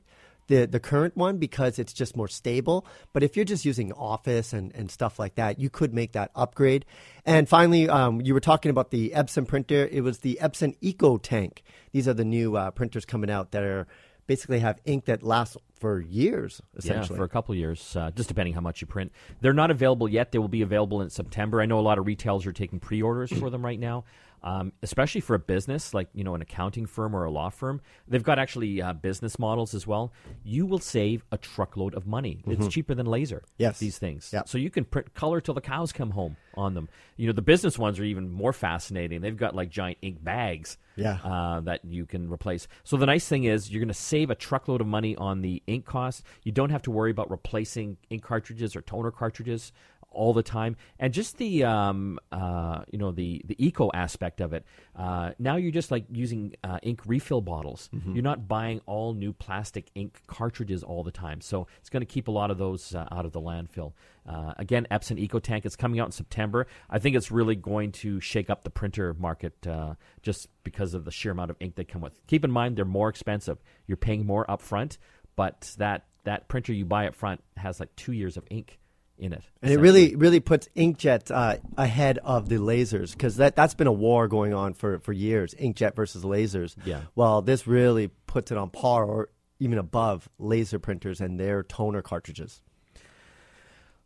the 0.48 0.66
the 0.66 0.80
current 0.80 1.16
one 1.16 1.38
because 1.38 1.78
it's 1.78 1.92
just 1.92 2.16
more 2.16 2.28
stable. 2.28 2.84
But 3.12 3.22
if 3.22 3.36
you're 3.36 3.44
just 3.44 3.64
using 3.64 3.92
Office 3.92 4.52
and, 4.52 4.74
and 4.74 4.90
stuff 4.90 5.18
like 5.18 5.36
that, 5.36 5.58
you 5.58 5.70
could 5.70 5.94
make 5.94 6.12
that 6.12 6.30
upgrade. 6.34 6.84
And 7.24 7.48
finally, 7.48 7.88
um, 7.88 8.20
you 8.20 8.34
were 8.34 8.40
talking 8.40 8.70
about 8.70 8.90
the 8.90 9.12
Epson 9.14 9.46
printer. 9.46 9.88
It 9.90 10.02
was 10.02 10.18
the 10.18 10.38
Epson 10.42 10.74
Eco 10.80 11.16
Tank. 11.18 11.62
These 11.92 12.08
are 12.08 12.14
the 12.14 12.24
new 12.24 12.56
uh, 12.56 12.70
printers 12.72 13.04
coming 13.04 13.30
out 13.30 13.52
that 13.52 13.62
are 13.62 13.86
basically 14.26 14.60
have 14.60 14.78
ink 14.84 15.06
that 15.06 15.22
lasts 15.22 15.56
for 15.78 16.00
years, 16.00 16.60
essentially. 16.76 17.16
Yeah, 17.16 17.18
for 17.18 17.24
a 17.24 17.28
couple 17.28 17.54
years, 17.54 17.96
uh, 17.96 18.10
just 18.10 18.28
depending 18.28 18.54
how 18.54 18.60
much 18.60 18.80
you 18.80 18.86
print. 18.86 19.12
They're 19.40 19.52
not 19.52 19.70
available 19.70 20.08
yet. 20.08 20.32
They 20.32 20.38
will 20.38 20.48
be 20.48 20.62
available 20.62 21.00
in 21.02 21.10
September. 21.10 21.60
I 21.60 21.66
know 21.66 21.78
a 21.78 21.82
lot 21.82 21.98
of 21.98 22.06
retailers 22.06 22.46
are 22.46 22.52
taking 22.52 22.80
pre-orders 22.80 23.32
for 23.32 23.50
them 23.50 23.64
right 23.64 23.78
now. 23.80 24.04
um, 24.40 24.72
especially 24.84 25.20
for 25.20 25.34
a 25.34 25.38
business 25.40 25.92
like 25.92 26.06
you 26.14 26.22
know 26.22 26.36
an 26.36 26.42
accounting 26.42 26.86
firm 26.86 27.16
or 27.16 27.24
a 27.24 27.30
law 27.30 27.48
firm. 27.50 27.80
They've 28.06 28.22
got 28.22 28.38
actually 28.38 28.80
uh, 28.80 28.92
business 28.92 29.36
models 29.36 29.74
as 29.74 29.84
well. 29.84 30.12
You 30.44 30.64
will 30.64 30.78
save 30.78 31.24
a 31.32 31.38
truckload 31.38 31.92
of 31.96 32.06
money. 32.06 32.40
It's 32.46 32.68
cheaper 32.68 32.94
than 32.94 33.06
laser. 33.06 33.38
Mm-hmm. 33.38 33.62
Yes. 33.64 33.78
these 33.80 33.98
things. 33.98 34.30
Yep. 34.32 34.48
So 34.48 34.56
you 34.56 34.70
can 34.70 34.84
print 34.84 35.12
color 35.12 35.40
till 35.40 35.54
the 35.54 35.60
cows 35.60 35.90
come 35.92 36.10
home 36.12 36.36
on 36.54 36.74
them. 36.74 36.88
You 37.16 37.26
know 37.26 37.32
the 37.32 37.42
business 37.42 37.80
ones 37.80 37.98
are 37.98 38.04
even 38.04 38.30
more 38.30 38.52
fascinating. 38.52 39.22
They've 39.22 39.36
got 39.36 39.56
like 39.56 39.70
giant 39.70 39.98
ink 40.02 40.22
bags. 40.22 40.78
Yeah. 40.94 41.18
Uh, 41.22 41.60
that 41.60 41.84
you 41.84 42.06
can 42.06 42.28
replace. 42.30 42.66
So 42.84 42.96
the 42.96 43.06
nice 43.06 43.26
thing 43.28 43.42
is 43.44 43.70
you're 43.70 43.78
going 43.80 43.88
to 43.88 43.94
save 43.94 44.30
a 44.30 44.34
truckload 44.36 44.80
of 44.80 44.86
money 44.88 45.14
on 45.16 45.42
the 45.42 45.62
ink 45.68 45.84
cost. 45.84 46.22
You 46.42 46.52
don't 46.52 46.70
have 46.70 46.82
to 46.82 46.90
worry 46.90 47.10
about 47.10 47.30
replacing 47.30 47.98
ink 48.10 48.22
cartridges 48.22 48.74
or 48.74 48.82
toner 48.82 49.10
cartridges 49.10 49.72
all 50.10 50.32
the 50.32 50.42
time, 50.42 50.74
and 50.98 51.12
just 51.12 51.36
the 51.36 51.64
um, 51.64 52.18
uh, 52.32 52.82
you 52.90 52.98
know 52.98 53.12
the 53.12 53.42
the 53.44 53.54
eco 53.64 53.90
aspect 53.92 54.40
of 54.40 54.52
it. 54.54 54.64
Uh, 54.96 55.32
now 55.38 55.56
you're 55.56 55.70
just 55.70 55.90
like 55.90 56.06
using 56.10 56.54
uh, 56.64 56.78
ink 56.82 57.02
refill 57.06 57.42
bottles. 57.42 57.90
You're 58.14 58.22
not 58.22 58.48
buying 58.48 58.80
all 58.86 59.12
new 59.12 59.32
plastic 59.34 59.90
ink 59.94 60.22
cartridges 60.26 60.82
all 60.82 61.04
the 61.04 61.10
time, 61.12 61.40
so 61.42 61.66
it's 61.80 61.90
going 61.90 62.00
to 62.00 62.06
keep 62.06 62.28
a 62.28 62.30
lot 62.30 62.50
of 62.50 62.56
those 62.58 62.94
uh, 62.94 63.06
out 63.12 63.26
of 63.26 63.32
the 63.32 63.40
landfill. 63.40 63.92
Uh, 64.26 64.52
again, 64.58 64.86
Epson 64.90 65.26
EcoTank 65.26 65.64
is 65.64 65.74
coming 65.76 66.00
out 66.00 66.06
in 66.06 66.12
September. 66.12 66.66
I 66.90 66.98
think 66.98 67.16
it's 67.16 67.30
really 67.30 67.54
going 67.54 67.92
to 67.92 68.20
shake 68.20 68.50
up 68.50 68.62
the 68.62 68.70
printer 68.70 69.14
market 69.14 69.66
uh, 69.66 69.94
just 70.22 70.48
because 70.64 70.92
of 70.94 71.04
the 71.04 71.10
sheer 71.10 71.32
amount 71.32 71.50
of 71.50 71.56
ink 71.60 71.76
they 71.76 71.84
come 71.84 72.02
with. 72.02 72.26
Keep 72.26 72.44
in 72.44 72.50
mind 72.50 72.76
they're 72.76 72.84
more 72.84 73.08
expensive. 73.08 73.58
You're 73.86 73.96
paying 73.96 74.26
more 74.26 74.44
upfront, 74.46 74.98
but 75.38 75.72
that 75.78 76.04
that 76.24 76.48
printer 76.48 76.72
you 76.72 76.84
buy 76.84 77.06
up 77.06 77.14
front 77.14 77.40
has 77.56 77.78
like 77.78 77.94
two 77.94 78.10
years 78.10 78.36
of 78.36 78.44
ink 78.50 78.80
in 79.18 79.32
it. 79.32 79.44
And 79.62 79.72
it 79.72 79.78
really, 79.78 80.16
really 80.16 80.40
puts 80.40 80.68
inkjet 80.76 81.30
uh, 81.30 81.58
ahead 81.76 82.18
of 82.24 82.48
the 82.48 82.56
lasers 82.56 83.12
because 83.12 83.36
that 83.36 83.54
that's 83.54 83.74
been 83.74 83.86
a 83.86 83.92
war 83.92 84.26
going 84.26 84.52
on 84.52 84.74
for, 84.74 84.98
for 84.98 85.12
years. 85.12 85.54
Inkjet 85.54 85.94
versus 85.94 86.24
lasers. 86.24 86.74
Yeah. 86.84 87.02
Well, 87.14 87.40
this 87.40 87.68
really 87.68 88.08
puts 88.26 88.50
it 88.50 88.58
on 88.58 88.70
par 88.70 89.04
or 89.04 89.28
even 89.60 89.78
above 89.78 90.28
laser 90.40 90.80
printers 90.80 91.20
and 91.20 91.38
their 91.38 91.62
toner 91.62 92.02
cartridges. 92.02 92.60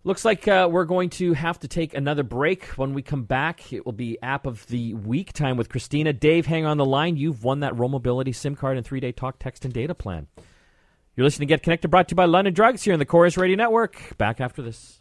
Looks 0.05 0.27
like 0.27 0.47
uh, 0.47 0.69
we're 0.71 0.85
going 0.85 1.09
to 1.11 1.33
have 1.33 1.61
to 1.61 1.69
take 1.69 1.95
another 1.95 2.25
break. 2.25 2.67
When 2.77 2.93
we 2.93 3.01
come 3.01 3.23
back, 3.23 3.73
it 3.73 3.87
will 3.87 3.93
be 3.93 4.21
app 4.21 4.47
of 4.47 4.67
the 4.67 4.93
week 4.93 5.33
time 5.33 5.57
with 5.57 5.71
Christina. 5.71 6.13
Dave, 6.13 6.45
hang 6.45 6.67
on 6.67 6.77
the 6.77 6.85
line. 6.85 7.17
You've 7.17 7.43
won 7.43 7.61
that 7.61 7.79
Roam 7.79 7.93
Mobility 7.93 8.33
SIM 8.33 8.55
card 8.55 8.77
and 8.77 8.85
three 8.85 9.01
day 9.01 9.13
talk, 9.13 9.39
text, 9.39 9.65
and 9.65 9.73
data 9.73 9.95
plan. 9.95 10.27
You're 11.15 11.25
listening 11.25 11.49
to 11.49 11.53
Get 11.53 11.63
Connected, 11.63 11.89
brought 11.89 12.09
to 12.09 12.13
you 12.13 12.17
by 12.17 12.25
London 12.25 12.55
Drugs 12.55 12.83
here 12.83 12.95
in 12.95 12.99
the 12.99 13.05
Corus 13.05 13.37
Radio 13.37 13.57
Network. 13.57 14.17
Back 14.17 14.41
after 14.41 14.63
this. 14.63 15.01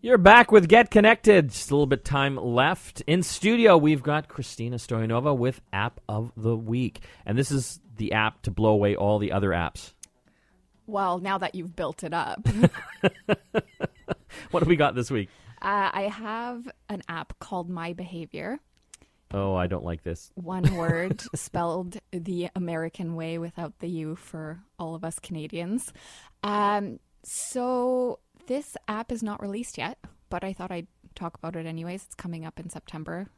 You're 0.00 0.18
back 0.18 0.50
with 0.50 0.68
Get 0.68 0.90
Connected. 0.90 1.50
Just 1.50 1.70
a 1.70 1.74
little 1.74 1.86
bit 1.86 2.04
time 2.04 2.36
left. 2.36 3.00
In 3.06 3.22
studio, 3.22 3.76
we've 3.76 4.02
got 4.02 4.28
Christina 4.28 4.76
Stoyanova 4.76 5.36
with 5.36 5.60
App 5.72 6.00
of 6.08 6.32
the 6.36 6.56
Week. 6.56 7.00
And 7.24 7.38
this 7.38 7.50
is 7.52 7.80
the 7.96 8.12
app 8.12 8.42
to 8.42 8.50
blow 8.50 8.72
away 8.72 8.96
all 8.96 9.18
the 9.18 9.32
other 9.32 9.50
apps. 9.50 9.92
Well, 10.86 11.18
now 11.18 11.38
that 11.38 11.54
you've 11.54 11.74
built 11.76 12.02
it 12.04 12.12
up, 12.12 12.46
What 14.50 14.60
have 14.60 14.68
we 14.68 14.76
got 14.76 14.94
this 14.94 15.10
week? 15.10 15.28
uh, 15.62 15.90
I 15.92 16.02
have 16.12 16.68
an 16.88 17.02
app 17.08 17.38
called 17.38 17.70
My 17.70 17.92
Behavior. 17.92 18.58
Oh, 19.32 19.54
I 19.54 19.66
don't 19.66 19.84
like 19.84 20.02
this. 20.02 20.30
One 20.34 20.74
word 20.76 21.22
spelled 21.34 21.98
the 22.12 22.48
American 22.54 23.16
way 23.16 23.38
without 23.38 23.78
the 23.80 23.88
U 23.88 24.16
for 24.16 24.60
all 24.78 24.94
of 24.94 25.04
us 25.04 25.18
Canadians. 25.18 25.92
Um, 26.42 27.00
so 27.22 28.20
this 28.46 28.76
app 28.86 29.10
is 29.10 29.22
not 29.22 29.42
released 29.42 29.78
yet, 29.78 29.98
but 30.30 30.44
I 30.44 30.52
thought 30.52 30.70
I'd 30.70 30.86
talk 31.14 31.36
about 31.36 31.56
it 31.56 31.66
anyways. 31.66 32.04
It's 32.04 32.14
coming 32.14 32.44
up 32.44 32.60
in 32.60 32.70
September. 32.70 33.28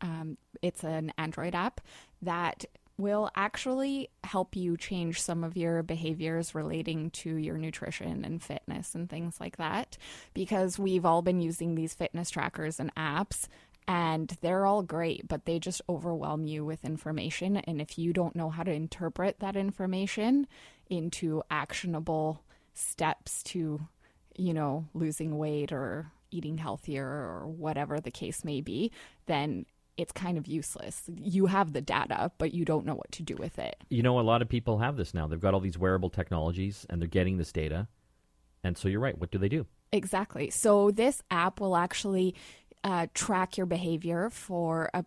Um, 0.00 0.38
it's 0.62 0.84
an 0.84 1.12
Android 1.18 1.54
app 1.54 1.80
that 2.22 2.64
will 2.96 3.28
actually 3.34 4.08
help 4.22 4.54
you 4.54 4.76
change 4.76 5.20
some 5.20 5.42
of 5.42 5.56
your 5.56 5.82
behaviors 5.82 6.54
relating 6.54 7.10
to 7.10 7.36
your 7.36 7.58
nutrition 7.58 8.24
and 8.24 8.42
fitness 8.42 8.94
and 8.94 9.10
things 9.10 9.40
like 9.40 9.56
that 9.56 9.98
because 10.32 10.78
we've 10.78 11.04
all 11.04 11.20
been 11.20 11.40
using 11.40 11.74
these 11.74 11.92
fitness 11.92 12.30
trackers 12.30 12.78
and 12.78 12.94
apps 12.94 13.48
and 13.86 14.36
they're 14.40 14.66
all 14.66 14.82
great 14.82 15.26
but 15.28 15.44
they 15.44 15.58
just 15.58 15.82
overwhelm 15.88 16.46
you 16.46 16.64
with 16.64 16.84
information 16.84 17.56
and 17.56 17.80
if 17.80 17.98
you 17.98 18.12
don't 18.12 18.36
know 18.36 18.50
how 18.50 18.62
to 18.62 18.72
interpret 18.72 19.38
that 19.40 19.56
information 19.56 20.46
into 20.88 21.42
actionable 21.50 22.42
steps 22.72 23.42
to 23.42 23.80
you 24.36 24.54
know 24.54 24.86
losing 24.94 25.38
weight 25.38 25.72
or 25.72 26.10
eating 26.30 26.58
healthier 26.58 27.06
or 27.06 27.46
whatever 27.46 28.00
the 28.00 28.10
case 28.10 28.44
may 28.44 28.60
be 28.60 28.90
then 29.26 29.64
it's 29.96 30.12
kind 30.12 30.38
of 30.38 30.46
useless. 30.46 31.02
You 31.08 31.46
have 31.46 31.72
the 31.72 31.80
data, 31.80 32.32
but 32.38 32.52
you 32.52 32.64
don't 32.64 32.84
know 32.84 32.94
what 32.94 33.12
to 33.12 33.22
do 33.22 33.36
with 33.36 33.58
it. 33.58 33.76
You 33.88 34.02
know, 34.02 34.18
a 34.18 34.22
lot 34.22 34.42
of 34.42 34.48
people 34.48 34.78
have 34.78 34.96
this 34.96 35.14
now. 35.14 35.26
They've 35.26 35.40
got 35.40 35.54
all 35.54 35.60
these 35.60 35.78
wearable 35.78 36.10
technologies 36.10 36.86
and 36.90 37.00
they're 37.00 37.08
getting 37.08 37.36
this 37.36 37.52
data. 37.52 37.88
And 38.62 38.76
so 38.76 38.88
you're 38.88 39.00
right. 39.00 39.16
What 39.18 39.30
do 39.30 39.38
they 39.38 39.48
do? 39.48 39.66
Exactly. 39.92 40.50
So 40.50 40.90
this 40.90 41.22
app 41.30 41.60
will 41.60 41.76
actually 41.76 42.34
uh, 42.84 43.06
track 43.14 43.56
your 43.56 43.66
behavior 43.66 44.30
for 44.30 44.90
a, 44.94 45.04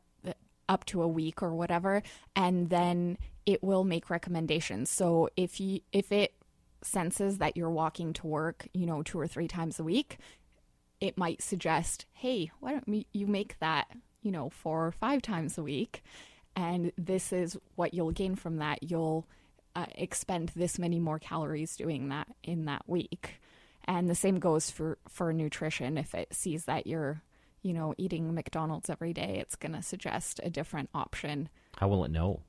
up 0.68 0.84
to 0.86 1.02
a 1.02 1.08
week 1.08 1.42
or 1.42 1.54
whatever, 1.54 2.04
and 2.36 2.70
then 2.70 3.18
it 3.46 3.64
will 3.64 3.86
make 3.86 4.10
recommendations. 4.10 4.90
So 4.90 5.30
if 5.38 5.60
you 5.62 5.80
if 5.94 6.12
it 6.12 6.34
senses 6.82 7.38
that 7.38 7.56
you're 7.56 7.70
walking 7.70 8.14
to 8.14 8.28
work, 8.28 8.68
you 8.74 8.86
know, 8.86 9.02
two 9.04 9.20
or 9.20 9.28
three 9.28 9.48
times 9.48 9.80
a 9.80 9.84
week, 9.84 10.18
it 11.00 11.18
might 11.18 11.42
suggest, 11.42 12.06
hey, 12.14 12.52
why 12.60 12.72
don't 12.72 13.06
you 13.14 13.28
make 13.28 13.58
that, 13.60 13.88
you 14.22 14.32
know, 14.32 14.50
four 14.50 14.88
or 14.88 14.92
five 14.92 15.22
times 15.22 15.58
a 15.58 15.64
week? 15.64 16.04
And 16.56 16.92
this 16.98 17.32
is 17.32 17.58
what 17.76 17.94
you'll 17.94 18.12
gain 18.12 18.36
from 18.36 18.58
that. 18.58 18.82
You'll 18.82 19.28
uh, 19.76 19.86
expend 19.96 20.52
this 20.56 20.80
many 20.80 21.00
more 21.00 21.20
calories 21.20 21.76
doing 21.78 22.10
that 22.10 22.28
in 22.44 22.66
that 22.66 22.84
week. 22.88 23.36
And 23.86 24.10
the 24.10 24.16
same 24.16 24.40
goes 24.40 24.70
for, 24.72 24.98
for 25.08 25.32
nutrition. 25.32 25.98
If 25.98 26.14
it 26.16 26.34
sees 26.34 26.66
that 26.66 26.88
you're, 26.88 27.22
you 27.68 27.74
know, 27.74 27.94
eating 27.98 28.34
McDonald's 28.34 28.90
every 28.90 29.14
day, 29.14 29.38
it's 29.42 29.56
going 29.56 29.74
to 29.74 29.82
suggest 29.82 30.40
a 30.44 30.50
different 30.50 30.90
option 30.94 31.50
How 31.78 31.88
will 31.88 32.06
it 32.06 32.12
know? 32.12 32.42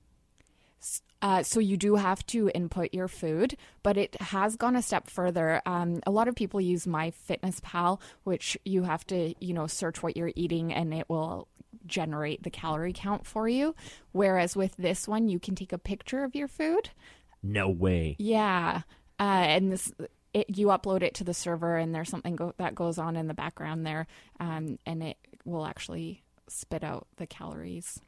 uh, 1.21 1.43
so 1.43 1.59
you 1.59 1.77
do 1.77 1.97
have 1.97 2.25
to 2.27 2.49
input 2.55 2.95
your 2.95 3.09
food, 3.09 3.57
but 3.83 3.97
it 3.97 4.15
has 4.21 4.57
gone 4.57 4.77
a 4.77 4.83
step 4.83 5.11
further. 5.11 5.61
Um, 5.67 6.01
a 6.07 6.11
lot 6.13 6.29
of 6.29 6.37
people 6.37 6.61
use 6.61 6.87
MyFitnessPal, 6.87 8.01
which 8.23 8.57
you 8.65 8.85
have 8.85 9.05
to, 9.09 9.35
you 9.41 9.53
know, 9.53 9.67
search 9.67 10.03
what 10.03 10.17
you're 10.17 10.33
eating 10.37 10.73
and 10.73 10.95
it 10.95 11.09
will 11.09 11.49
generate 11.87 12.45
the 12.45 12.51
calorie 12.51 12.93
count 12.93 13.27
for 13.27 13.49
you. 13.49 13.75
Whereas 14.13 14.55
with 14.55 14.77
this 14.77 15.09
one, 15.09 15.29
you 15.29 15.41
can 15.41 15.57
take 15.57 15.73
a 15.73 15.79
picture 15.79 16.23
of 16.23 16.37
your 16.37 16.49
food. 16.49 16.91
No 17.43 17.69
way. 17.69 18.15
Yeah, 18.19 18.83
uh, 19.19 19.23
and 19.23 19.73
this. 19.73 19.93
It, 20.41 20.57
you 20.59 20.69
upload 20.69 21.03
it 21.03 21.15
to 21.15 21.25
the 21.25 21.35
server, 21.35 21.77
and 21.77 21.95
there's 21.95 22.09
something 22.09 22.37
go- 22.37 22.55
that 22.59 22.75
goes 22.75 22.99
on 22.99 23.17
in 23.17 23.27
the 23.29 23.35
background 23.35 23.87
there, 23.87 24.07
um, 24.41 24.79
and 24.87 25.03
it 25.03 25.17
will 25.45 25.67
actually 25.67 26.23
spit 26.49 26.85
out 26.85 27.07
the 27.17 27.27
calories. 27.27 27.99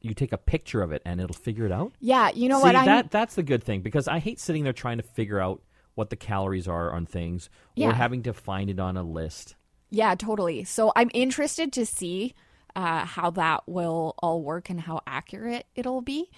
You 0.00 0.14
take 0.14 0.32
a 0.32 0.38
picture 0.38 0.82
of 0.82 0.92
it 0.92 1.02
and 1.04 1.20
it'll 1.20 1.34
figure 1.34 1.64
it 1.66 1.72
out? 1.72 1.92
Yeah, 2.00 2.30
you 2.34 2.48
know 2.48 2.58
See, 2.58 2.64
what? 2.64 2.84
That 2.84 3.10
that's 3.10 3.34
the 3.34 3.42
good 3.42 3.64
thing 3.64 3.80
because 3.80 4.06
I 4.06 4.18
hate 4.18 4.38
sitting 4.38 4.62
there 4.64 4.72
trying 4.72 4.98
to 4.98 5.02
figure 5.02 5.40
out 5.40 5.62
what 5.94 6.10
the 6.10 6.16
calories 6.16 6.68
are 6.68 6.92
on 6.92 7.06
things 7.06 7.48
or 7.76 7.88
Yeah. 7.88 7.92
having 7.92 8.22
to 8.24 8.32
find 8.34 8.68
it 8.70 8.78
on 8.78 8.96
a 8.96 9.02
list. 9.02 9.56
Yeah, 9.90 10.14
totally. 10.14 10.64
So 10.64 10.92
I'm 10.94 11.10
interested 11.14 11.72
to 11.72 11.86
see 11.86 12.34
uh, 12.76 13.04
how 13.06 13.30
that 13.30 13.66
will 13.66 14.14
all 14.18 14.42
work 14.42 14.68
and 14.68 14.80
how 14.80 15.00
accurate 15.06 15.66
it'll 15.74 16.02
be. 16.02 16.30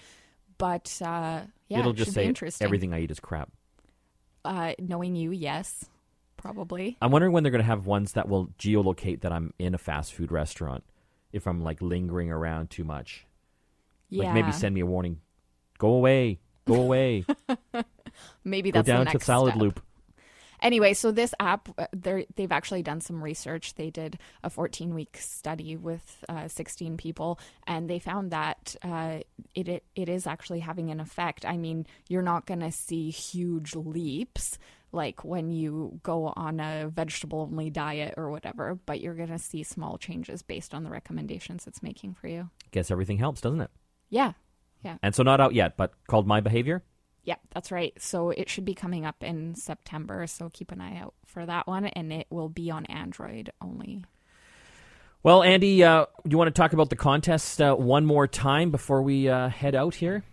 But 0.57 0.97
uh, 1.01 1.41
yeah, 1.67 1.79
it'll 1.79 1.93
just 1.93 2.07
should 2.07 2.13
say 2.15 2.23
be 2.23 2.27
interesting. 2.29 2.65
everything 2.65 2.93
I 2.93 3.01
eat 3.01 3.11
is 3.11 3.19
crap. 3.19 3.49
Uh, 4.45 4.73
knowing 4.79 5.15
you, 5.15 5.31
yes, 5.31 5.85
probably. 6.37 6.97
I'm 7.01 7.11
wondering 7.11 7.33
when 7.33 7.43
they're 7.43 7.51
going 7.51 7.61
to 7.63 7.67
have 7.67 7.85
ones 7.85 8.13
that 8.13 8.27
will 8.29 8.47
geolocate 8.59 9.21
that 9.21 9.31
I'm 9.31 9.53
in 9.59 9.73
a 9.73 9.77
fast 9.77 10.13
food 10.13 10.31
restaurant 10.31 10.83
if 11.31 11.45
I'm 11.47 11.61
like 11.61 11.81
lingering 11.81 12.31
around 12.31 12.69
too 12.69 12.83
much. 12.83 13.25
Yeah, 14.09 14.25
Like 14.25 14.33
maybe 14.35 14.51
send 14.51 14.73
me 14.73 14.81
a 14.81 14.85
warning. 14.85 15.19
Go 15.77 15.89
away. 15.93 16.39
Go 16.65 16.81
away. 16.81 17.25
maybe 18.43 18.71
Go 18.71 18.79
that's 18.79 18.87
the 18.87 18.93
down 18.93 19.05
to 19.05 19.13
next 19.13 19.25
salad 19.25 19.51
step. 19.53 19.61
loop. 19.61 19.81
Anyway, 20.61 20.93
so 20.93 21.11
this 21.11 21.33
app, 21.39 21.69
uh, 21.77 21.87
they've 21.93 22.51
actually 22.51 22.83
done 22.83 23.01
some 23.01 23.23
research. 23.23 23.75
They 23.75 23.89
did 23.89 24.19
a 24.43 24.49
14 24.49 24.93
week 24.93 25.17
study 25.17 25.75
with 25.77 26.23
uh, 26.27 26.47
16 26.47 26.97
people, 26.97 27.39
and 27.67 27.89
they 27.89 27.99
found 27.99 28.31
that 28.31 28.75
uh, 28.83 29.19
it, 29.55 29.67
it 29.67 29.83
it 29.95 30.09
is 30.09 30.27
actually 30.27 30.59
having 30.59 30.91
an 30.91 30.99
effect. 30.99 31.45
I 31.45 31.57
mean, 31.57 31.85
you're 32.07 32.21
not 32.21 32.45
going 32.45 32.61
to 32.61 32.71
see 32.71 33.09
huge 33.09 33.75
leaps 33.75 34.57
like 34.91 35.23
when 35.23 35.51
you 35.51 35.99
go 36.03 36.33
on 36.35 36.59
a 36.59 36.89
vegetable 36.89 37.47
only 37.51 37.69
diet 37.69 38.15
or 38.17 38.31
whatever, 38.31 38.79
but 38.85 39.01
you're 39.01 39.13
going 39.13 39.29
to 39.29 39.39
see 39.39 39.63
small 39.63 39.97
changes 39.97 40.41
based 40.41 40.73
on 40.73 40.83
the 40.83 40.89
recommendations 40.89 41.67
it's 41.67 41.83
making 41.83 42.15
for 42.15 42.27
you. 42.27 42.49
Guess 42.71 42.89
everything 42.89 43.17
helps, 43.17 43.41
doesn't 43.41 43.61
it? 43.61 43.69
Yeah, 44.09 44.33
yeah, 44.83 44.97
And 45.03 45.13
so 45.13 45.23
not 45.23 45.41
out 45.41 45.53
yet, 45.53 45.75
but 45.77 45.91
called 46.07 46.25
My 46.25 46.39
Behavior. 46.39 46.83
Yeah, 47.29 47.35
that's 47.53 47.71
right. 47.71 47.93
So 48.01 48.31
it 48.31 48.49
should 48.49 48.65
be 48.65 48.73
coming 48.73 49.05
up 49.05 49.23
in 49.23 49.53
September. 49.53 50.25
So 50.25 50.49
keep 50.51 50.71
an 50.71 50.81
eye 50.81 50.97
out 50.97 51.13
for 51.27 51.45
that 51.45 51.67
one, 51.67 51.85
and 51.85 52.11
it 52.11 52.25
will 52.31 52.49
be 52.49 52.71
on 52.71 52.87
Android 52.87 53.51
only. 53.61 54.03
Well, 55.21 55.43
Andy, 55.43 55.83
uh, 55.83 56.07
do 56.23 56.31
you 56.31 56.39
want 56.39 56.47
to 56.47 56.59
talk 56.59 56.73
about 56.73 56.89
the 56.89 56.95
contest 56.95 57.61
uh, 57.61 57.75
one 57.75 58.07
more 58.07 58.25
time 58.25 58.71
before 58.71 59.03
we 59.03 59.29
uh, 59.29 59.49
head 59.49 59.75
out 59.75 59.93
here? 59.93 60.23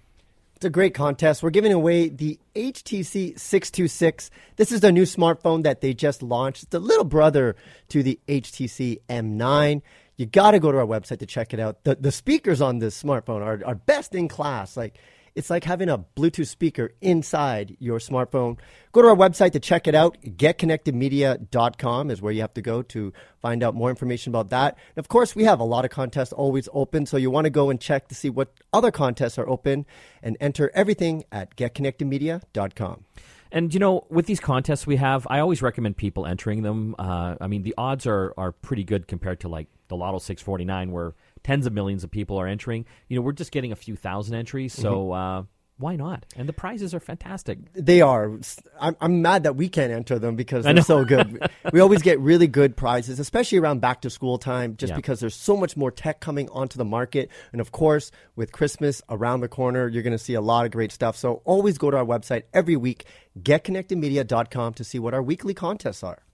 It's 0.55 0.65
a 0.65 0.71
great 0.71 0.95
contest. 0.95 1.43
We're 1.43 1.51
giving 1.51 1.75
away 1.75 2.09
the 2.09 2.39
HTC 2.55 3.39
626. 3.39 4.31
This 4.57 4.73
is 4.73 4.81
the 4.81 4.91
new 4.91 5.03
smartphone 5.03 5.65
that 5.65 5.83
they 5.83 5.93
just 5.93 6.23
launched. 6.23 6.63
It's 6.63 6.71
the 6.71 6.79
little 6.79 7.05
brother 7.05 7.57
to 7.91 8.03
the 8.03 8.19
HTC 8.27 9.01
M9. 9.11 9.83
You 10.17 10.25
got 10.25 10.53
to 10.53 10.61
go 10.61 10.73
to 10.73 10.79
our 10.79 10.87
website 10.87 11.19
to 11.19 11.27
check 11.27 11.53
it 11.53 11.61
out. 11.61 11.85
The, 11.85 11.97
the 11.97 12.11
speakers 12.11 12.63
on 12.63 12.79
this 12.79 13.03
smartphone 13.03 13.43
are, 13.43 13.61
are 13.67 13.75
best 13.75 14.15
in 14.15 14.29
class. 14.29 14.79
Like 14.79 14.99
it's 15.37 15.51
like 15.51 15.65
having 15.65 15.89
a 15.89 15.99
Bluetooth 15.99 16.49
speaker 16.49 16.91
inside 17.01 17.77
your 17.79 17.99
smartphone. 17.99 18.59
Go 18.93 19.03
to 19.03 19.09
our 19.09 19.15
website 19.15 19.53
to 19.53 19.61
check 19.61 19.87
it 19.87 19.95
out. 19.95 20.17
GetConnectedMedia.com 20.23 22.11
is 22.11 22.23
where 22.23 22.33
you 22.33 22.41
have 22.41 22.55
to 22.55 22.63
go 22.63 22.83
to 22.83 23.13
find 23.43 23.63
out 23.63 23.75
more 23.75 23.91
information 23.91 24.31
about 24.31 24.49
that. 24.51 24.79
And 24.97 25.05
of 25.05 25.09
course, 25.09 25.37
we 25.37 25.45
have 25.45 25.61
a 25.61 25.65
lot 25.65 25.85
of 25.85 25.91
contests 25.91 26.33
always 26.33 26.69
open, 26.73 27.05
so 27.05 27.19
you 27.19 27.31
want 27.31 27.45
to 27.45 27.51
go 27.51 27.69
and 27.69 27.79
check 27.79 28.09
to 28.09 28.15
see 28.15 28.31
what 28.31 28.53
other 28.73 28.91
contests 28.91 29.39
are 29.39 29.49
open 29.49 29.85
and 30.23 30.37
enter 30.41 30.71
everything 30.75 31.25
at 31.31 31.55
GetConnectedMedia.com. 31.57 33.05
And 33.53 33.73
you 33.73 33.79
know, 33.79 34.07
with 34.11 34.27
these 34.27 34.41
contests 34.41 34.87
we 34.87 34.97
have, 34.97 35.27
I 35.31 35.39
always 35.39 35.63
recommend 35.63 35.97
people 35.97 36.27
entering 36.27 36.63
them. 36.63 36.97
Uh, 36.99 37.37
I 37.41 37.47
mean, 37.47 37.63
the 37.63 37.75
odds 37.79 38.07
are 38.07 38.35
are 38.37 38.53
pretty 38.53 38.85
good 38.85 39.07
compared 39.07 39.41
to 39.41 39.49
like 39.49 39.69
the 39.89 39.97
Lotto 39.97 40.19
649, 40.19 40.91
where 40.91 41.15
tens 41.47 41.65
of 41.65 41.73
millions 41.73 42.03
of 42.03 42.11
people 42.11 42.39
are 42.41 42.49
entering. 42.49 42.85
You 43.09 43.17
know, 43.17 43.23
we're 43.23 43.31
just 43.31 43.53
getting 43.53 43.71
a 43.71 43.77
few 43.77 43.95
thousand 43.95 44.35
entries, 44.35 44.73
so 44.73 44.95
mm-hmm. 44.97 45.13
uh, 45.13 45.43
why 45.79 45.95
not? 45.95 46.27
And 46.35 46.49
the 46.49 46.53
prizes 46.53 46.93
are 46.93 46.99
fantastic. 46.99 47.59
They 47.73 48.01
are. 48.01 48.41
I'm, 48.81 48.97
I'm 49.01 49.23
mad 49.23 49.45
that 49.45 49.55
we 49.55 49.69
can't 49.69 49.93
enter 49.93 50.19
them 50.19 50.35
because 50.35 50.65
they're 50.65 50.83
so 50.83 51.05
good. 51.05 51.49
we 51.73 51.79
always 51.79 52.03
get 52.03 52.19
really 52.19 52.49
good 52.49 52.77
prizes, 52.77 53.21
especially 53.21 53.59
around 53.59 53.81
back 53.81 54.01
to 54.01 54.11
school 54.11 54.39
time, 54.39 54.77
just 54.77 54.91
yeah. 54.91 54.97
because 54.97 55.21
there's 55.21 55.37
so 55.37 55.57
much 55.57 55.77
more 55.77 55.93
tech 55.93 56.19
coming 56.19 56.49
onto 56.49 56.79
the 56.79 56.85
market. 56.85 57.31
And 57.53 57.61
of 57.61 57.71
course, 57.71 58.11
with 58.35 58.51
Christmas 58.51 59.01
around 59.09 59.41
the 59.41 59.49
corner, 59.49 59.87
you're 59.87 60.03
going 60.03 60.19
to 60.19 60.19
see 60.19 60.35
a 60.35 60.41
lot 60.41 60.67
of 60.67 60.73
great 60.73 60.91
stuff. 60.91 61.17
So 61.17 61.43
always 61.45 61.79
go 61.79 61.93
to 61.93 61.97
our 61.97 62.05
website 62.05 62.43
every 62.53 62.75
week, 62.77 63.05
getconnectedmedia.com 63.39 64.75
to 64.75 64.83
see 64.83 64.99
what 64.99 65.15
our 65.15 65.23
weekly 65.23 65.55
contests 65.55 66.03
are. 66.03 66.26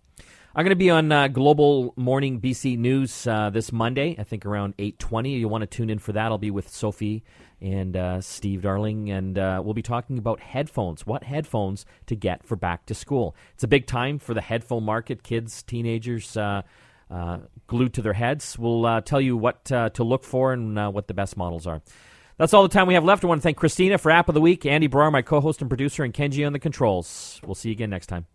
I'm 0.55 0.65
going 0.65 0.71
to 0.73 0.77
be 0.77 0.91
on 0.91 1.11
uh, 1.11 1.29
Global 1.29 1.95
Morning 1.97 2.39
BC 2.39 2.77
News 2.77 3.27
uh, 3.27 3.49
this 3.49 3.73
Monday, 3.73 4.17
I 4.19 4.25
think 4.25 4.45
around 4.45 4.77
8:20. 4.77 5.39
You 5.39 5.49
want 5.49 5.63
to 5.63 5.67
tune 5.67 5.89
in 5.89 5.99
for 5.99 6.13
that? 6.13 6.27
I'll 6.27 6.37
be 6.37 6.51
with 6.51 6.69
Sophie 6.69 7.25
and 7.63 7.97
uh, 7.97 8.21
Steve 8.21 8.61
Darling, 8.61 9.11
and 9.11 9.39
uh, 9.39 9.63
we'll 9.65 9.73
be 9.73 9.81
talking 9.81 10.19
about 10.19 10.41
headphones. 10.41 11.07
What 11.07 11.25
headphones 11.25 11.87
to 12.05 12.15
get 12.15 12.45
for 12.45 12.55
back 12.55 12.85
to 12.87 12.95
school? 12.95 13.35
It's 13.55 13.65
a 13.65 13.69
big 13.69 13.87
time 13.87 14.19
for 14.19 14.35
the 14.35 14.43
headphone 14.43 14.85
market. 14.85 15.23
Kids, 15.23 15.63
teenagers. 15.63 16.37
Uh, 16.37 16.63
uh, 17.11 17.39
glued 17.67 17.95
to 17.95 18.03
their 18.03 18.15
heads. 18.15 18.59
We'll 18.59 19.01
tell 19.03 19.21
you 19.21 19.37
what 19.37 19.65
to 19.67 20.05
look 20.05 20.25
for 20.25 20.53
and 20.53 20.95
what 20.95 21.09
the 21.09 21.15
best 21.15 21.37
models 21.37 21.67
are. 21.67 21.83
That's 22.37 22.55
all 22.55 22.63
the 22.63 22.71
time 22.71 22.87
we 22.87 22.95
have 22.95 23.05
left. 23.05 23.25
I 23.25 23.27
want 23.27 23.41
to 23.41 23.43
thank 23.43 23.59
Christina 23.59 23.99
for 23.99 24.11
App 24.11 24.29
of 24.29 24.35
the 24.35 24.41
Week, 24.41 24.65
Andy 24.65 24.89
Baryer, 24.89 25.13
my 25.13 25.21
co 25.23 25.41
host 25.41 25.61
and 25.61 25.69
producer, 25.71 26.05
and 26.05 26.15
Kenji 26.15 26.47
on 26.47 26.53
the 26.53 26.59
controls. 26.59 27.41
We'll 27.45 27.55
see 27.55 27.69
you 27.69 27.75
again 27.75 27.91
next 27.91 28.07
time. 28.07 28.27